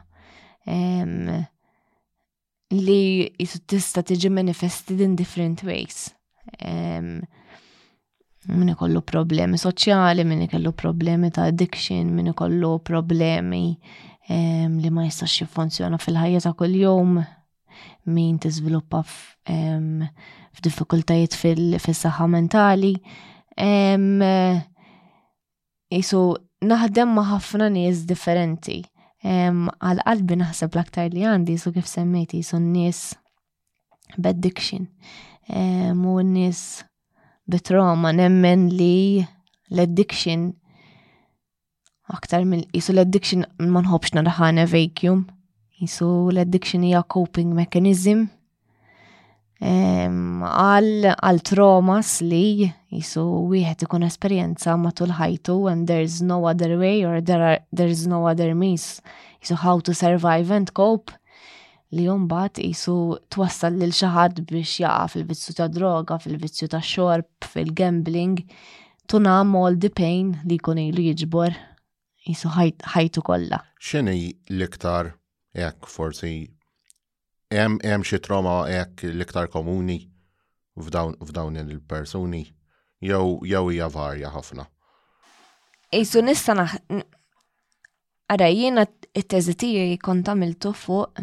li 2.71 3.29
jisu 3.39 3.59
tista 3.69 4.03
tiġi 4.03 4.29
manifested 4.31 4.99
in 5.01 5.15
different 5.15 5.63
ways. 5.63 6.09
Min 8.53 8.69
ikollu 8.73 9.01
problemi 9.07 9.55
soċjali, 9.57 10.25
min 10.27 10.43
ikollu 10.49 10.73
problemi 10.75 11.29
ta' 11.31 11.45
addiction, 11.47 12.11
min 12.13 12.33
ikollu 12.33 12.73
problemi 12.83 13.63
li 14.27 14.89
ma 14.93 15.05
jistax 15.07 15.41
jiffunzjona 15.41 15.97
fil-ħajja 15.99 16.43
ta' 16.43 16.55
kuljum, 16.59 17.21
min 18.11 18.35
tiżviluppa 18.43 19.03
f'diffikultajiet 20.59 21.39
fil-saħħa 21.39 22.27
mentali 22.35 22.95
jisu 25.97 26.21
naħdem 26.63 27.11
ma' 27.13 27.23
ħafna 27.31 27.67
nies 27.73 28.05
differenti. 28.09 28.79
Għal 29.23 30.01
qalbi 30.05 30.37
naħseb 30.41 30.73
l-aktar 30.75 31.11
li 31.13 31.23
għandi 31.27 31.55
jisu 31.57 31.73
kif 31.75 31.87
semmejt 31.89 32.33
jisu 32.37 32.59
nies 32.63 33.03
b'addiction 34.17 34.89
u 35.53 36.17
nies 36.27 36.63
bit 37.49 37.69
nemmen 38.19 38.67
li 38.73 39.25
l-addiction 39.71 40.51
aktar 42.17 42.43
mill 42.45 42.65
jisu 42.75 42.93
l-addiction 42.93 43.45
ma 43.71 43.81
nħobx 43.85 44.15
narħana 44.19 44.67
vacuum. 44.69 45.25
Jisu 45.79 46.09
l-addiction 46.29 46.83
hija 46.89 47.03
coping 47.03 47.53
mechanism 47.55 48.27
għal 49.63 51.37
traumas 51.47 52.19
li 52.21 52.69
jisu 52.91 53.23
wieħed 53.53 53.85
ikun 53.85 54.03
esperjenza 54.03 54.73
matul 54.77 55.11
ħajtu 55.15 55.55
and 55.71 55.87
there's 55.87 56.19
no 56.21 56.41
other 56.49 56.75
way 56.81 57.03
or 57.07 57.21
there 57.21 57.41
are, 57.51 57.59
there's 57.71 58.03
no 58.05 58.25
other 58.27 58.53
means 58.55 58.99
jisu 59.41 59.55
how 59.63 59.77
to 59.79 59.93
survive 59.95 60.51
and 60.51 60.73
cope 60.73 61.11
li 61.93 62.05
jumbat 62.09 62.57
jisu 62.59 62.97
twassal 63.31 63.71
lil 63.79 63.93
xaħad 63.95 64.43
biex 64.49 64.81
jaqa 64.83 65.07
fil-vizzju 65.13 65.55
ta' 65.61 65.69
droga, 65.69 66.17
fil-vizzju 66.19 66.67
ta' 66.73 66.81
xorb, 66.83 67.29
fil-gambling, 67.53 68.39
tunam 69.07 69.55
all 69.59 69.77
the 69.77 69.89
pain 69.91 70.35
li 70.43 70.57
kun 70.59 70.77
ilu 70.83 71.07
jiġbor 71.13 71.53
jisu 72.25 72.49
ħajtu 72.97 73.21
kolla. 73.27 73.61
ċeni 73.79 74.33
l-iktar, 74.49 75.13
jekk 75.55 75.87
forsi 75.91 76.35
hemm 77.59 77.77
hemm 77.85 78.03
xi 78.05 78.17
trauma 78.21 78.55
hekk 78.69 79.03
l-iktar 79.13 79.47
komuni 79.53 79.99
f'dawn 80.79 81.57
il-persuni 81.61 82.43
jew 83.01 83.39
jew 83.45 83.67
hija 83.69 83.89
varja 83.93 84.31
ħafna. 84.33 84.65
Isu 85.93 86.21
nista 86.25 86.55
naħ. 86.57 86.75
Ara 88.33 88.47
jiena 88.49 88.85
t-teżi 88.87 89.53
tiegħi 89.63 89.97
kont 90.01 90.29
għamiltu 90.31 90.71
fuq 90.73 91.21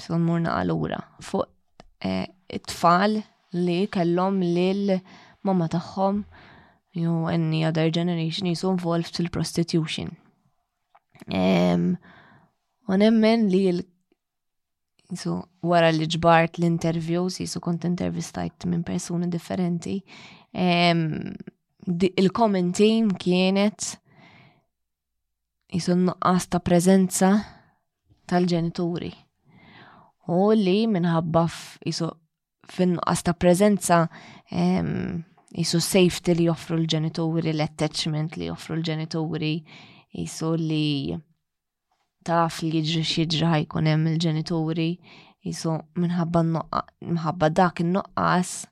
sul 0.00 0.22
murna 0.22 0.54
għalura 0.62 1.00
fuq 1.24 1.84
e, 2.06 2.14
it-tfal 2.48 3.18
li 3.58 3.80
kellhom 3.92 4.38
lil 4.44 4.94
mamma 5.42 5.66
tagħhom 5.74 6.22
jew 6.96 7.18
any 7.28 7.66
other 7.68 7.90
generation 7.90 8.48
jisu 8.48 8.72
involved 8.72 9.12
fil-prostitution. 9.18 10.14
U 12.88 12.96
nemmen 12.96 13.48
li 13.52 13.64
l 13.74 13.84
jisu 15.12 15.34
wara 15.64 15.90
li 15.92 16.06
ġbart 16.10 16.58
l-interviews, 16.60 17.38
jisu 17.40 17.60
kont 17.64 17.84
intervistajt 17.88 18.66
minn 18.68 18.82
persuni 18.86 19.28
differenti. 19.32 19.98
Um, 20.52 21.08
Il-common 22.18 22.68
team 22.76 23.14
kienet 23.22 23.84
jisu 25.72 25.94
nuqqas 26.02 26.48
ta' 26.52 26.60
prezenza 26.64 27.30
tal-ġenituri. 28.28 29.08
U 30.28 30.50
li 30.52 30.82
minħabba 30.92 31.46
jisu 31.88 32.10
fin-nuqqas 32.68 33.24
ta' 33.24 33.36
prezenza 33.40 34.02
um, 34.52 35.22
jisu 35.56 35.80
safety 35.80 36.36
li 36.36 36.50
joffru 36.50 36.76
l-ġenituri, 36.76 37.54
l-attachment 37.56 38.36
li 38.36 38.50
joffru 38.50 38.76
l-ġenituri, 38.76 39.54
jisu 40.20 40.52
li 40.60 40.88
taf 42.26 42.60
li 42.62 42.72
jiġri 42.82 43.04
xieġri 43.06 43.46
ħajkun 43.52 43.88
hemm 43.88 44.08
il-ġenituri 44.12 44.86
jisu 45.48 45.74
minħabba 46.04 46.42
minħabba 46.50 47.50
dak 47.60 47.82
in 47.84 47.92
noqqas 47.96 48.66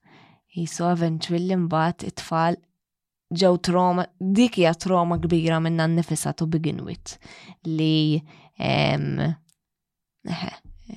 jisu 0.56 0.88
eventually 0.90 1.56
mbagħad 1.60 2.06
it-tfal 2.10 2.58
ġew 3.34 3.56
trauma, 3.66 4.04
dik 4.20 4.60
hija 4.62 4.74
trauma 4.78 5.18
kbira 5.18 5.58
minna 5.60 5.86
n-nifisa 5.90 6.34
to 6.38 6.46
begin 6.50 6.82
with 6.86 7.16
li 7.66 8.22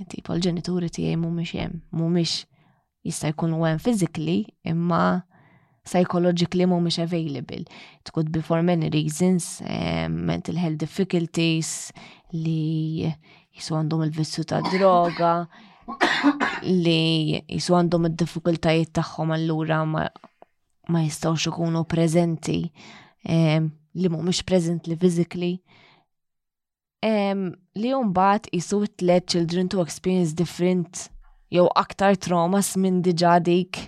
tipo 0.10 0.34
l-ġenituri 0.36 0.90
tiegħi 0.94 1.18
mhumiex 1.20 1.58
hemm, 1.64 1.80
mhumiex 1.92 2.42
jista' 3.06 3.34
jkun 3.34 3.58
hemm 3.62 3.82
fizikli 3.82 4.42
imma 4.74 5.04
psychologically 5.86 6.66
mhumiex 6.66 7.00
available. 7.04 7.64
It 8.00 8.12
could 8.14 8.32
be 8.32 8.42
for 8.42 8.62
many 8.64 8.90
reasons, 8.90 9.62
um, 9.68 10.26
mental 10.26 10.56
health 10.56 10.78
difficulties, 10.84 11.92
li 12.34 13.04
jisu 13.54 13.76
għandhom 13.80 14.04
il-vissu 14.08 14.46
ta' 14.48 14.62
droga, 14.72 15.32
li 16.68 17.38
jisu 17.42 17.78
għandhom 17.80 18.10
il-diffikultajiet 18.12 18.94
tagħhom 19.00 19.34
allura 19.36 19.82
ma, 19.90 20.06
ma 20.94 21.02
jistawx 21.06 21.50
ikunu 21.54 21.86
prezenti, 21.90 22.62
um, 22.68 22.72
eh, 23.26 23.70
li 24.00 24.08
mhumiex 24.10 24.44
prezent 24.48 24.88
li 24.88 24.96
physically. 25.00 25.54
Um, 27.06 27.48
li 27.80 27.94
jumbat 27.94 28.50
jisu 28.52 28.84
it-let 28.86 29.28
children 29.32 29.70
to 29.72 29.80
experience 29.82 30.34
different 30.36 31.08
jew 31.50 31.64
aktar 31.80 32.18
traumas 32.20 32.74
minn 32.78 33.00
diġa 33.02 33.38
dik 33.42 33.80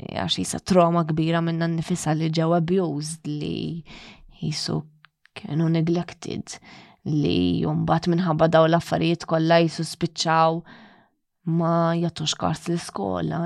għax 0.00 0.38
jisa 0.40 0.58
trauma 0.64 1.02
kbira 1.04 1.42
minna 1.44 1.66
nifisa 1.68 2.14
li 2.16 2.30
ġew 2.32 2.54
abused 2.56 3.26
li 3.28 3.82
jisu 4.40 4.78
kienu 5.36 5.66
neglected 5.68 6.54
li 7.10 7.34
jumbat 7.64 8.06
minħabba 8.08 8.48
daw 8.54 8.64
l-affarijiet 8.70 9.26
kollha 9.28 9.58
jisu 9.66 9.84
spiċċaw 9.90 10.60
ma 11.58 11.74
jagħtux 11.98 12.34
kars 12.40 12.68
l-iskola. 12.70 13.42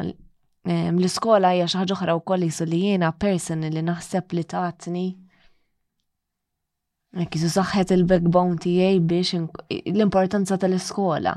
L-iskola 0.66 1.52
hija 1.54 1.66
xi 1.70 1.80
ħaġa 1.80 1.94
oħra 1.96 2.16
wkoll 2.20 2.44
jisu 2.46 2.66
li 2.68 2.80
jiena 2.84 3.10
person 3.16 3.64
li 3.70 3.82
naħseb 3.86 4.36
li 4.38 4.44
tatni 4.50 5.06
jisu 7.26 7.48
saħħet 7.58 7.94
il-backbone 7.98 8.60
tiegħi 8.62 9.00
biex 9.02 9.42
l-importanza 9.96 10.58
tal-iskola. 10.62 11.32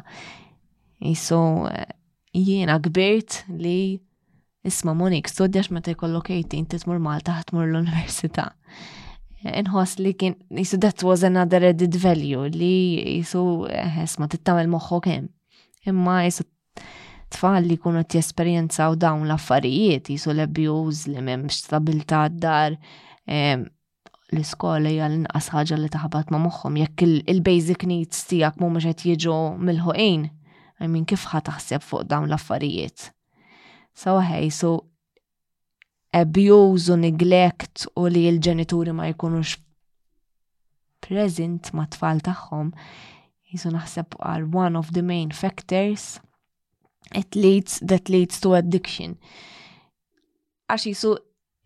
Jisu 1.02 1.38
eh, 1.74 1.90
jiena 2.36 2.76
kbirt 2.84 3.44
li 3.58 3.78
Isma 4.64 4.92
Monik, 4.94 5.28
studjax 5.32 5.70
te 5.84 5.92
jkollok 5.96 6.30
inti 6.36 6.60
titmur 6.68 6.98
Malta 7.00 7.32
ħatmur 7.38 7.70
l-Università. 7.70 8.44
Inħoss 9.48 10.02
li 10.04 10.12
kien, 10.20 10.34
jisu 10.52 10.78
that 10.84 11.02
was 11.08 11.24
another 11.24 11.62
added 11.64 11.96
value 11.96 12.50
li 12.52 13.20
jisu 13.22 13.44
eh, 13.72 14.04
isma 14.04 14.28
tittamel 14.28 14.68
moħħok 14.68 15.06
hemm. 15.14 15.30
Imma 15.88 16.18
jisu 16.26 16.44
tfal 17.32 17.70
li 17.70 17.78
kunu 17.80 18.04
t-esperienza 18.04 18.90
u 18.92 18.98
dawn 19.00 19.24
l-affarijiet 19.30 20.12
jisu 20.12 20.34
l-abjuż 20.36 21.06
li 21.16 21.24
memx 21.24 21.62
stabilta 21.64 22.26
dar 22.28 22.76
l-iskola 23.30 24.92
hija 24.92 25.08
l-inqas 25.08 25.48
ħaġa 25.56 25.78
li 25.86 25.94
taħbat 25.96 26.34
ma' 26.36 26.42
moħħom 26.50 26.82
jekk 26.84 27.06
il-basic 27.38 27.88
needs 27.88 28.28
tiegħek 28.34 28.60
mhumiex 28.60 28.92
qed 28.92 29.06
jiġu 29.16 29.38
mill-ħoqin. 29.72 30.28
I 30.84 30.92
mean 30.92 31.08
kif 31.08 31.30
ħa 31.32 31.46
taħseb 31.48 31.86
fuq 31.88 32.10
dawn 32.12 32.28
l-affarijiet? 32.28 33.08
so 33.94 34.20
hey, 34.20 34.50
so 34.50 34.86
abuse 36.14 36.92
u 36.94 36.96
neglect 36.98 37.86
u 37.96 38.08
li 38.10 38.26
l-ġenituri 38.32 38.94
ma 38.94 39.06
jkunux 39.12 39.58
present 41.06 41.70
ma 41.74 41.86
tfal 41.86 42.20
tagħhom 42.26 42.72
jisu 43.52 43.70
naħseb 43.74 44.18
are 44.20 44.48
one 44.52 44.76
of 44.78 44.90
the 44.94 45.04
main 45.06 45.30
factors 45.30 46.20
it 47.16 47.36
leads 47.36 47.80
that 47.80 48.10
leads 48.10 48.40
to 48.40 48.54
addiction. 48.54 49.16
Għax 50.70 50.84
jisu 50.90 51.14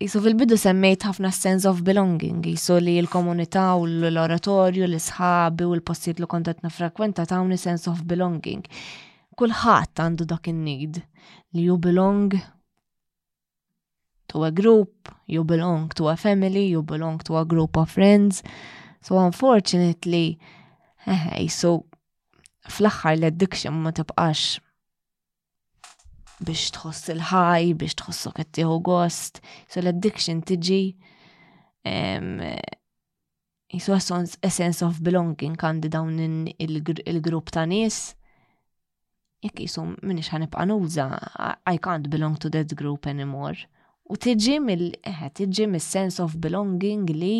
jisu 0.00 0.20
fil-bidu 0.24 0.56
semmejt 0.60 1.04
ħafna 1.08 1.30
sense 1.32 1.68
of 1.68 1.82
belonging, 1.84 2.44
jisu 2.44 2.78
li 2.80 2.96
l-komunità 3.02 3.66
u 3.80 3.84
l-oratorju, 3.88 4.84
l 4.88 5.00
sħabi 5.00 5.64
u 5.66 5.72
l-postijiet 5.76 6.20
li 6.20 6.28
kontatna 6.28 6.68
frekwenta 6.72 7.24
ta' 7.28 7.40
sense 7.56 7.88
of 7.92 8.04
belonging 8.04 8.64
kulħadd 9.40 10.00
għandu 10.02 10.24
dak 10.30 10.48
in-need 10.50 11.00
li 11.54 11.64
you 11.68 11.76
belong 11.78 12.34
to 14.32 14.42
a 14.44 14.50
group, 14.50 15.10
you 15.28 15.44
belong 15.44 15.90
to 15.94 16.08
a 16.10 16.16
family, 16.18 16.64
you 16.70 16.82
belong 16.82 17.20
to 17.22 17.36
a 17.38 17.44
group 17.44 17.76
of 17.76 17.90
friends. 17.90 18.42
So 19.00 19.18
unfortunately, 19.20 20.38
eh, 21.06 21.26
eh 21.44 21.48
so 21.52 21.86
fl-axħar 22.68 23.18
l-addiction 23.18 23.76
ma 23.82 23.92
tibqax 23.92 24.54
biex 26.44 26.72
tħoss 26.74 27.10
il-ħaj, 27.14 27.68
biex 27.78 27.94
tħossok 28.00 28.40
għettiħu 28.46 28.78
gost. 28.88 29.38
So 29.70 29.80
l-addiction 29.82 30.42
tiġi 30.50 30.80
um, 31.86 32.42
jisu 33.74 33.94
eh, 33.94 34.36
a 34.42 34.50
sense 34.50 34.82
of 34.84 35.00
belonging 35.04 35.54
kandi 35.60 35.92
dawn 35.92 36.44
il-grupp 36.58 37.54
ta' 37.54 37.66
nis 37.70 38.02
jekk 39.44 39.60
jisum 39.64 39.92
minix 40.02 40.28
ħanibqa' 40.32 40.64
nuża, 40.68 41.04
I 41.70 41.78
can't 41.86 42.08
belong 42.12 42.38
to 42.44 42.50
that 42.56 42.72
group 42.80 43.08
anymore. 43.10 43.66
U 44.10 44.16
tiġi 44.20 44.58
mill 44.62 44.88
tiġi 45.40 45.66
mill-sense 45.70 46.20
of 46.22 46.34
belonging 46.44 47.08
li 47.16 47.32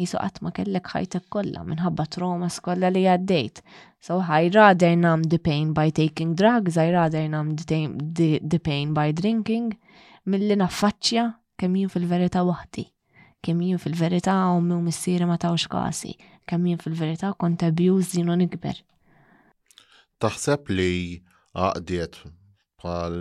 jisu 0.00 0.18
qatt 0.22 0.40
ma 0.42 0.52
kellek 0.54 0.90
ħajtek 0.94 1.26
kollha 1.34 1.62
minħabba 1.66 2.06
trauma 2.14 2.48
skolla 2.50 2.90
li 2.94 3.02
għaddejt. 3.12 3.62
So 4.02 4.18
I 4.38 4.50
rather 4.54 4.96
numb 4.98 5.30
the 5.30 5.38
pain 5.38 5.72
by 5.76 5.88
taking 5.94 6.34
drugs, 6.38 6.78
I 6.78 6.90
rather 6.94 7.24
numb 7.30 7.56
the, 7.70 8.40
the 8.42 8.58
pain 8.58 8.94
by 8.96 9.10
drinking, 9.14 9.76
mill-li 10.26 10.58
naffaċċja 10.62 11.26
kemm 11.62 11.78
jien 11.78 11.90
fil-verità 11.92 12.42
waħdi, 12.46 12.88
kemm 13.46 13.60
jien 13.68 13.78
fil-verità 13.82 14.34
u 14.56 14.62
mhu 14.64 14.80
missieri 14.88 15.28
ma 15.30 15.38
tawx 15.38 15.68
kasi, 15.70 16.16
kemm 16.50 16.72
jien 16.72 16.82
fil-verità 16.82 17.34
kont 17.38 17.62
abuse 17.68 18.16
din 18.16 18.32
nikber. 18.40 18.80
Taħseb 20.22 20.68
li 20.68 21.22
għaqdiet 21.58 22.18
pal 22.82 23.14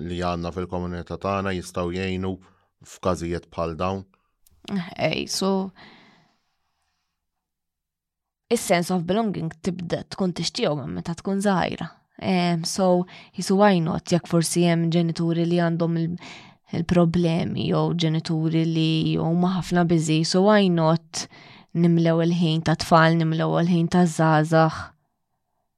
li 0.00 0.22
għanna 0.24 0.52
fil-komunità 0.54 1.18
tagħna 1.20 1.52
jistgħu 1.58 1.90
jgħinu 1.98 2.30
f'każijiet 2.94 3.50
bħal 3.52 3.74
dawn? 3.80 4.00
Ej, 5.04 5.26
so 5.28 5.50
is-sense 8.54 8.94
of 8.94 9.04
belonging 9.08 9.52
tibda 9.64 10.00
tkun 10.14 10.32
tixtiew 10.36 10.72
meta 10.96 11.12
tkun 11.20 11.44
żgħira. 11.44 11.90
So, 12.70 12.86
jisu 13.36 13.58
why 13.58 13.82
not, 13.84 14.08
jekk 14.08 14.30
forsi 14.30 14.64
hemm 14.68 14.88
ġenituri 14.94 15.44
li 15.50 15.58
għandhom 15.60 15.98
il-problemi 16.78 17.68
jew 17.68 17.84
ġenituri 18.06 18.64
li 18.70 18.88
huma 19.20 19.58
ħafna 19.58 19.84
biżi, 19.90 20.22
so 20.24 20.46
why 20.46 20.70
not 20.72 21.26
nimlew 21.74 22.22
il-ħin 22.24 22.64
ta' 22.64 22.78
tfal, 22.80 23.18
nimlew 23.20 23.58
il-ħin 23.60 23.92
ta' 23.92 24.06
zazax 24.08 24.93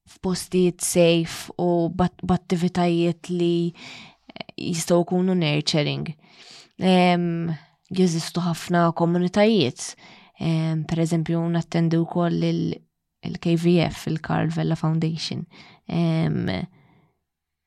f'postijiet 0.09 0.81
safe 0.85 1.53
u 1.59 1.89
b'attivitajiet 2.23 3.29
li 3.33 3.71
eh, 4.35 4.47
jistgħu 4.69 5.03
jkunu 5.05 5.35
nurturing. 5.39 6.13
Jeżistu 7.91 8.43
ħafna 8.43 8.85
komunitajiet. 8.99 9.87
Per 10.39 11.01
eżempju, 11.01 11.41
nattendu 11.51 12.03
wkoll 12.05 12.45
il-KVF, 12.47 14.03
il-Carl 14.11 14.51
Vella 14.53 14.77
Foundation. 14.77 15.47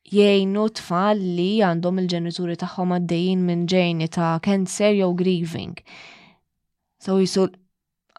Jgħinu 0.09 0.65
tfal 0.77 1.23
li 1.39 1.49
għandhom 1.65 2.03
il-ġenituri 2.03 2.59
tagħhom 2.61 2.93
għaddejjin 2.97 3.47
minn 3.47 3.65
ġejni 3.71 4.09
ta' 4.13 4.35
cancer 4.45 4.93
jew 4.93 5.09
grieving. 5.23 5.73
So 6.99 7.17
jisul 7.21 7.51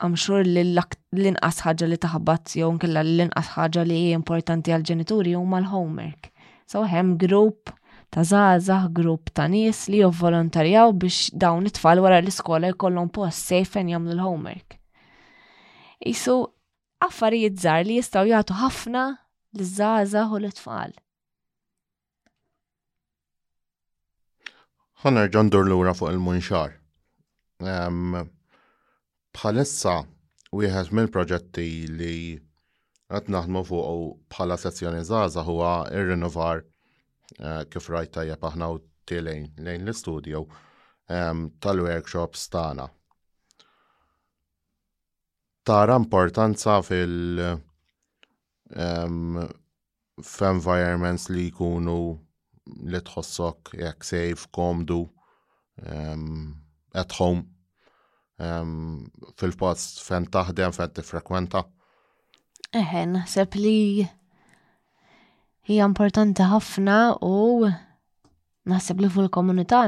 għamxur 0.00 0.46
li 0.48 0.62
l-inqas 0.72 1.58
ħaġa 1.66 1.86
li 1.90 1.98
taħabbat 2.00 2.54
jew 2.56 2.68
nkella 2.74 3.02
l-inqas 3.04 3.50
ħaġa 3.56 3.82
li 3.86 3.98
importanti 4.16 4.72
għal 4.72 4.86
ġenituri 4.90 5.34
huma 5.36 5.60
l-homework. 5.60 6.30
So 6.66 6.84
hemm 6.88 7.16
grupp 7.20 7.72
ta' 8.10 8.24
zazah, 8.26 8.88
grupp 8.94 9.30
ta' 9.36 9.46
nies 9.50 9.84
li 9.92 10.00
jovvolontarjaw 10.02 10.94
biex 10.98 11.30
dawn 11.34 11.68
it-tfal 11.68 12.00
wara 12.02 12.20
l-iskola 12.22 12.72
jkollhom 12.72 13.12
post 13.14 13.50
sejfen 13.52 13.92
jagħmlu 13.92 14.14
l-homework. 14.16 14.78
Isu 16.08 16.38
affarijiet 17.04 17.60
żgħar 17.60 17.86
li 17.86 18.00
jistgħu 18.00 18.26
jagħtu 18.32 18.58
ħafna 18.64 19.04
l-żgħażagħ 19.60 20.34
u 20.38 20.42
l-tfal. 20.44 20.96
ħanerġa' 25.04 25.46
ndur 25.48 25.68
lura 25.68 25.94
fuq 25.96 26.10
il-munxar. 26.14 26.76
Bħalissa 29.38 29.92
wieħed 30.58 30.92
mill-proġetti 30.98 31.66
li 31.98 32.14
qed 33.18 33.28
naħdmu 33.34 33.60
fuq 33.68 33.90
bħala 34.34 34.56
sezzjoni 34.62 35.02
żgħażagħ 35.06 35.46
huwa 35.52 35.68
ir-renovar 35.98 36.62
eh, 37.38 37.62
kif 37.74 37.86
rajt 37.94 38.14
tajjeb 38.18 38.44
aħna 38.48 38.70
u 38.74 38.80
tilejn 39.10 39.46
lejn 39.68 39.86
l-istudio 39.86 40.42
ehm, 41.10 41.46
tal-workshops 41.66 42.48
tagħna. 42.56 42.88
Tara 45.68 45.96
importanza 46.02 46.78
fil- 46.82 47.42
ehm, 47.46 49.40
f-environments 50.24 51.28
li 51.30 51.46
jkunu 51.52 51.96
li 52.90 53.02
tħossok 53.06 53.74
jekk 53.82 54.06
safe, 54.10 54.48
komdu, 54.54 55.04
ehm, 55.86 56.28
at 56.98 57.14
home 57.20 57.46
fil-post 58.40 60.00
fejn 60.06 60.24
taħdem, 60.32 60.72
fejn 60.72 60.94
tifrekwenta? 60.96 61.62
Eħe, 62.78 63.02
naħseb 63.12 63.56
li 63.58 64.06
hija 65.70 65.88
importanti 65.88 66.46
ħafna 66.48 66.96
u 67.26 67.66
naħseb 68.70 69.04
li 69.04 69.10
fil-komunità 69.14 69.82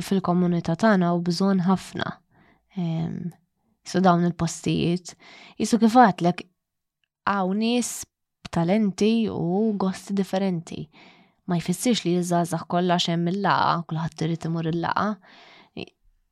fil-komunità 0.00 0.76
tagħna 0.80 1.12
u 1.14 1.20
bżonn 1.28 1.62
ħafna. 1.68 2.08
Su 3.82 4.00
dawn 4.02 4.26
il-postijiet, 4.30 5.12
jisu 5.60 5.78
kifatlek 5.82 6.44
għaw 7.30 7.52
nies 7.60 7.90
talenti 8.54 9.12
u 9.30 9.64
gosti 9.78 10.14
differenti. 10.16 10.84
Ma 11.50 11.58
jfissirx 11.60 12.04
li 12.06 12.14
jizzazax 12.18 12.66
kollha 12.70 12.98
xem 13.02 13.26
il-laqa, 13.30 13.82
kulħadd 13.90 14.26
irid 14.26 14.46
imur 14.50 14.68
il-laqa 14.72 15.08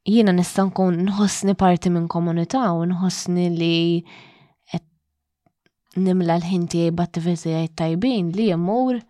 jiena 0.08 0.32
nista' 0.32 0.64
nkun 0.68 0.96
nħossni 1.08 1.52
parti 1.58 1.90
minn 1.92 2.06
komunità 2.08 2.62
u 2.72 2.86
nħossni 2.88 3.46
li 3.56 3.74
qed 4.70 6.00
nimla 6.06 6.36
l-ħin 6.40 6.64
tiegħi 6.72 6.94
b'attivitajiet 6.96 7.74
tajbin 7.76 8.30
li 8.36 8.46
jemmur 8.50 9.00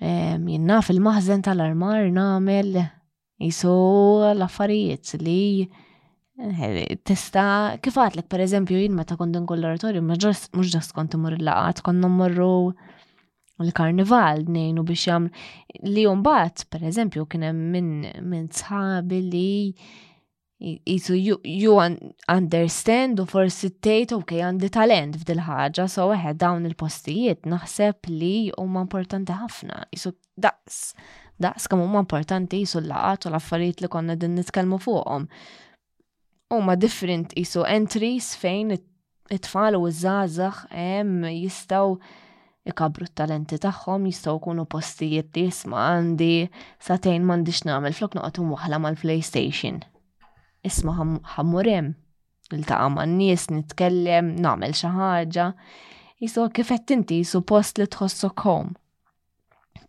ehm, 0.00 0.48
jien 0.48 0.66
naf 0.68 0.88
il-maħżen 0.94 1.44
tal-armar 1.44 2.06
nagħmel 2.08 2.74
jisu 3.42 3.74
l-affarijiet 4.32 5.12
li 5.20 5.38
eh, 6.40 6.96
tista' 7.04 7.76
kif 7.84 8.00
għatlek 8.00 8.30
per 8.32 8.46
eżempju 8.46 8.80
jien 8.80 8.96
meta 8.96 9.18
kont 9.20 9.36
inkoll 9.38 9.60
l-oratorju 9.60 10.00
mhux 10.02 10.72
ġas 10.78 10.92
kont 10.96 11.18
imur 11.20 11.36
il-laqat 11.36 11.84
konna 11.84 12.08
mmorru 12.08 12.54
l-karnival 13.66 14.42
nejnu 14.50 14.82
biex 14.86 15.04
jam 15.08 15.28
li 15.82 16.04
jumbat, 16.06 16.64
per 16.70 16.82
eżempju, 16.88 17.26
kienem 17.30 17.60
minn 17.74 18.02
min 18.30 18.48
tħabi 18.50 19.20
li 19.28 19.52
jisu 20.62 21.16
ju 21.48 21.76
understand 22.30 23.18
u 23.18 23.24
forsi 23.26 23.72
tgħid 23.82 24.14
ok 24.14 24.36
għandi 24.46 24.68
talent 24.76 25.16
f'dil 25.18 25.40
ħaġa 25.48 25.88
so 25.90 26.04
weħed 26.12 26.38
dawn 26.38 26.68
il-postijiet 26.68 27.48
naħseb 27.50 28.06
li 28.12 28.34
huma 28.54 28.84
importanti 28.86 29.34
ħafna 29.40 29.80
jisu 29.90 30.12
daqs 30.46 30.84
daqs 31.42 31.66
kemm 31.66 31.82
huma 31.88 32.04
importanti 32.04 32.60
jisu 32.62 32.78
l-laqat 32.84 33.26
u 33.26 33.32
l-affarijiet 33.32 33.82
li 33.82 33.90
konna 33.90 34.14
din 34.14 34.36
nitkellmu 34.38 34.78
fuqhom. 34.84 35.24
Huma 36.54 36.76
different 36.78 37.34
jisu 37.34 37.64
entries 37.66 38.36
fejn 38.38 38.76
it-tfal 38.76 39.74
u 39.80 39.88
ż 39.88 39.96
zazax 40.04 40.62
hemm 40.70 41.26
jistgħu 41.26 41.96
ikabru 42.70 43.06
t-talenti 43.10 43.56
tagħhom 43.62 44.04
jistgħu 44.08 44.36
kunu 44.42 44.64
postijiet 44.72 45.32
li 45.38 45.42
jisma' 45.48 45.80
għandi 45.94 46.28
satejn 46.88 47.24
m'għandix 47.26 47.62
nagħmel 47.68 47.96
flok 47.98 48.16
noqgħod 48.18 48.52
waħla 48.54 48.78
mal-PlayStation. 48.84 49.80
Isma' 50.70 50.94
ħammurim, 51.00 51.90
hemm, 51.90 51.96
niltaqa' 52.54 52.90
man-nies, 52.98 53.48
nitkellem, 53.56 54.30
nagħmel 54.46 54.76
xi 54.78 54.92
ħaġa. 54.98 55.48
kifett 56.22 56.54
kif 56.60 56.70
qed 56.76 56.94
inti 57.00 57.18
li 57.22 57.86
tħossok 57.96 58.46
home. 58.52 58.74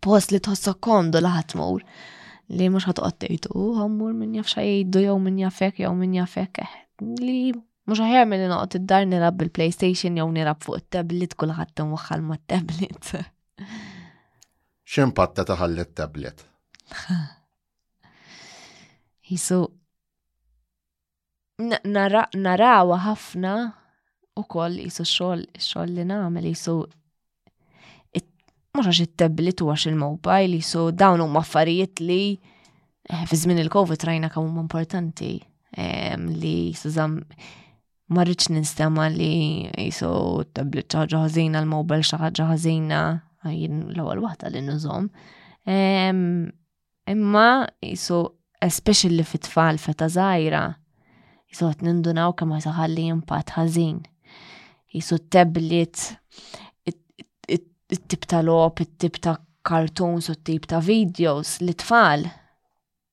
Post 0.02 0.32
li 0.34 0.40
tħossok 0.42 0.90
home 0.96 1.12
do 1.14 1.20
laħat 1.22 1.54
mur 1.54 1.84
li 2.54 2.68
mhux 2.72 2.84
ħat 2.90 3.00
għattejtu, 3.00 3.56
ħammur 3.78 4.12
min 4.26 4.34
jaf 4.40 4.50
xejdu 4.58 5.06
jew 5.06 5.16
min 5.30 5.38
jafek 5.46 5.80
jew 5.84 5.92
min 6.08 6.16
jafek 6.18 6.58
eh, 6.66 6.74
li 7.22 7.40
Mux 7.84 8.00
ħajamil 8.00 8.40
li 8.40 8.46
noqgħod 8.48 8.78
id-dar 8.78 9.02
nilab 9.08 9.34
bil-PlayStation 9.40 10.16
jew 10.16 10.24
nirab 10.34 10.62
fuq 10.64 10.78
it-tablet 10.80 11.34
kulħadd 11.40 11.82
waħħal 11.90 12.22
ma' 12.24 12.38
tablet 12.52 13.10
X'impatta 14.92 15.44
taħalli 15.50 15.84
tablet 16.00 16.46
Jisu 19.28 19.58
narawa 21.58 22.98
ħafna 23.04 23.52
u 24.40 24.44
koll 24.54 24.78
jisu 24.86 25.04
xogħol 25.10 25.42
xogħol 25.64 25.92
li 25.96 26.06
nagħmel 26.08 26.46
jisu 26.52 26.76
mhux 28.74 28.86
għax 28.88 29.02
it-tablet 29.10 29.60
u 29.64 29.68
għax 29.74 29.84
il-mobile 29.92 30.56
jisu 30.56 30.86
dawn 31.04 31.20
huma 31.26 31.44
affarijiet 31.44 32.00
li 32.08 32.22
eh, 32.32 33.28
fi 33.28 33.40
żmien 33.44 33.60
il-COVID 33.66 34.08
rajna 34.08 34.32
kemm 34.32 34.48
huma 34.54 34.64
importanti 34.64 35.34
ehm, 35.76 36.30
li 36.40 36.54
jisu 36.72 36.94
marriċ 38.12 38.50
ninstema 38.52 39.06
li 39.08 39.68
jiso 39.80 40.42
tablet 40.54 40.90
ċaħġa 40.92 41.20
ħazina, 41.24 41.62
l 41.64 41.70
mobil 41.70 42.02
ċaħġa 42.04 42.48
ħazina, 42.50 42.98
għajin 43.46 43.78
l 43.94 44.04
għal 44.04 44.24
wahda 44.26 44.50
li 44.52 44.60
nużom. 44.66 45.06
Imma 47.14 47.46
jiso, 47.82 48.18
especially 48.64 49.24
fit-tfal 49.24 49.80
feta 49.80 50.08
zaħira, 50.12 50.66
jiso 51.48 51.70
għat 51.70 51.84
nindunaw 51.86 52.34
kama 52.36 52.60
saħalli 52.64 53.08
jimpat 53.08 53.56
ħazin. 53.56 54.02
Jiso 54.94 55.18
tablet, 55.30 56.10
it-tip 56.86 58.28
ta' 58.30 58.44
lop, 58.44 58.84
it-tip 58.84 59.18
ta' 59.20 59.38
cartoons 59.64 60.28
u 60.28 60.34
t-tip 60.36 60.66
ta' 60.68 60.82
videos 60.84 61.56
li 61.64 61.72
tfal 61.72 62.26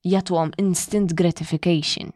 jatwom 0.04 0.50
instant 0.60 1.14
gratification 1.16 2.12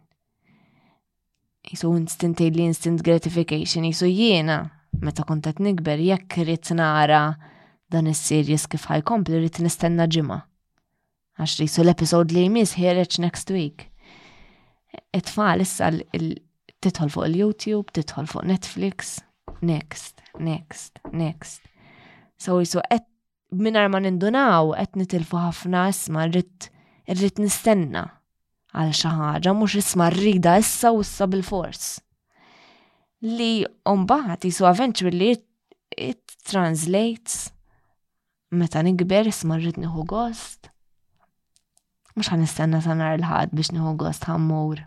jisu 1.72 1.92
instant 1.98 2.40
li 2.40 2.64
instant 2.64 3.02
gratification, 3.04 3.86
jisu 3.88 4.08
jiena, 4.10 4.58
meta 5.02 5.24
kontet 5.26 5.60
nikber, 5.60 5.98
jekk 6.00 6.38
rrit 6.44 6.70
nara 6.76 7.24
dan 7.92 8.08
is 8.12 8.22
series 8.28 8.68
kif 8.68 8.86
ħajkompli 8.90 9.40
rrit 9.40 9.60
nistenna 9.64 10.08
ġimgħa. 10.08 10.40
Għax 11.38 11.60
jisu 11.66 11.84
l-episod 11.84 12.32
li 12.32 12.46
jmiss 12.48 12.78
ħireċ 12.80 13.22
next 13.26 13.52
week. 13.52 13.88
It-tfal 15.14 15.62
issa 15.66 15.90
titħol 16.86 17.12
fuq 17.12 17.26
il-YouTube, 17.28 17.92
titħol 17.96 18.30
fuq 18.32 18.46
Netflix, 18.48 19.18
next, 19.62 20.22
next, 20.40 21.02
next. 21.12 21.66
So 22.40 22.62
jisu 22.62 22.84
qed 22.90 23.06
minar 23.56 23.90
ma 23.92 24.00
nindunaw 24.04 24.74
qed 24.80 25.00
nitilfu 25.04 25.42
ħafna 25.48 25.88
isma' 25.92 26.30
rrit 26.34 27.40
nistenna 27.42 28.08
għal 28.76 28.96
xi 29.00 29.10
ħaġa 29.20 29.54
mhux 29.56 29.76
isma' 29.80 30.10
rrida 30.14 30.58
issa 30.60 30.92
u 30.96 31.02
issa 31.04 31.28
bil-fors. 31.32 31.98
Li 33.24 33.64
mbagħad 33.88 34.48
jisu 34.50 34.68
eventually 34.70 35.32
it 35.96 36.36
translates 36.48 37.50
meta 38.52 38.84
nikber 38.86 39.32
isma' 39.32 39.60
rrid 39.62 39.80
nieħu 39.82 40.06
gost. 40.12 40.70
Mhux 42.16 42.32
għan 42.34 42.78
ta' 42.78 42.84
sanar 42.90 43.18
il-ħadd 43.20 43.56
biex 43.60 43.74
niħu 43.76 43.96
gost 44.04 44.28
ħammur. 44.30 44.84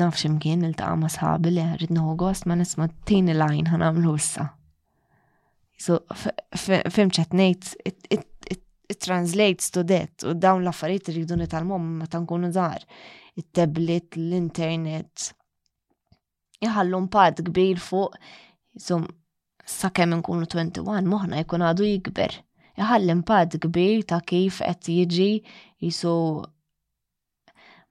Naf 0.00 0.16
x'imkien 0.16 0.64
il-taqa' 0.70 0.98
ma' 1.02 1.12
sħabi 1.12 1.52
li 1.58 1.68
rrid 1.76 1.92
nieħu 1.94 2.16
gost 2.24 2.48
ma 2.48 2.56
nisma' 2.62 2.90
tieni 3.08 3.36
lajn 3.36 3.68
għamlu 3.78 4.16
issa. 4.20 4.48
So 5.84 6.00
fimċet 6.54 7.34
ngħid 7.34 8.22
it 8.88 9.00
translates 9.00 9.70
to 9.70 9.82
that 9.84 10.22
u 10.26 10.34
dawn 10.34 10.64
l-affarijiet 10.64 11.08
irridu 11.12 11.36
nitalmhom 11.40 11.84
meta 12.02 12.18
nkunu 12.22 12.50
żgħar. 12.54 12.82
It-tablet, 13.40 14.18
l-internet. 14.20 15.28
Iħallu 16.64 17.00
pad 17.12 17.40
kbir 17.48 17.80
fuq 17.82 18.16
insum 18.78 19.06
sakemm 19.68 20.16
nkunu 20.20 20.48
21 20.52 21.08
moħna 21.10 21.40
jkun 21.44 21.64
għadu 21.70 21.88
jikber. 21.88 22.36
Iħallim 22.78 23.22
pad 23.26 23.56
kbir 23.62 24.04
ta' 24.10 24.20
kif 24.26 24.60
qed 24.64 24.90
jiġi 25.00 25.30
jisu 25.82 26.12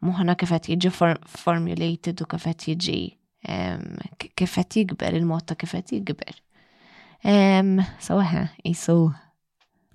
moħna 0.04 0.38
kif 0.40 0.54
qed 0.56 0.72
jiġi 0.76 0.94
formulated 0.94 2.22
u 2.24 2.30
kif 2.36 2.48
qed 2.54 2.70
jiġi 2.72 3.00
kif 4.40 4.56
qed 4.60 4.80
jikber 4.84 5.18
il-mod 5.20 5.48
ta' 5.50 5.60
kif 5.60 5.76
qed 5.76 5.98
jikber. 5.98 6.38
Sawaħ, 7.24 8.46
jisu 8.64 8.98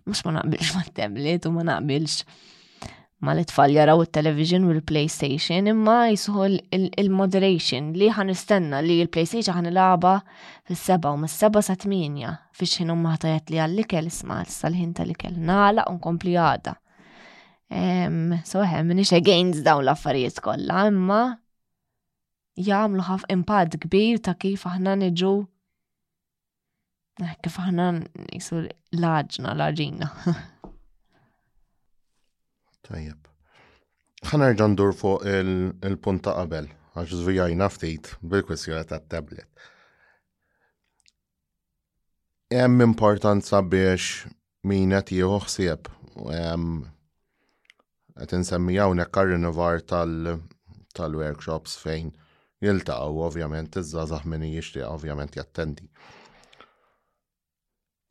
mux 0.09 0.25
ma 0.25 0.33
naqbilx 0.33 0.75
ma 0.77 0.83
tablet 0.95 1.47
u 1.47 1.53
ma 1.53 1.63
naqbilx 1.69 2.17
ma 3.25 3.35
l-tfal 3.35 3.73
jaraw 3.77 4.01
il-television 4.05 4.65
u 4.71 4.75
l-playstation 4.79 5.69
imma 5.73 5.97
jisuhu 6.13 6.45
il-moderation 7.03 7.91
li 7.99 8.09
ħan 8.17 8.33
istenna 8.35 8.81
li 8.85 8.99
l-playstation 9.05 9.59
ħan 9.59 9.71
il 9.73 9.77
laba 9.81 10.15
fil-seba 10.69 11.13
u 11.17 11.21
mis-seba 11.25 11.63
sa' 11.69 11.77
tminja 11.85 12.33
fiex 12.59 12.81
hinu 12.85 12.95
umma 12.97 13.17
ħtajat 13.19 13.53
li 13.55 13.61
għall-ikel 13.65 14.11
isma 14.13 14.41
sal-ħin 14.59 14.95
tal-ikel 15.01 15.39
nala 15.51 15.85
unkompli 15.93 16.39
għada. 16.39 16.77
So 18.49 18.63
ħem, 18.65 18.89
minix 18.95 19.11
against 19.13 19.61
dawn 19.67 19.85
l-affarijiet 19.85 20.39
kollha 20.45 20.87
imma 20.93 21.19
jgħamlu 22.59 23.05
ħaf 23.05 23.27
impad 23.35 23.77
kbir 23.85 24.23
ta' 24.25 24.33
kif 24.41 24.65
aħna 24.71 24.95
niġu 25.03 25.35
Eh, 27.19 27.35
kif 27.43 27.57
aħna 27.59 27.85
nisu 27.99 28.63
laġna, 28.95 29.51
laġina. 29.59 30.07
Tajjeb. 32.87 33.19
rġan 34.35 34.73
ndur 34.77 34.93
fuq 34.99 35.25
il-punt 35.31 36.23
ta' 36.27 36.35
qabel, 36.39 36.69
għax 36.95 37.11
zvijajna 37.23 37.67
ftit 37.75 38.05
bil-kwestjoni 38.23 38.85
ta' 38.91 39.01
tablet. 39.11 39.51
Hemm 42.55 42.77
importanza 42.87 43.59
biex 43.73 44.03
min 44.71 44.91
qed 44.97 45.09
jieħu 45.19 45.37
ħsieb 45.47 45.83
qed 46.19 48.39
insemmi 48.41 48.75
hawnhekk 48.79 49.13
kar 49.15 49.29
tal-workshops 50.99 51.73
fejn 51.83 52.09
jiltaqgħu 52.67 53.19
ovvjament 53.29 53.71
iż-żgħażagħ 53.83 54.25
min 54.33 54.45
jixtieq 54.55 54.87
ovvjament 54.89 55.33
jattendi 55.39 55.87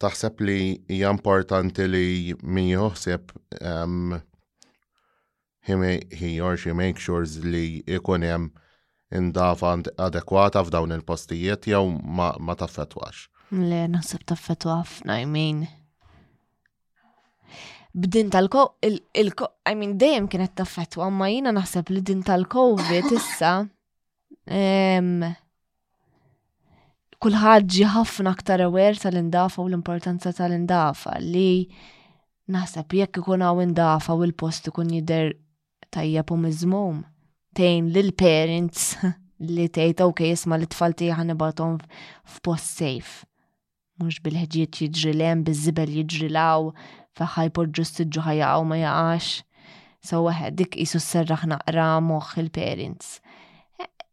taħseb 0.02 0.42
li 0.42 0.60
hija 0.94 1.12
importanti 1.14 1.88
li 1.90 2.08
min 2.44 2.68
joħseb 2.74 3.32
he, 5.68 6.40
or 6.40 6.58
she 6.58 6.74
make 6.74 7.00
sure 7.02 7.26
li 7.44 7.84
ikun 7.88 8.24
hemm 8.24 8.52
indafa 9.16 9.74
adekwata 10.04 10.64
f'dawn 10.68 10.94
il-postijiet 10.96 11.68
jew 11.72 11.82
ma, 12.02 12.34
ma 12.40 12.56
taffetwax. 12.56 13.26
Le, 13.56 13.84
naħseb 13.92 14.24
taffetwa 14.28 14.82
ħafna, 14.82 15.16
I 15.22 15.26
mean. 15.26 15.62
B'din 17.94 18.28
tal-ko, 18.30 18.66
I 18.86 19.76
mean, 19.76 19.96
dejjem 19.98 20.28
kienet 20.32 20.56
taffetwa, 20.60 21.08
ma 21.10 21.30
jina 21.32 21.54
naħseb 21.56 21.92
li 21.96 22.02
din 22.04 22.24
tal-COVID 22.28 23.12
issa. 23.16 23.54
Um, 24.48 25.24
kulħadd 27.24 27.66
ġi 27.74 27.86
ħafna 27.96 28.32
aktar 28.38 28.62
aware 28.68 28.98
tal-indafa 29.02 29.62
u 29.64 29.68
l-importanza 29.70 30.32
tal-indafa 30.38 31.16
li 31.24 31.68
naħseb 32.54 32.96
jekk 33.00 33.22
ikun 33.24 33.44
hawn 33.46 33.64
indafa 33.66 34.14
u 34.14 34.22
l-post 34.28 34.70
ikun 34.70 34.92
jidher 34.94 35.32
tajjeb 35.94 36.30
u 36.32 36.38
miżmum. 36.44 37.00
Tejn 37.58 37.90
l 37.98 38.14
parents 38.14 38.92
li 39.54 39.66
tgħid 39.68 40.04
okej 40.06 40.36
isma' 40.38 40.60
li 40.62 40.70
tfal 40.70 40.94
ibatom 40.94 41.80
f 41.82 42.38
f'post 42.38 42.78
safe. 42.82 43.26
Mhux 44.00 44.20
bil-ħġiet 44.22 44.78
jiġri 44.84 45.14
lem, 45.18 45.42
biż-żibel 45.44 45.90
jiġri 45.98 46.30
law, 46.30 46.70
faħħaj 47.18 47.50
porġu 47.58 47.84
s-sidġu 47.84 48.22
ma 48.70 48.78
jaqax. 48.78 49.42
So 50.06 50.22
waħed 50.28 50.54
dik 50.62 50.78
jisu 50.78 51.00
s-serraħ 51.02 51.48
naqra 51.50 51.88
moħħ 52.06 52.38
il-parents. 52.44 53.20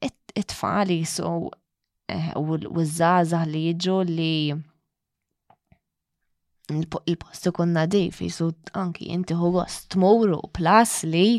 E, 0.00 0.08
It-tfali 0.40 1.02
so 1.04 1.50
Eh, 2.12 2.32
u 2.36 2.58
żgħażagħ 2.60 3.46
li 3.48 3.60
jiġu 3.70 3.94
li 4.04 4.24
il-post 6.74 7.46
ikun 7.50 7.72
nadif, 7.76 8.18
jisu 8.24 8.50
anki 8.76 9.08
inti 9.14 9.36
hu 9.38 9.48
gost 9.54 9.96
mowru 10.00 10.42
plas 10.56 10.98
li 11.08 11.38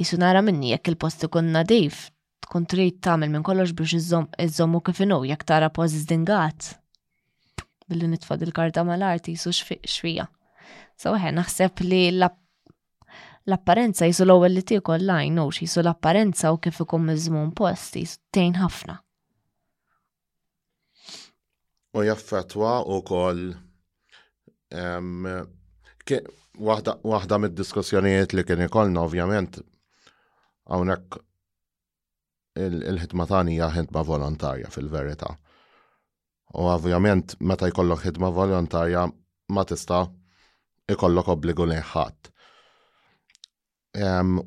jisu 0.00 0.16
nara 0.22 0.40
minni 0.44 0.70
jekk 0.72 0.94
il-post 0.94 1.26
ikun 1.28 1.52
nadif, 1.58 2.06
tkun 2.48 2.64
trid 2.68 3.02
tagħmel 3.04 3.28
minn 3.36 3.44
kollox 3.44 3.76
biex 3.76 4.00
iżommu 4.46 4.80
kifinu, 4.88 5.20
jekk 5.28 5.44
tara 5.48 5.68
post 5.72 6.00
zdingat. 6.06 6.70
Billi 7.84 8.08
nitfad 8.14 8.46
il-karta 8.48 8.80
mal-arti 8.88 9.36
jisu 9.36 9.52
xfija. 9.84 10.26
So 10.96 11.12
ħe 11.20 11.34
naħseb 11.36 11.84
li 11.84 12.02
l-apparenza 12.16 14.08
jisu 14.08 14.24
l-ewwel 14.24 14.56
li 14.56 14.64
tiekol 14.72 15.04
lajn 15.04 15.44
u 15.44 15.50
jisu 15.52 15.84
l-apparenza 15.84 16.56
u 16.56 16.60
kif 16.64 16.80
ikun 16.86 17.12
un 17.12 17.56
post 17.60 18.00
jisu 18.00 18.22
tejn 18.32 18.56
ħafna 18.64 19.02
u 21.94 22.02
jaffetwa 22.02 22.80
u 22.90 23.00
koll 23.06 23.52
waħda 26.64 27.38
mid-diskussjonijiet 27.42 28.34
li 28.36 28.44
kien 28.46 28.64
ikollna 28.66 29.04
ovvjament 29.06 29.60
hawnhekk 30.72 31.20
il-ħidma 32.64 33.26
tagħna 33.30 33.54
hija 33.54 33.68
ħidma 33.78 34.02
volontarja 34.10 34.70
fil-verità. 34.74 35.30
U 36.54 36.66
ovvjament 36.70 37.36
meta 37.40 37.70
jkollok 37.70 38.04
ħidma 38.08 38.30
volontarja 38.34 39.06
ma 39.54 39.64
tista' 39.66 40.04
ikollok 40.94 41.32
obbligu 41.34 41.66
lejn 41.70 41.84
ħadd. 41.94 42.30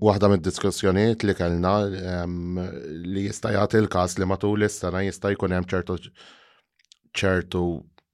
Waħda 0.03 0.29
mid-diskussjonijiet 0.33 1.23
li 1.27 1.35
kellna 1.39 1.73
li 1.87 3.27
jista' 3.29 3.53
jagħti 3.55 3.81
l-każ 3.85 4.17
li 4.21 4.27
matul 4.31 4.67
is-sena 4.67 5.03
jista' 5.07 5.31
jkun 5.35 5.55
hemm 5.55 5.69
ċertu 5.71 5.95
ċertu 7.17 7.61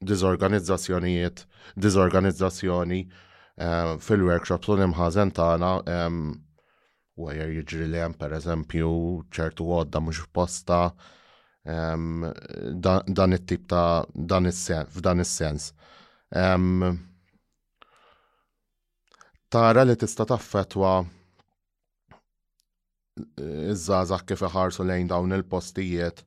dizorganizzazzjonijiet, 0.08 1.46
dizorganizzazzjoni 1.80 3.02
um, 3.10 4.00
fil-workshops 4.04 4.72
u 4.74 4.78
nimħazen 4.80 5.32
tana 5.36 5.76
um, 5.82 6.24
għajer 7.20 7.54
jġri 7.60 7.88
li 7.94 8.02
per 8.04 8.20
pereżempju 8.26 8.92
ċertu 9.34 9.68
għodda 9.78 10.04
mhux 10.04 10.24
posta 10.36 10.80
um, 11.64 12.28
dan, 12.84 13.06
dan 13.08 13.38
it-tip 13.40 13.66
ta' 13.72 14.04
dan 14.14 14.50
il 14.52 14.56
sens 14.58 14.98
f'dan 14.98 15.22
is-sens. 15.24 15.70
Um, 16.34 16.96
tara 19.54 19.84
li 19.86 19.96
tista' 20.02 20.26
taffetwa 20.26 20.96
iż 23.38 23.82
żazak 23.88 24.24
kif 24.32 24.42
iħarsu 24.48 24.84
lejn 24.90 25.12
dawn 25.12 25.36
il-postijiet 25.38 26.24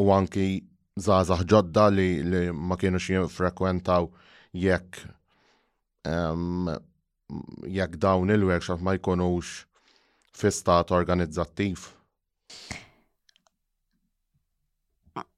u 0.00 0.06
anki 0.16 0.48
zazah 0.98 1.40
ġodda 1.44 1.86
li, 1.92 2.22
li 2.22 2.52
ma 2.52 2.76
xie 2.76 3.22
frekwentaw 3.28 4.08
jekk 4.52 5.00
um, 6.04 6.68
jekk 7.68 7.96
dawn 7.96 8.28
il-workshop 8.30 8.80
ma 8.80 8.94
jkunux 8.96 9.64
fi 10.32 10.50
stat 10.52 10.90
organizzattiv? 10.92 11.80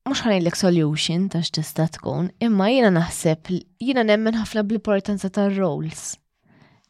Mux 0.04 0.20
ħanilek 0.20 0.56
solution 0.58 1.28
ta' 1.32 1.40
x'tista' 1.40 1.86
tkun, 1.96 2.28
imma 2.44 2.66
jiena 2.68 2.90
naħseb 2.98 3.50
jiena 3.80 4.04
nemmen 4.04 4.36
ħafna 4.36 4.66
bl-importanza 4.68 5.30
ta' 5.32 5.46
roles 5.56 6.16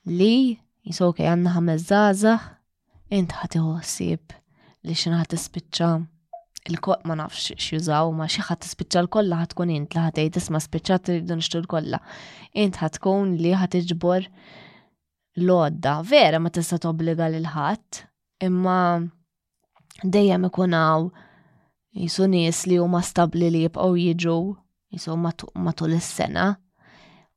li 0.05 0.59
jisokej 0.85 1.29
għandna 1.31 1.53
ħames 1.55 1.87
zazax, 1.93 2.49
int 3.15 3.37
ħati 3.39 3.61
li 4.85 4.93
xinaħat 4.99 5.33
ħat 5.33 6.13
il-kot 6.71 7.05
ma 7.09 7.15
nafx 7.19 7.45
xjużaw 7.61 8.07
ma 8.17 8.27
xi 8.33 8.43
ħadd 8.47 8.63
tispiċċa 8.65 9.01
l-kollha 9.05 9.39
ħatkun 9.43 9.73
int 9.75 9.93
li 9.97 10.01
ħadd 10.01 10.17
tgħid 10.21 10.39
isma' 10.41 10.61
spiċċat 10.65 11.11
irridu 11.15 11.37
nixtru 11.41 11.61
l-kollha. 11.61 11.99
Int 12.65 12.79
ħatkun 12.81 13.35
li 13.43 13.53
ħat 13.59 13.77
iġbor 13.81 14.29
l 15.43 15.57
odda 15.57 15.97
Vera 16.09 16.41
ma 16.41 16.51
tista' 16.55 16.79
tobbliga 16.81 17.29
lil 17.35 17.51
ħadd, 17.53 18.01
imma 18.49 18.79
dejjem 20.03 20.49
ikunaw 20.49 20.87
hawn 20.89 21.11
jisu 21.95 22.29
nies 22.33 22.63
li 22.71 22.81
huma 22.81 23.03
stabbli 23.05 23.51
li 23.53 23.67
jibqgħu 23.67 24.01
jiġu 24.07 24.39
jisu 24.97 25.19
matul 25.21 25.97
is-sena 25.99 26.49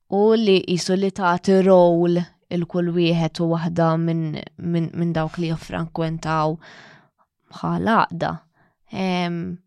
u 0.08 0.24
li 0.40 0.56
jisu 0.72 0.96
li 0.96 1.12
tagħti 1.12 1.60
rowl 1.68 2.16
il-kull 2.48 2.92
wieħed 2.96 3.44
u 3.44 3.52
waħda 3.52 3.92
minn 4.06 5.12
dawk 5.14 5.38
li 5.44 5.52
jiffrankwentaw 5.52 6.56
bħala 7.52 8.00
għaqda 8.02 8.36
Kem, 8.90 9.58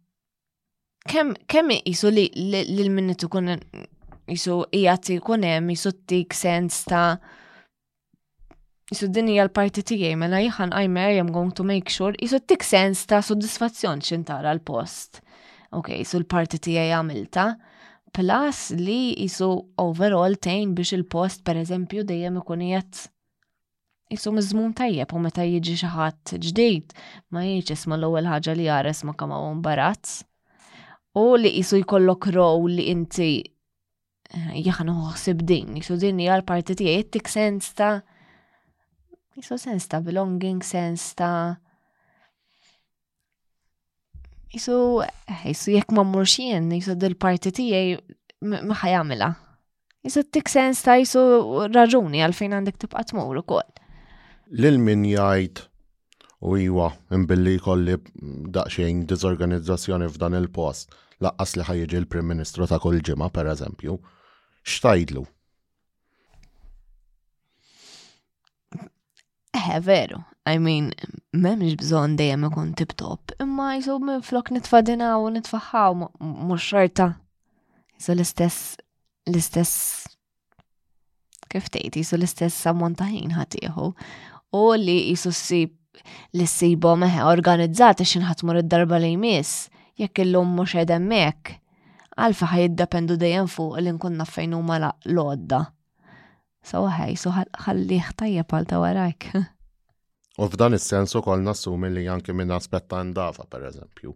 kem 1.46 1.70
jisu 1.78 2.10
li 2.14 2.26
l 2.36 2.90
minnitu 2.90 3.30
kun 3.30 3.52
jisu 3.54 4.62
ijati 4.72 5.20
kunem, 5.20 5.70
jisu 5.70 5.92
tik 6.10 6.34
sens 6.34 6.84
ta' 6.90 7.18
jisu 8.92 9.10
dinija 9.14 9.46
l-parti 9.46 9.86
tijaj, 9.88 10.16
mela 10.20 10.42
jħan 10.42 10.74
għajmer 10.76 11.14
jem 11.20 11.30
going 11.32 11.54
to 11.56 11.64
make 11.64 11.94
sure, 11.94 12.14
jisu 12.20 12.42
tik 12.50 12.66
sens 12.66 13.06
ta' 13.10 13.22
soddisfazzjon 13.24 14.02
xintara 14.04 14.54
l-post. 14.58 15.22
Ok, 15.78 15.94
jisu 16.02 16.22
l-parti 16.24 16.60
tijaj 16.66 16.92
għamilta, 16.98 17.46
plus 18.14 18.66
li 18.76 19.00
jisu 19.22 19.52
overall 19.80 20.36
tejn 20.44 20.74
biex 20.76 20.92
il-post 20.98 21.46
per 21.48 21.62
eżempju 21.62 22.04
dejjem 22.10 22.42
ikun 22.42 22.66
jett 22.68 23.06
jisum 24.12 24.38
iż-żmum 24.42 24.74
tajjeb 24.76 25.14
u 25.16 25.20
meta 25.24 25.44
jiġi 25.48 25.74
xi 25.80 25.90
ħadd 25.94 26.34
ġdid 26.44 26.94
ma 27.32 27.46
jiġi 27.48 27.76
isma' 27.78 27.96
l-ewwel 27.96 28.28
ħaġa 28.28 28.56
li 28.58 28.66
jares 28.68 29.04
ma 29.08 29.14
kemm 29.16 29.32
hawn 29.36 29.62
barazz. 29.64 30.22
U 31.16 31.24
li 31.40 31.52
jisu 31.58 31.80
jkollok 31.84 32.28
row 32.36 32.66
li 32.68 32.90
inti 32.92 33.30
eh, 33.42 34.52
jaħna 34.66 34.98
uħsib 35.10 35.44
din, 35.48 35.78
jisu 35.80 35.98
din 36.02 36.20
hija 36.24 36.38
l-parti 36.42 36.76
tiegħi 36.80 36.98
jittik 37.06 37.32
sens 37.32 37.72
ta' 37.78 38.00
jisu 39.40 39.58
sens 39.64 39.88
ta' 39.92 40.02
belonging, 40.04 40.60
sens 40.64 41.08
ta' 41.16 41.56
jisu, 44.52 44.78
eh, 45.08 45.46
jisu 45.54 45.78
jekk 45.78 45.96
ma 45.96 46.06
jien 46.36 46.68
jisu 46.76 46.98
dil-parti 47.00 47.56
tiegħi 47.62 47.96
maħajamela. 48.68 49.32
Jisu 50.04 50.26
t-tik 50.26 50.50
sens 50.52 50.82
ta' 50.84 51.00
jisu 51.00 51.26
raġuni 51.72 52.26
għalfejn 52.26 52.58
għandek 52.60 52.82
tibqa 52.86 53.08
tmur 53.12 53.44
ukoll 53.46 53.70
lil 54.52 54.80
min 54.80 55.04
jgħid 55.08 55.62
u 56.42 56.56
jwa 56.60 56.90
imbilli 57.16 57.54
kolli 57.64 57.96
daqxejn 58.56 59.06
dizorganizzazzjoni 59.10 60.10
f'dan 60.12 60.36
il-post 60.40 60.92
laqqas 61.24 61.56
li 61.60 61.68
ħajġi 61.68 62.00
l-Prim 62.02 62.28
Ministru 62.34 62.68
ta' 62.68 62.80
kull 62.82 63.00
ġimgħa 63.06 63.30
pereżempju, 63.38 63.96
x'tajdlu? 64.66 65.24
Eh, 69.62 69.80
veru. 69.86 70.22
I 70.50 70.58
mean, 70.58 70.90
memx 71.38 71.76
bżon 71.78 72.16
dejjem 72.18 72.48
ikun 72.50 72.72
tip-top, 72.80 73.36
imma 73.44 73.76
jisub 73.78 74.02
minn 74.08 74.24
flok 74.26 74.50
nitfadina 74.56 75.14
u 75.22 75.28
nitfaħħaw 75.36 75.98
mhux 76.00 76.64
xorta. 76.72 77.12
Jisub 78.02 78.16
l-istess 78.18 78.74
l-istess 79.30 80.08
kif 81.54 81.68
tgħid 81.70 82.00
jisub 82.02 82.18
l-istess 82.24 82.58
samontaħin 82.66 83.36
ħatiħu 83.38 83.92
u 84.52 84.64
li 84.78 84.96
jisu 85.12 85.32
ssib 85.32 85.76
li 86.38 86.46
ssibu 86.48 86.96
meħe 86.98 88.00
xin 88.04 88.28
ħatmur 88.28 88.60
id-darba 88.62 89.00
li 89.00 89.14
jmiss, 89.16 89.70
jekk 89.98 90.24
l-lum 90.26 90.54
mux 90.56 90.76
edemmek. 90.82 91.58
Għalfa 92.20 92.46
ħaj 92.52 92.62
jiddependu 92.62 93.16
dejjem 93.18 93.48
fuq 93.48 93.80
li 93.82 93.92
nkun 93.96 94.18
naffejn 94.20 94.54
huma 94.54 94.78
l-għodda. 94.82 95.62
So 96.64 96.84
ħaj, 96.88 97.16
so 97.18 97.32
ħalli 97.34 98.02
ħtajja 98.10 98.44
pal 98.46 98.68
ta' 98.68 98.82
warajk. 98.82 99.28
U 100.42 100.48
f'dan 100.50 100.74
is 100.76 100.90
kol 100.90 101.06
nassu 101.06 101.72
nassumi 101.72 101.90
li 101.92 102.06
anke 102.12 102.34
minn 102.34 102.52
aspetta 102.52 102.96
ta' 102.98 103.04
ndafa 103.08 103.46
pereżempju. 103.50 104.14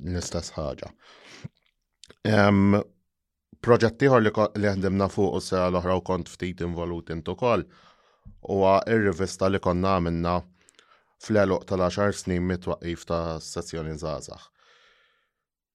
L-istess 0.00 0.52
ħaġa. 0.58 0.90
Proġettiħor 3.60 4.24
li 4.24 4.74
ħdimna 4.76 5.08
fuq 5.12 5.34
u 5.34 5.40
se 5.44 5.56
l-oħra 5.64 5.96
u 5.96 6.02
kont 6.04 6.28
ftit 6.32 6.60
involut 6.64 7.10
intu 7.16 7.32
ukoll 7.36 7.64
huwa 8.42 8.78
ir-rivista 8.88 9.48
li 9.52 9.58
konna 9.60 9.96
għamilna 9.96 10.34
fl-eluq 11.20 11.66
tal-10 11.68 12.16
snin 12.16 12.46
mitwaqif 12.48 13.04
ta' 13.08 13.38
sezzjoni 13.44 13.96
zazax. 14.00 14.46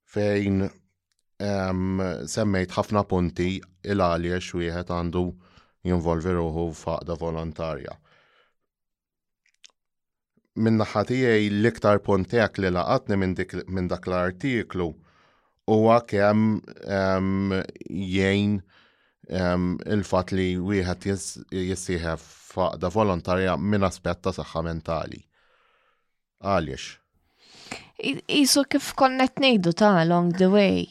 Fejn 0.09 0.65
um, 0.65 2.03
semmejt 2.29 2.73
ħafna 2.77 3.05
punti 3.11 3.49
il-għaliex 3.57 4.57
wieħed 4.57 4.93
għandu 4.95 5.23
jinvolvi 5.85 6.33
ruħu 6.39 6.67
faqda 6.79 7.17
volontarja. 7.21 7.93
Minna 10.55 10.85
ħatijaj 10.87 11.49
l-iktar 11.51 11.99
puntek 11.99 12.61
li 12.63 12.69
laqatni 12.71 13.17
minn 13.19 13.89
dak 13.91 14.05
l-artiklu 14.07 14.89
huwa 15.69 15.99
kemm 16.07 16.61
um, 16.87 17.53
jgħin 17.59 18.61
il-fat 19.29 20.31
li 20.31 20.57
wieħed 20.57 21.15
jissieħef 21.51 22.21
faqda 22.55 22.89
volontarja 22.93 23.55
minn 23.59 23.83
aspett 23.83 24.21
ta' 24.23 24.31
saħħa 24.35 24.61
mentali. 24.67 25.21
Għaliex? 26.41 26.85
Isu 28.29 28.63
kif 28.69 28.91
konnet 28.95 29.39
nejdu 29.39 29.73
ta' 29.73 30.01
along 30.01 30.35
the 30.37 30.47
way. 30.51 30.85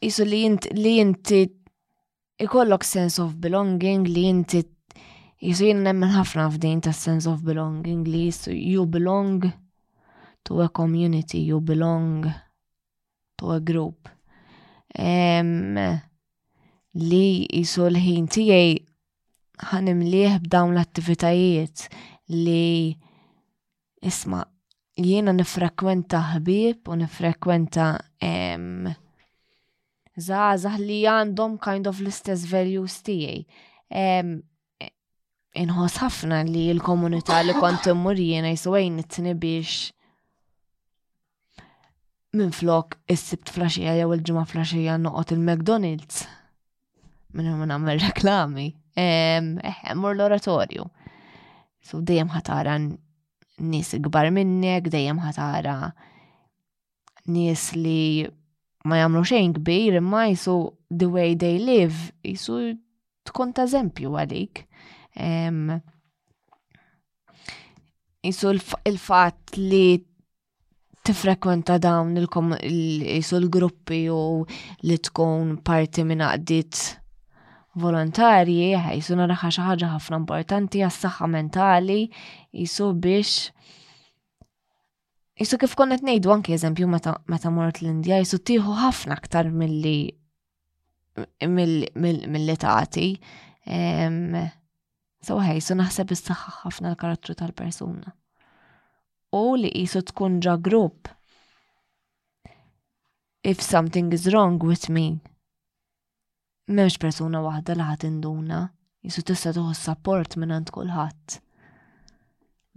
Isu 0.00 0.24
li 0.26 0.42
jinti 0.44 1.40
ikollok 2.44 2.84
sense 2.84 3.18
of 3.22 3.34
belonging 3.40 4.04
li 4.10 4.26
jinti 4.26 4.64
jisu 5.40 5.70
jien 5.70 5.86
ħafna 6.04 6.50
f'din 6.54 6.80
ta' 6.84 6.92
sense 6.92 7.26
of 7.30 7.42
belonging 7.44 8.04
li 8.04 8.26
jisu 8.26 8.52
you 8.52 8.84
belong 8.86 9.44
to 10.46 10.60
a 10.62 10.68
community, 10.68 11.38
you 11.40 11.60
belong 11.60 12.24
to 13.38 13.50
a 13.50 13.58
group 13.60 14.08
li 16.96 17.28
jisu 17.52 17.86
l-ħin 17.88 18.28
tijaj 18.32 18.66
ħanimlieħ 19.70 20.36
b'dawn 20.44 20.72
l-attivitajiet 20.74 21.86
li 22.32 22.94
isma 24.06 24.44
jiena 24.96 25.32
nifrekwenta 25.36 26.20
ħbib 26.34 26.88
u 26.92 26.98
nifrekwenta 27.02 27.88
zazah 30.16 30.78
li 30.80 31.00
għandhom 31.06 31.58
kind 31.60 31.86
of 31.90 32.00
l-istess 32.00 32.46
values 32.48 33.00
tijaj. 33.04 33.42
Inħos 35.56 35.94
ħafna 36.04 36.42
li 36.48 36.66
l-komunità 36.74 37.42
li 37.44 37.54
kont 37.56 37.92
immur 37.92 38.16
jiena 38.20 38.52
għajn 38.54 39.02
it-tini 39.02 39.34
biex 39.40 39.90
minn 42.36 42.52
flok 42.54 42.96
is-sibt 43.12 43.50
flaxija 43.54 43.94
jew 43.98 44.12
il-ġimgħa 44.16 44.44
flaxija 44.50 44.96
noqgħod 45.00 45.32
il-McDonald's. 45.36 46.22
Minn 47.36 47.50
hemm 47.50 47.66
nagħmel 47.70 48.00
reklami. 48.02 48.68
Mur 48.96 49.62
eh, 49.62 50.16
l-oratorju. 50.16 50.86
So 51.86 52.00
dejjem 52.02 52.32
ħatara 52.34 52.76
nies 52.80 53.92
ikbar 53.98 54.30
minnek, 54.34 54.90
dejjem 54.92 55.20
ħatara 55.24 55.76
nies 57.32 57.68
li 57.76 58.26
ma 58.86 59.00
jagħmlu 59.00 59.22
xejn 59.26 59.54
kbir 59.58 59.98
imma 60.00 60.26
jisu 60.30 60.56
the 60.92 61.08
way 61.10 61.32
they 61.38 61.56
live 61.58 61.98
jisu 62.26 62.76
tkun 63.26 63.52
ta' 63.54 63.66
eżempju 63.68 64.12
għalik. 64.22 64.60
Jisu 68.26 68.52
il-fatt 68.56 69.58
li 69.62 69.84
tifrekwenta 71.06 71.76
dawn 71.78 72.16
il-kom 72.18 72.48
gruppi 73.54 74.00
u 74.10 74.18
li 74.82 74.96
tkun 75.06 75.52
parti 75.62 76.02
minn 76.08 76.22
għaddit 76.26 76.80
volontarji 77.78 78.72
jisu 78.74 79.14
narraħa 79.20 79.50
xi 79.54 79.62
ħaġa 79.68 79.90
ħafna 79.94 80.18
importanti 80.24 80.82
għas-saħħa 80.82 81.28
mentali 81.36 81.98
jisu 82.52 82.88
biex 82.94 83.50
jisu 85.38 85.58
kif 85.62 85.76
konnet 85.78 86.02
ngħidu 86.02 86.32
anke 86.34 86.54
eżempju 86.58 86.88
meta 86.90 87.14
mort 87.54 87.82
l-Indja 87.84 88.18
jisu 88.24 88.42
tieħu 88.50 88.74
ħafna 88.82 89.20
aktar 89.20 89.50
milli 89.52 89.98
mill-li 91.46 92.56
tagħti. 92.66 93.06
hej, 93.64 94.44
ħejsu 95.22 95.74
naħseb 95.84 96.12
is-saħħa 96.18 96.52
ħafna 96.64 96.92
l-karattru 96.94 97.34
tal-persuna 97.44 98.12
u 99.36 99.52
li 99.60 99.70
qisu 99.74 100.00
tkun 100.10 100.38
ġa 100.44 100.56
grupp. 100.64 101.12
If 103.42 103.60
something 103.62 104.12
is 104.14 104.24
wrong 104.32 104.58
with 104.64 104.88
me. 104.90 105.04
M'hemmx 106.70 106.96
persuna 107.02 107.42
waħda 107.44 107.76
li 107.78 107.84
ħat 107.88 108.06
induna, 108.08 108.60
jisu 109.06 109.22
tista' 109.30 109.52
toħu 109.54 109.74
support 109.78 110.34
minn 110.40 110.54
għand 110.56 110.72
kulħadd. 110.74 111.36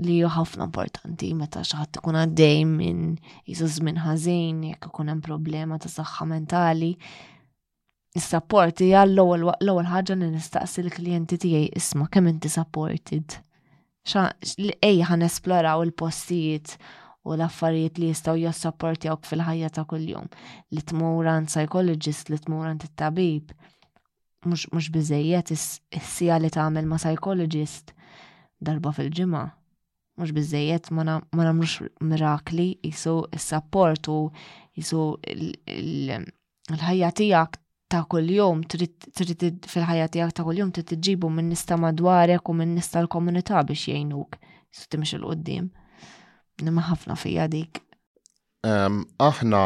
Li 0.06 0.18
ju 0.22 0.30
ħafna 0.36 0.68
importanti 0.70 1.32
meta 1.40 1.64
xi 1.66 1.80
ħadd 1.80 2.00
ikun 2.04 2.20
għaddej 2.22 2.62
minn 2.74 3.10
jisu 3.50 3.72
żmien 3.80 3.98
ħażin 4.06 4.62
jekk 4.70 4.92
ikun 4.92 5.10
hemm 5.12 5.26
problema 5.26 5.80
ta' 5.84 5.92
saħħa 5.96 6.30
mentali. 6.34 6.92
Is-support 8.20 8.80
hija 8.86 9.04
l-ewwel 9.10 9.90
ħaġa 9.94 10.18
li 10.22 10.30
nistaqsi 10.36 10.86
l-klijenti 10.86 11.42
tiegħi 11.46 11.68
isma' 11.82 12.08
kemm 12.14 12.30
inti 12.36 12.50
supported 12.54 13.36
ej 14.06 15.02
ħan 15.06 15.22
esploraw 15.26 15.82
il-postijiet 15.84 16.76
u 17.28 17.34
l-affarijiet 17.36 17.98
li 18.00 18.08
jistaw 18.10 18.36
jossapportjawk 18.40 19.26
fil-ħajja 19.28 19.70
ta' 19.76 19.84
kull-jum. 19.92 20.28
Li 20.74 20.82
tmuran 20.88 21.46
psychologist, 21.50 22.30
li 22.32 22.38
tmuran 22.40 22.80
tit-tabib, 22.80 23.52
mux 24.48 24.90
bizzejiet 24.96 25.52
s 25.52 25.82
sija 26.00 26.38
li 26.40 26.50
ta' 26.50 26.70
ma' 26.70 26.98
psychologist 26.98 27.94
darba 28.60 28.92
fil-ġimma. 28.96 29.44
Mux 30.20 30.32
bizzejiet 30.36 30.90
ma 30.92 31.04
namrux 31.06 31.78
mirakli 32.04 32.70
jisu 32.84 33.18
s-sapport 33.36 34.08
u 34.12 34.18
jisu 34.76 35.04
l-ħajja 35.36 37.14
tijak 37.20 37.60
ta' 37.90 38.04
kull 38.10 38.30
jom 38.36 38.60
trid 38.70 38.94
fil-ħajja 39.18 40.08
tiegħek 40.14 40.34
ta' 40.38 40.44
kull 40.48 40.58
jom 40.62 40.72
trid 40.74 40.88
tiġibu 40.92 41.28
minn 41.34 41.50
nista 41.52 41.76
madwarek 41.82 42.50
u 42.50 42.54
minn 42.60 42.76
nista 42.78 43.02
l-komunità 43.02 43.64
biex 43.66 43.88
jgħinuk 43.90 44.32
su 44.80 44.88
timx 44.94 45.14
il 45.18 45.24
qoddim 45.26 45.70
Nimma 46.60 46.82
ħafna 46.90 47.16
fija 47.16 47.46
dik. 47.48 47.78
Aħna 48.68 49.60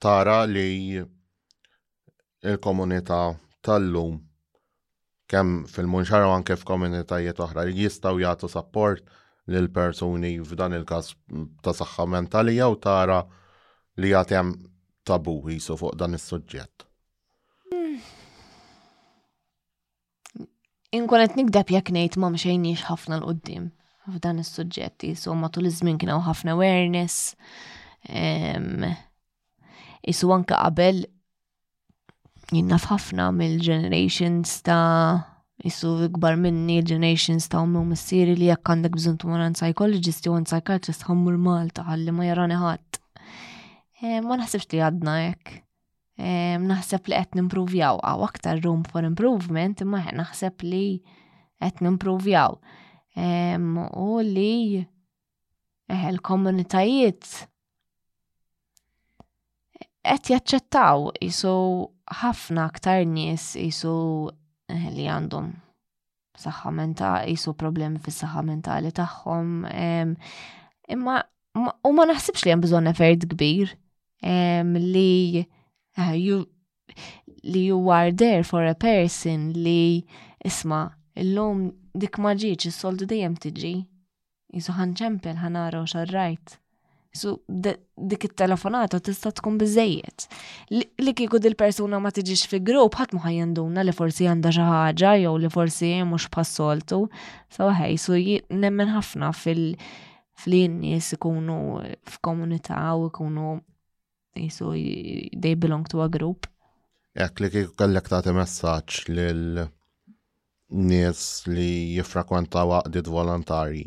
tara 0.00 0.38
li 0.48 0.62
il-komunità 0.96 3.18
tal-lum 3.60 4.16
kemm 5.28 5.64
fil-munxar 5.68 6.24
u 6.24 6.32
anke 6.32 6.56
f'komunitajiet 6.56 7.38
oħra 7.44 7.66
li 7.68 7.76
jistgħu 7.84 8.24
jagħtu 8.24 8.48
support 8.54 9.04
lil 9.52 9.68
persuni 9.76 10.32
f'dan 10.40 10.72
il-każ 10.80 11.12
ta' 11.60 11.76
saħħa 11.82 12.08
mentalija 12.16 12.72
u 12.72 12.76
tara 12.88 13.20
li 14.00 14.08
jgħatem 14.14 14.56
tabu 15.04 15.38
jisu 15.52 15.76
fuq 15.76 15.92
dan 16.00 16.16
is-suġġett. 16.16 16.88
inkun 20.94 21.18
qed 21.22 21.32
nikdeb 21.38 21.70
jekk 21.74 21.88
ngħid 21.94 22.12
ma 22.20 22.28
mxejniex 22.34 22.80
ħafna 22.90 23.14
l-qudiem 23.18 23.64
f'dan 24.14 24.38
is-suġġetti, 24.42 25.10
so 25.16 25.30
matul 25.38 25.64
iż-żmien 25.70 25.96
kien 26.02 26.10
hawn 26.12 26.26
ħafna 26.26 26.50
awareness. 26.54 27.16
Isu 28.12 30.26
anka 30.36 30.54
qabel 30.60 30.98
jinnaf 32.52 32.84
ħafna 32.90 33.24
mill-generations 33.32 34.50
ta' 34.68 35.24
isu 35.64 35.88
ikbar 36.10 36.34
minni 36.36 36.82
generations 36.84 37.48
ta' 37.48 37.62
ummi 37.64 37.78
u 37.80 37.84
missieri 37.94 38.36
li 38.36 38.50
jekk 38.52 38.68
għandek 38.74 38.94
bżon 39.00 39.16
tumur 39.24 39.40
għan 39.46 39.56
psychologist 39.56 40.22
jew 40.28 40.36
għan 40.36 40.48
psychiatrist 40.50 41.08
ħammur 41.08 41.40
Malta 41.48 41.80
għalli 41.88 42.12
ma 42.18 42.22
jarani 42.28 42.60
ħadd. 42.60 42.92
Ma 44.28 44.34
naħsibx 44.36 44.68
li 44.76 44.84
għadna 44.84 45.12
jekk 45.24 45.63
naħseb 46.14 47.08
li 47.10 47.16
qed 47.18 47.34
nimpruvjaw 47.38 47.98
għaw 47.98 48.22
aktar 48.28 48.60
room 48.62 48.84
for 48.86 49.02
improvement 49.02 49.80
imma 49.82 50.02
naħseb 50.14 50.62
li 50.64 50.82
qed 51.58 51.80
nimpruvjaw 51.82 52.58
u 53.94 54.20
li 54.22 54.84
eh, 55.88 56.06
l-komunitajiet 56.12 57.48
qed 60.04 60.30
jaċċettaw 60.34 61.10
jisu 61.20 61.56
ħafna 62.22 62.66
aktar 62.70 63.02
nies 63.08 63.56
jisu 63.58 63.96
eh, 64.70 64.86
li 64.94 65.08
għandhom 65.10 65.50
saħħa 66.34 66.70
mentali, 66.74 67.30
jisu 67.34 67.54
problemi 67.54 68.00
fis 68.02 68.16
saħħa 68.24 68.40
mentali 68.42 68.90
tagħhom. 68.90 69.52
Imma 70.90 71.18
u 71.54 71.92
ma 71.94 72.06
naħsibx 72.10 72.42
li 72.42 72.50
hemm 72.50 72.64
bżonn 72.66 72.90
effort 72.90 73.26
kbir 73.30 73.70
li 74.24 75.44
Uh, 75.96 76.12
you, 76.18 76.48
li 77.44 77.66
you 77.66 77.88
are 77.90 78.10
there 78.10 78.42
for 78.42 78.66
a 78.66 78.74
person 78.74 79.52
li 79.54 80.02
isma 80.42 80.88
l-lum 81.14 81.60
dik 81.94 82.18
ma 82.18 82.32
ġiġ 82.34 82.66
is-soldu 82.70 83.06
dejjem 83.12 83.36
tiġi. 83.38 83.70
Isu 84.58 84.74
ħanċempel 84.74 85.38
ħanara 85.42 85.82
u 85.84 85.90
xarrajt. 85.92 86.56
Jisu 87.14 87.34
dik 88.10 88.26
it-telefonata 88.26 88.98
tista' 89.06 89.30
tkun 89.38 89.58
biżejjed. 89.60 90.26
Li 90.98 91.14
kiku 91.20 91.38
dil 91.42 91.54
persuna 91.58 92.00
ma 92.02 92.10
tiġix 92.14 92.42
fi 92.50 92.58
grupp 92.66 92.98
ħadd 92.98 93.14
ma 93.14 93.22
ħajjanduna 93.28 93.84
li 93.86 93.94
forsi 93.94 94.26
għandha 94.30 94.52
xi 94.56 94.66
ħaġa 94.66 95.12
jew 95.22 95.36
li 95.44 95.52
forsi 95.58 95.92
mhux 96.10 96.26
passoltu. 96.34 97.04
So 97.54 97.70
ħej, 97.70 97.94
so 98.02 98.18
nemmen 98.58 98.90
ħafna 98.96 99.30
fil- 99.38 99.76
fl-in 100.42 100.80
nies 100.82 101.12
ikunu 101.14 101.60
f'komunità 102.16 102.82
u 102.98 103.06
ikunu 103.12 103.52
jisu, 104.34 104.72
they 105.40 105.54
belong 105.54 105.84
to 105.86 106.02
a 106.02 106.08
group. 106.08 106.46
Jekk 107.14 107.40
li 107.40 107.50
kik 107.52 107.74
kellek 107.78 108.08
tagħti 108.10 108.32
messaċ 108.34 109.04
lil 109.10 109.62
nies 110.74 111.20
li 111.46 111.94
jifrakwenta 111.96 112.64
waqdit 112.66 113.06
volontari, 113.10 113.84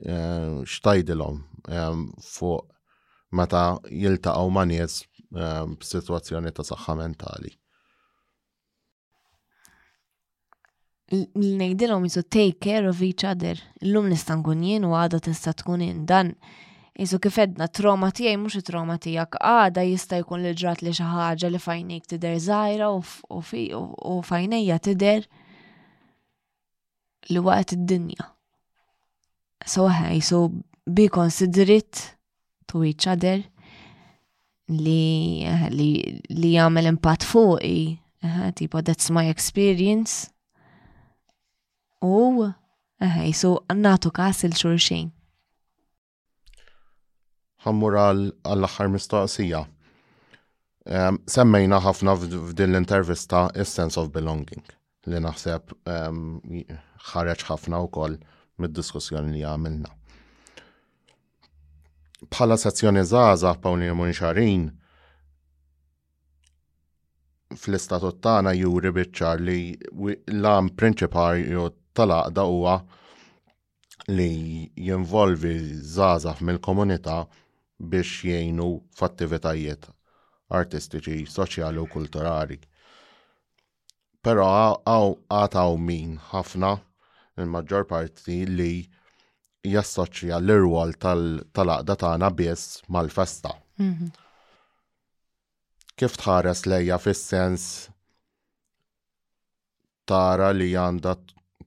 eh, 0.00 0.58
xtajdilhom 0.66 1.38
eh, 1.70 2.02
fuq 2.24 2.66
meta 3.30 3.64
jiltaqgħu 3.86 4.50
ma' 4.56 4.64
nies 4.66 5.00
eh, 5.04 5.64
b'sitwazzjoni 5.70 6.54
ta' 6.56 6.66
saħħa 6.66 6.98
mentali. 7.04 7.54
Nejdilom 11.08 12.02
jisu 12.04 12.20
take 12.28 12.58
care 12.60 12.84
of 12.90 12.98
each 13.00 13.24
other. 13.24 13.56
L-lum 13.80 14.10
nkun 14.12 14.60
jien 14.66 14.84
u 14.84 14.90
għada 14.92 15.22
tista' 15.24 15.54
tkun 15.56 15.86
dan 16.04 16.34
Isu 16.98 17.18
kif 17.22 17.36
edna 17.38 17.68
trauma 17.70 18.08
tiegħi 18.18 18.34
mhux 18.42 18.56
it-trauma 18.58 18.96
tiegħek 19.02 19.38
għada 19.48 19.82
jista' 19.86 20.18
jkun 20.24 20.42
li 20.42 20.50
ġrat 20.58 20.80
li 20.82 20.90
xi 20.96 21.04
ħaġa 21.06 21.48
li 21.54 21.58
fajnik 21.62 22.08
tidher 22.10 22.40
zaħira 22.42 22.88
u 22.90 24.14
fajnejja 24.30 24.78
tidher 24.88 25.22
li 27.30 27.42
waqt 27.48 27.76
id-dinja. 27.76 28.24
So 29.62 29.86
ħaj, 29.94 30.18
so 30.30 30.40
be 30.98 31.06
considerate 31.06 32.02
to 32.66 32.82
each 32.82 33.06
other 33.06 33.44
li 34.68 35.46
li 35.78 35.90
li 36.34 36.50
jagħmel 36.56 36.90
impatt 36.96 37.22
fuqi, 37.30 37.76
tipo 38.58 38.82
that's 38.82 39.12
my 39.14 39.28
experience. 39.30 40.26
U 42.02 42.50
ħaj, 42.98 43.30
jisu 43.30 43.52
nagħtu 43.86 44.12
kas 44.18 44.42
il 44.50 44.58
xulxin 44.58 45.14
ħammur 47.66 47.96
għall-axar 48.00 48.90
mistoqsija. 48.92 49.62
Um, 50.88 51.18
semmejna 51.28 51.80
ħafna 51.84 52.14
f'din 52.16 52.70
l-intervista 52.72 53.46
il 53.60 53.66
sense 53.68 53.98
of 54.00 54.08
belonging 54.14 54.62
li 55.08 55.18
naħseb 55.20 55.74
ħareġ 55.84 57.42
um, 57.42 57.48
ħafna 57.50 57.80
koll 57.92 58.14
mid-diskussjoni 58.62 59.34
li 59.34 59.42
għamilna. 59.50 59.90
Bħala 62.32 62.56
sezzjoni 62.58 63.02
żgħażagħ 63.04 63.60
pawni 63.62 63.90
Munxarin 63.94 64.64
fl-istatut 67.58 68.20
tagħna 68.24 68.54
juri 68.56 68.92
biċċar 69.00 69.42
li 69.44 69.58
l-għam 69.90 70.72
prinċipari 70.78 71.44
tal-għaqda 71.98 72.46
huwa 72.54 72.78
li 74.16 74.32
jinvolvi 74.88 75.52
żgħażagħ 75.82 76.48
mill-komunità 76.48 77.18
biex 77.78 78.08
jgħinu 78.26 78.64
f'attivitajiet 78.98 79.84
artistiċi, 80.58 81.24
soċjali 81.28 81.78
u 81.82 81.86
kulturali. 81.92 82.56
Pero 84.24 84.46
għataw 85.30 85.76
min 85.78 86.16
ħafna 86.32 86.72
il-maġġor 87.38 87.84
parti 87.90 88.40
li 88.50 88.72
jassoċja 89.68 90.40
l-irwol 90.42 90.96
tal-aqda 91.02 91.96
tagħna 92.02 92.32
biss 92.38 92.80
mal-festa. 92.94 93.54
Mhm. 93.78 94.10
Kif 95.98 96.16
tħares 96.18 96.64
lejja 96.70 96.98
fis-sens 97.02 97.68
tara 100.08 100.50
li 100.54 100.72
għandha 100.74 101.14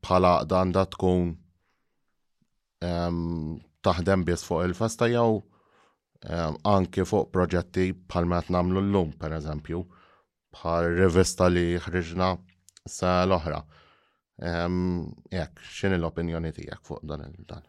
bħala 0.01 0.33
għandha 0.49 0.85
tkun 0.95 1.31
ehm, 2.81 3.57
taħdem 3.85 4.23
biss 4.27 4.47
fuq 4.49 4.65
il-festa 4.67 5.07
jew 5.11 5.39
Ehm, 6.29 6.55
anke 6.69 7.01
fuq 7.07 7.31
proġetti 7.33 7.87
bħal 8.05 8.27
ma 8.29 8.41
namlu 8.53 8.81
l-lum, 8.83 9.11
per 9.17 9.33
eżempju, 9.39 9.79
bħal 10.53 10.91
rivista 10.99 11.47
li 11.49 11.63
ħriġna 11.81 12.27
sa 12.85 13.15
l-oħra. 13.25 13.61
Ehm, 14.45 15.07
Jek, 15.33 15.63
xin 15.65 15.97
l-opinjoni 15.97 16.51
tijak 16.53 16.85
fuq 16.85 17.01
dan 17.09 17.25
il-dan? 17.25 17.65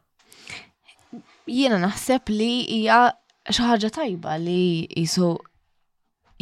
Jiena 1.49 1.79
naħseb 1.87 2.29
li 2.33 2.51
hija 2.81 2.99
xaħġa 3.51 3.91
tajba 3.97 4.37
li 4.41 4.85
jisu 4.97 5.33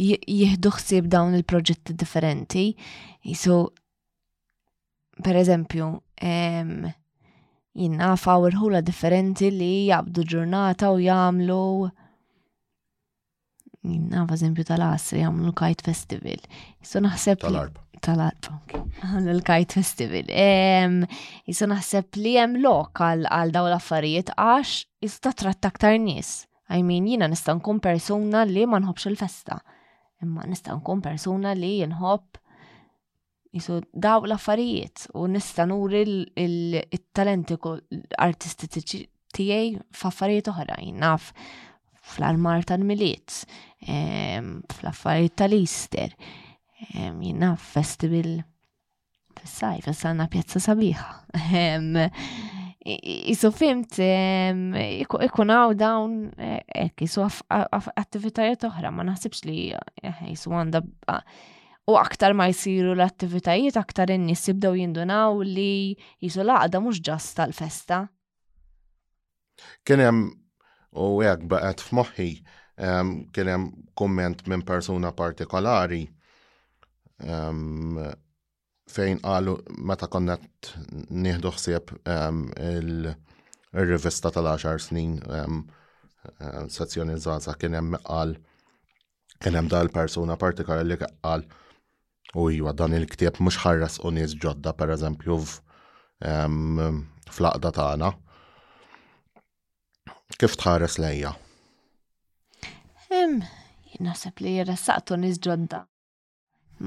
jihdu 0.01 0.71
ħsieb 0.75 1.07
dawn 1.13 1.35
il-proġetti 1.39 1.93
differenti. 1.95 2.65
Jisu, 3.23 3.63
per 5.23 5.37
eżempju, 5.39 5.87
ehm, 6.19 6.91
jinnna 7.71 8.11
fawr 8.17 8.83
differenti 8.83 9.49
li 9.51 9.73
jabdu 9.87 10.23
ġurnata 10.27 10.91
u 10.91 10.99
jamlu 10.99 11.91
Nava 13.83 14.35
eżempju 14.37 14.63
tal-Asri 14.67 15.23
għamlu 15.25 15.55
kajt 15.57 15.79
festival. 15.87 16.41
Jisu 16.83 16.99
naħseb. 17.01 17.39
Tal-Arb. 17.41 17.77
Tal-Arb, 18.05 18.47
għamlu 18.71 19.33
l-kajt 19.39 19.73
festival. 19.79 20.27
Jisu 21.49 21.67
naħseb 21.71 22.19
li 22.21 22.35
jem 22.35 22.59
lokal 22.61 23.25
għal 23.25 23.53
daw 23.55 23.69
l-affarijiet 23.71 24.29
għax 24.35 24.73
jisu 25.05 25.23
tatrat 25.25 25.65
ktar 25.79 25.97
nis. 26.01 26.43
I 26.71 26.83
mean, 26.85 27.07
jina 27.09 27.27
nista' 27.31 27.55
nkun 27.57 27.81
persuna 27.83 28.43
li 28.47 28.67
ma 28.69 28.77
nħobx 28.79 29.09
il-festa. 29.15 29.57
Imma 30.23 30.45
nista' 30.49 30.77
nkun 30.77 31.01
persuna 31.07 31.55
li 31.57 31.73
jinħobb 31.81 32.39
jisu 33.57 33.79
daw 33.91 34.21
l-affarijiet 34.29 35.07
u 35.17 35.25
nista' 35.33 35.65
nuri 35.67 36.05
il-talenti 36.37 37.57
artistiċi 38.29 39.03
tiegħi 39.35 39.67
f'affarijiet 39.97 40.53
oħrajn. 40.53 40.95
Naf 41.01 41.33
fl-armar 42.11 42.61
tal-miliet, 42.67 43.47
ehm, 43.87 44.61
fl-affarijiet 44.73 45.35
tal-Easter, 45.39 46.13
ehm, 46.93 47.21
jina 47.23 47.53
festival 47.57 48.33
fil-sajf, 49.41 49.91
pjazza 50.33 50.61
sabiħa. 50.67 51.05
Ehm, 51.61 51.95
isu 53.31 53.49
fimt, 53.53 53.99
ikun 54.01 55.51
għaw 55.53 55.73
dawn, 55.77 56.15
e, 56.33 56.55
ek, 56.87 57.03
isu 57.05 57.23
attivitajiet 57.25 58.65
oħra, 58.69 58.89
ma 58.93 59.05
naħsibx 59.05 59.45
li 59.47 59.57
eh, 59.71 60.23
isu 60.33 60.49
għanda 60.53 60.81
u 61.89 61.97
aktar 61.99 62.33
ma 62.37 62.45
jisiru 62.51 62.93
l-attivitajiet, 62.95 63.77
aktar 63.81 64.13
n-nis 64.15 64.43
jibdaw 64.49 64.73
jindunaw 64.77 65.41
li 65.45 65.95
jisu 66.21 66.45
laqda 66.45 66.81
mux 66.83 66.99
ġas 67.05 67.31
tal-festa. 67.37 68.03
Kien 69.85 70.01
hemm 70.01 70.25
u 70.99 71.21
għek 71.23 71.45
baqet 71.47 71.81
f'moħħi 71.85 72.25
um, 72.31 72.43
ehm, 72.85 73.11
kienem 73.35 73.67
komment 73.97 74.43
minn 74.51 74.63
persuna 74.67 75.11
partikolari 75.15 76.01
um, 77.23 77.99
fejn 78.91 79.21
qalu 79.23 79.53
meta 79.87 80.07
konnet 80.11 80.73
nieħdu 81.09 81.51
ħsieb 81.55 81.91
um, 82.11 82.41
il-rivista 82.59 84.31
tal-10 84.35 84.79
snin 84.89 85.17
um, 85.31 85.61
uh, 86.39 86.67
sezzjoni 86.67 87.15
zaza 87.23 87.55
kienem 87.61 87.95
qal 88.03 88.35
kienem 89.41 89.67
dal-persuna 89.71 90.35
partikolari 90.37 90.89
li 90.91 90.97
qal 91.05 91.45
u 92.39 92.49
jwa 92.53 92.73
dan 92.77 92.93
il-ktieb 92.99 93.39
mux 93.43 93.57
ħarras 93.63 94.01
u 94.07 94.11
nies 94.15 94.35
ġodda 94.39 94.71
per 94.79 94.91
eżempju 94.93 95.35
f'laqda 96.21 97.71
tagħna. 97.75 98.09
Ta 98.13 98.30
Kif 100.39 100.55
tħares 100.57 100.95
lejja? 100.99 101.31
Naħseb 104.01 104.39
li 104.45 104.53
jressaqtu 104.61 105.15
nis 105.19 105.37
ġodda. 105.43 105.81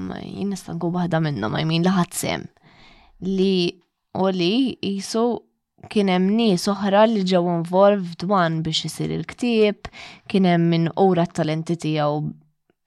Ma 0.03 0.17
jien 0.19 0.49
nistangu 0.51 0.89
waħda 0.91 1.19
minna 1.23 1.47
ma 1.51 1.61
jmin 1.63 1.85
laħat 1.85 2.17
sem. 2.17 2.41
Li 3.23 3.71
u 4.19 4.27
li 4.35 4.53
jisu 4.81 5.23
kienem 5.93 6.27
nies 6.35 6.67
oħra 6.71 7.05
li 7.07 7.21
ġew 7.29 7.41
involved 7.59 8.25
wan 8.29 8.59
biex 8.65 8.89
isir 8.89 9.13
il-ktieb, 9.15 9.87
kienem 10.31 10.65
minn 10.71 10.89
ura 10.99 11.23
t-talenti 11.29 11.77
tiegħu 11.85 12.19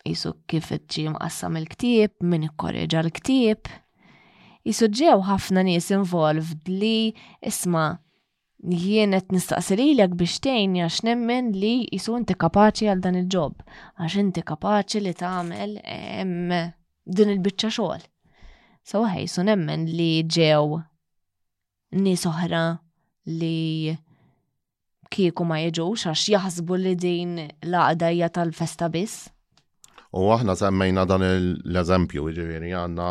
jisu 0.09 0.35
kif 0.51 0.69
ġim 0.77 1.15
qassam 1.23 1.57
il-ktieb, 1.63 2.19
minn 2.21 2.49
korreġa 2.59 3.05
l-ktieb. 3.07 3.71
Jisu 4.69 4.91
ġew 4.99 5.21
ħafna 5.31 5.65
nies 5.71 5.89
involved 5.95 6.69
li 6.69 7.15
isma' 7.47 7.95
jienet 8.65 9.31
nistaqsiri 9.35 9.85
l 10.03 10.07
biex 10.19 10.41
tejn 10.43 10.75
għax 10.83 11.03
nemmen 11.07 11.53
li 11.55 11.87
jisu 11.95 12.17
inti 12.19 12.35
kapaċi 12.35 12.89
għal 12.91 13.03
dan 13.05 13.19
il-ġob, 13.21 13.61
għax 14.03 14.17
inti 14.23 14.43
kapaċi 14.43 15.03
li 15.05 15.13
tagħmel 15.15 15.77
din 17.19 17.31
il-biċċa 17.37 17.71
xogħol. 17.79 18.03
So 18.83 19.05
ħejsu 19.07 19.45
nemmen 19.47 19.87
li 19.87 20.25
ġew 20.25 20.81
nies 22.03 22.27
oħra 22.27 22.65
li 23.31 23.95
kieku 25.09 25.47
ma 25.47 25.63
jeġux 25.63 26.09
għax 26.11 26.27
jaħsbu 26.35 26.81
li 26.83 26.95
din 26.97 27.39
laqdajja 27.63 28.33
tal-festa 28.41 28.91
biss. 28.91 29.29
U 30.11 30.33
aħna 30.35 30.57
semmejna 30.57 31.05
dan 31.07 31.23
l-eżempju, 31.29 32.27
ġiviri 32.35 32.73
għanna 32.75 33.11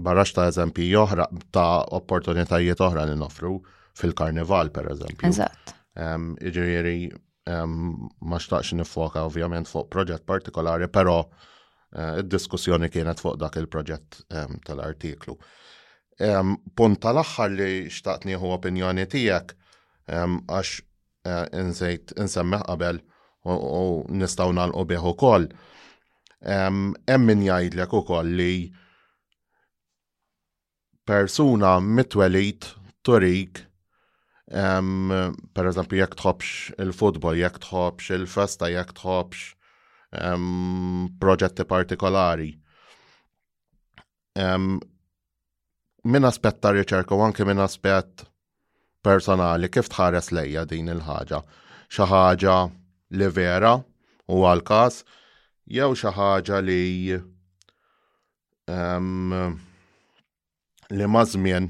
barrax 0.00 0.30
ta' 0.32 0.46
eżempji 0.48 0.94
oħra 0.96 1.26
ta' 1.52 1.82
opportunitajiet 1.98 2.80
oħra 2.88 3.04
li 3.10 3.18
nofru 3.18 3.58
fil-karneval 3.98 4.70
per 4.74 4.88
eżempju. 4.92 5.28
Eżatt. 5.28 5.74
Iġiri 5.98 6.98
ma 8.28 8.38
xtaqx 8.40 8.74
nifoka 8.78 9.24
ovvjament 9.26 9.68
fuq 9.70 9.88
proġett 9.92 10.26
partikolari, 10.28 10.86
pero 10.92 11.18
eh, 11.96 12.20
id-diskussjoni 12.22 12.90
kienet 12.92 13.22
fuq 13.22 13.38
dak 13.40 13.56
il-proġett 13.60 14.22
tal-artiklu. 14.68 15.34
Punt 16.76 17.00
tal-axħar 17.04 17.52
li 17.54 17.70
xtaqt 17.94 18.26
nieħu 18.28 18.50
opinjoni 18.56 19.04
tijek, 19.10 19.56
għax 20.06 20.74
eh, 20.78 21.44
insejt 21.62 22.14
insemmeħ 22.24 22.64
qabel 22.68 22.98
u 23.48 24.04
nistaw 24.18 24.50
nalqu 24.54 24.82
biħu 24.92 25.12
kol. 25.18 25.46
Emmin 26.44 27.40
jajdlek 27.46 27.94
u 27.98 28.02
koll 28.06 28.34
li 28.38 28.52
persuna 31.08 31.78
mitwelit 31.82 32.66
turik 33.06 33.64
Um, 34.48 35.10
per 35.52 35.66
eżempju, 35.68 35.98
jekk 36.00 36.14
tħobbx 36.16 36.78
il-futbol, 36.80 37.36
jekk 37.36 37.58
tħobbx 37.66 38.14
il-festa, 38.16 38.70
jekk 38.72 38.94
tħobbx 38.96 40.22
um, 40.24 41.08
proġetti 41.20 41.66
partikolari. 41.68 42.46
Um, 44.40 44.78
min 46.08 46.24
aspett 46.30 46.62
ta' 46.62 46.72
riċerka 46.72 47.12
u 47.18 47.26
anke 47.26 47.44
min 47.44 47.60
aspett 47.60 48.24
personali, 49.04 49.68
kif 49.68 49.90
tħares 49.92 50.32
lejja 50.32 50.64
din 50.70 50.88
il-ħaġa? 50.94 51.42
Xi 51.92 52.08
ħaġa 52.08 52.56
li 53.20 53.28
vera 53.36 53.74
u 54.32 54.42
għal-każ, 54.48 55.02
jew 55.68 55.92
xi 55.92 56.14
ħaġa 56.16 56.62
li 56.64 57.20
um, 58.72 59.60
li 60.88 61.04
mażmien 61.18 61.68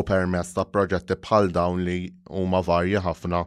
u 0.00 0.04
permess 0.06 0.54
ta' 0.54 0.66
proġetti 0.72 1.16
bħal 1.22 1.50
dawn 1.54 1.82
li 1.84 1.96
huma 2.30 2.60
varji 2.64 3.00
ħafna 3.02 3.42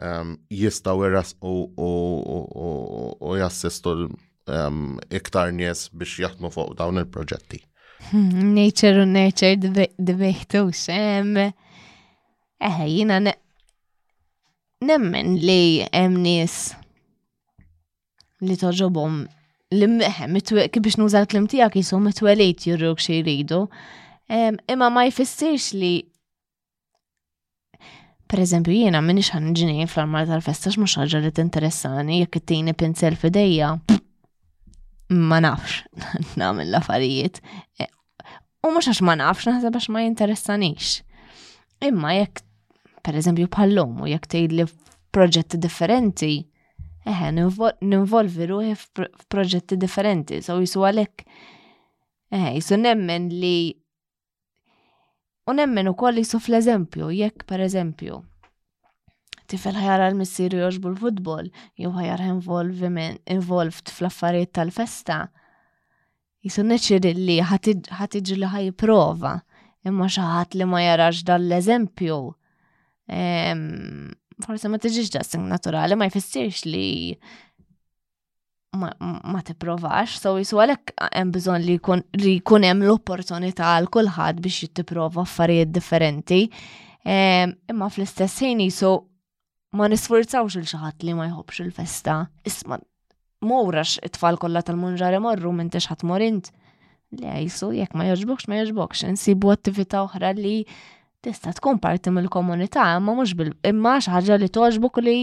ehm, 0.00 0.32
jistaw 0.50 1.04
irras 1.06 1.34
u 1.44 3.36
jassistu 3.40 3.94
ehm, 4.48 4.98
iktar 5.14 5.52
nies 5.56 5.88
biex 5.92 6.18
jaħdmu 6.26 6.52
fuq 6.54 6.74
dawn 6.80 7.02
il-proġetti. 7.02 7.62
Hmm, 8.10 8.52
nature 8.56 9.02
u 9.02 9.08
nature 9.08 10.66
xem. 10.72 11.36
Eħe, 12.64 12.82
eh, 12.82 12.88
jina 12.90 13.20
nemmen 14.84 15.36
li 15.36 15.84
hemm 15.90 16.20
nies 16.22 16.74
li 18.44 18.56
toġobom 18.60 19.24
l-immeħem, 19.72 20.36
eh, 20.36 20.68
biex 20.68 20.98
nużal 21.00 21.26
klim 21.30 21.48
tiegħek 21.48 21.76
jisom 21.80 22.04
mitwelit 22.08 22.66
jurruk 22.70 23.00
xi 23.00 23.22
jridu 23.22 23.66
imma 24.68 24.90
ma 24.90 25.04
jfissirx 25.08 25.72
li 25.78 25.94
Per 28.24 28.40
eżempju, 28.40 28.72
jiena 28.72 29.02
minix 29.04 29.28
ħan 29.34 29.50
ġinejn 29.54 29.86
fl-armar 29.92 30.24
tal-festa 30.26 30.70
x'mhux 30.72 30.94
ħaġa 31.02 31.18
li 31.26 31.30
tinteressani 31.36 32.14
jekk 32.22 32.40
tini 32.48 32.72
pinsel 32.80 33.14
f'idejja. 33.20 33.68
Ma 35.12 35.38
nafx 35.44 35.84
nagħmel 36.40 36.64
l-affarijiet. 36.72 37.38
E, 37.78 37.86
u 38.64 38.72
mhux 38.72 38.88
għax 38.90 39.02
ma 39.06 39.14
nafx 39.20 39.50
naħseb 39.50 39.76
għax 39.76 39.86
ma 39.92 40.02
jinteressanix. 40.06 40.94
Imma 41.84 42.14
jekk 42.16 42.42
per 43.06 43.20
eżempju 43.20 43.50
bħallum 43.54 44.00
u 44.06 44.10
jekk 44.14 44.26
tgħidli 44.32 44.66
proġetti 45.14 45.60
differenti, 45.68 46.32
eħe, 47.04 47.30
ninvolvi 47.38 48.50
ruħi 48.50 48.72
f'proġetti 48.80 49.78
differenti, 49.84 50.40
so 50.42 50.56
jisu 50.64 50.82
għalek, 50.88 51.28
eħe, 52.32 52.56
jisu 52.56 52.80
nemmen 52.80 53.30
li 53.36 53.56
U 55.44 55.52
nemmen 55.52 55.90
ukoll 55.90 56.20
jisuf 56.22 56.46
l-eżempju, 56.48 57.10
jekk 57.18 57.42
per 57.50 57.60
eżempju. 57.66 58.20
Tifel 59.52 59.76
ħajar 59.76 60.06
l-missieru 60.08 60.62
joġbu 60.62 60.88
l-futbol, 60.94 61.50
jew 61.76 61.90
ħajar 61.92 62.22
involved 62.32 63.92
fl-affarijiet 63.92 64.54
tal-festa. 64.56 65.18
Jisun 66.44 66.72
neċir 66.72 67.04
li 67.18 67.36
ħatiġi 67.44 68.38
li 68.40 68.48
ħaj 68.54 68.70
prova, 68.80 69.34
imma 69.84 70.08
xaħat 70.12 70.56
li 70.62 70.68
ma 70.68 70.80
jarax 70.86 71.20
dal-eżempju. 71.28 72.18
Forse 74.48 74.72
ma 74.72 74.80
tiġiġ 74.80 75.12
da 75.18 75.22
naturali, 75.44 75.96
ma 76.00 76.08
jfissirx 76.08 76.64
li 76.72 76.84
ma 78.76 79.42
tipprovax, 79.44 80.18
so 80.20 80.32
jisu 80.38 80.58
għalek 80.60 80.92
hemm 81.14 81.32
bżonn 81.34 81.64
li 81.66 82.34
jkun 82.38 82.66
hemm 82.66 82.82
l-opportunità 82.86 83.74
għal 83.76 83.88
kulħadd 83.94 84.42
biex 84.44 84.64
jittiprova 84.66 85.22
affarijiet 85.22 85.72
differenti. 85.74 86.40
Ehm, 87.04 87.54
imma 87.70 87.90
fl-istess 87.92 88.42
ħin 88.42 88.64
jisu 88.66 88.92
ma 89.78 89.88
nisforzawx 89.90 90.56
il 90.60 90.66
xaħat 90.70 91.04
li 91.06 91.14
ma 91.16 91.26
jħobx 91.30 91.64
il-festa. 91.66 92.18
Isma 92.48 92.78
mowrax 93.44 93.98
it-tfal 94.06 94.38
kollha 94.42 94.64
tal-munġari 94.64 95.20
morru 95.22 95.52
minn 95.52 95.70
ħadd 95.74 96.06
morint. 96.08 96.50
Le 97.14 97.40
jisu 97.44 97.72
jekk 97.76 97.94
ma 97.94 98.08
jogħġbokx 98.10 98.48
ma 98.50 98.62
jogħġbokx, 98.62 99.04
insibu 99.12 99.52
attività 99.54 100.02
oħra 100.06 100.32
li 100.38 100.62
tista' 101.24 101.54
tkun 101.56 101.78
parti 101.80 102.10
mill-komunità, 102.12 102.82
imma 102.98 103.14
mhux 103.20 103.36
bil 103.38 103.52
imma 103.64 103.98
xi 104.02 104.10
ħaġa 104.12 104.40
li 104.42 104.50
toġbok 104.52 105.00
li 105.06 105.16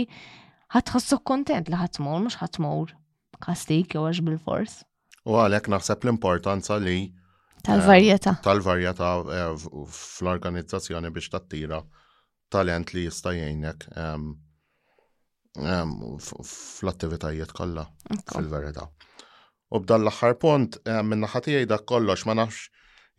ħatħossok 0.71 1.25
kontent 1.27 1.67
li 1.69 1.77
ħatmur, 1.77 2.23
mhux 2.25 2.39
ħatmur 2.41 2.95
kastik 3.45 3.93
jew 3.95 4.05
għax 4.07 4.21
bil-fors. 4.27 4.75
U 5.27 5.35
għalek 5.41 5.69
naħseb 5.73 6.05
l-importanza 6.05 6.77
li 6.81 6.99
tal-varjetà. 7.65 8.35
Eh, 8.37 8.43
tal-varjetà 8.45 9.09
eh, 9.37 9.49
fl-organizzazzjoni 9.95 11.11
biex 11.15 11.33
tattira 11.33 11.81
talent 12.51 12.93
li 12.95 13.05
jista' 13.07 13.33
jgħinek 13.37 13.85
ehm, 13.95 14.27
ehm, 15.61 15.93
fl-attivitajiet 16.21 17.53
kollha 17.57 17.85
fil-verità. 18.33 18.87
U 19.71 19.79
b'dan 19.79 20.05
l-aħħar 20.05 20.37
punt 20.41 20.77
eh, 20.85 21.01
minn 21.05 21.23
naħatijaj 21.25 21.69
dak 21.73 21.85
kollox 21.91 22.25
ma 22.29 22.35
nafx 22.41 22.67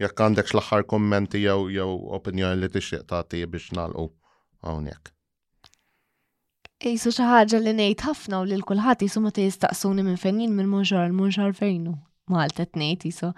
jekk 0.02 0.26
għandek 0.28 0.52
l-aħħar 0.56 0.86
kommenti 0.90 1.44
jew 1.46 1.70
jew 1.76 1.90
opinjoni 2.18 2.60
li 2.64 2.72
tixtieq 2.74 3.08
tagħti 3.14 3.46
biex 3.46 3.76
nagħlqu 3.78 4.12
hawnhekk. 4.70 5.16
Isu 6.90 7.12
xaħġa 7.14 7.60
li 7.62 7.72
nejt 7.78 8.02
ħafna 8.08 8.40
u 8.42 8.44
li 8.48 8.56
l-kulħat 8.58 9.04
jisu 9.06 9.20
ma 9.22 9.30
jistaqsuni 9.30 10.02
minn 10.02 10.16
fejn 10.18 10.40
minn 10.50 10.66
monġar, 10.66 11.04
l-monġar 11.10 11.52
fejnu. 11.54 11.92
Malta 12.26 12.64
t-nejt 12.66 13.04
jisu. 13.06 13.28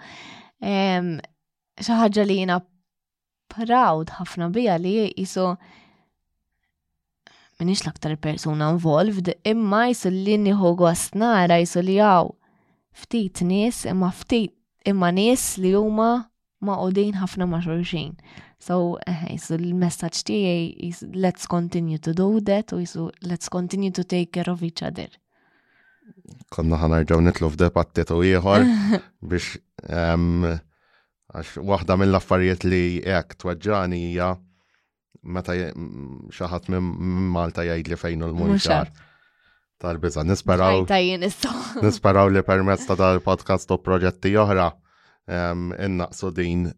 Xaħġa 1.77 2.23
li 2.25 2.39
jina 2.41 2.57
proud 3.53 4.09
ħafna 4.17 4.47
bija 4.49 4.79
li 4.81 4.95
jisu 5.17 5.45
minix 7.59 7.85
l-aktar 7.85 8.15
persuna 8.25 8.71
involved, 8.73 9.29
imma 9.47 9.83
jisu 9.91 10.09
li 10.09 10.39
niħu 10.47 10.73
għasnara 10.89 11.59
jisu 11.61 11.83
li 11.85 11.99
għaw 12.01 12.33
ftit 12.95 13.43
nis, 13.45 13.85
imma 13.85 14.09
ftit 14.11 14.55
imma 14.89 15.11
nis 15.13 15.57
li 15.61 15.75
huma 15.77 16.09
ma' 16.65 16.81
ħafna 16.81 17.45
ma' 17.45 17.61
xorxin. 17.61 18.17
So, 18.63 18.97
jisu 19.29 19.57
eh, 19.57 19.57
l-messagġ 19.61 20.21
tiegħi 20.29 20.59
is 20.87 21.03
let's 21.23 21.47
continue 21.51 21.99
to 21.99 22.13
do 22.15 22.27
that 22.49 22.71
u 22.73 22.79
jisu 22.83 23.07
let's 23.27 23.51
continue 23.51 23.91
to 23.91 24.03
take 24.03 24.31
care 24.37 24.51
of 24.51 24.63
each 24.63 24.81
other. 24.83 25.09
Konna 26.53 26.77
ħanarġaw 26.79 27.21
nitlu 27.25 27.49
f'depattiet 27.51 28.13
u 28.15 28.21
ieħor 28.29 28.65
biex 29.29 29.57
għax 29.89 31.57
waħda 31.67 31.97
mill-affarijiet 32.03 32.65
li 32.69 32.81
jgħak 33.03 33.35
tweġġani 33.43 33.99
hija 34.09 34.31
meta 35.35 35.55
xaħat 36.31 36.69
minn 36.71 37.13
Malta 37.35 37.65
jgħid 37.65 37.91
li 37.93 37.97
fejn 38.03 38.27
l-munxar. 38.29 38.91
Tal-biza, 39.81 40.23
nisperaw. 40.23 40.85
Nisperaw 41.83 42.29
li 42.31 42.41
permezz 42.47 42.85
ta' 42.87 42.95
dal-podcast 42.95 43.71
u 43.75 43.79
proġetti 43.83 44.31
oħra 44.39 44.69
innaqsu 45.89 46.29
din 46.37 46.69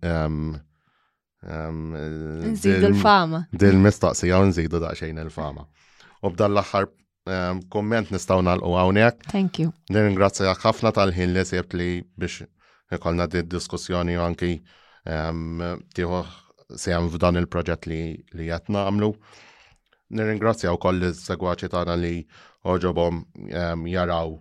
Nżidu 2.47 2.88
l-fama. 2.97 3.43
Dil 3.53 3.77
mistaqsija 3.77 4.39
u 4.41 4.47
nżidu 4.49 4.80
daqxejn 4.81 5.19
il-fama. 5.23 5.68
U 6.26 6.31
b'dan 6.34 6.55
l-axar 6.55 6.88
komment 7.69 8.09
nistaw 8.11 8.41
nalqu 8.41 8.72
għawnek. 8.73 9.27
Thank 9.30 9.59
you. 9.61 9.73
Nirringrazzjak 9.93 10.59
ħafna 10.65 10.93
tal-ħin 10.97 11.35
li 11.38 11.43
sebt 11.45 11.76
li 11.77 11.89
biex 12.18 12.41
ikolna 12.97 13.27
di 13.30 13.43
diskussjoni 13.53 14.18
u 14.18 14.23
anki 14.26 14.53
tiħu 15.97 16.22
sejem 16.76 17.11
f'dan 17.14 17.38
il-proġett 17.43 17.85
li 17.91 17.99
li 18.34 18.49
jatna 18.49 18.88
għamlu. 18.89 19.11
Nirringrazzja 20.18 20.73
u 20.73 20.80
koll 20.81 21.11
segwaċi 21.15 21.69
tagħna 21.73 21.99
li 22.01 22.15
oġobom 22.73 23.22
jaraw 23.91 24.34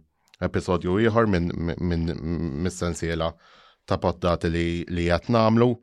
episodju 0.49 0.97
ieħor 1.05 1.29
minn 1.29 2.17
mis-sensiela 2.65 3.29
ta' 3.87 4.01
poddati 4.03 4.49
li 4.55 5.07
jatna 5.11 5.45
għamlu. 5.51 5.75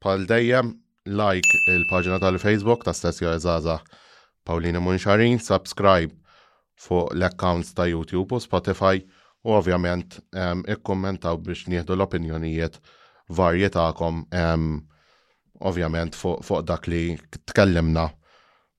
Pal 0.00 0.24
dejjem, 0.24 0.72
like 1.12 1.44
il 1.68 1.84
paġina 1.90 2.16
tal-Facebook 2.20 2.86
ta' 2.88 2.94
Stessio 2.96 3.28
Ezzaza 3.36 3.74
Paulina 4.48 4.80
Munxarin, 4.80 5.36
subscribe 5.36 6.14
fuq 6.80 7.12
l-accounts 7.12 7.74
ta' 7.76 7.84
YouTube 7.90 8.38
u 8.38 8.40
Spotify 8.40 9.02
u 9.44 9.52
ovvjament 9.56 10.16
ikkommentaw 10.72 11.36
biex 11.44 11.66
nieħdu 11.68 11.98
l-opinjonijiet 11.98 12.80
varjetakom 13.36 14.22
ovvjament 15.60 16.16
fuq 16.16 16.42
fu 16.48 16.62
dak 16.64 16.88
li 16.88 17.12
tkellimna 17.52 18.06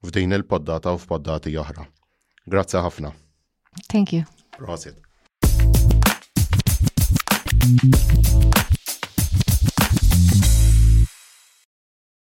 f'din 0.02 0.34
il-poddata 0.40 0.96
u 0.98 1.02
f'poddati 1.06 1.54
oħra. 1.62 1.86
Grazzi 2.50 2.82
ħafna. 2.82 3.14
Thank 3.94 4.12
you. 4.12 4.26
you. 7.54 8.51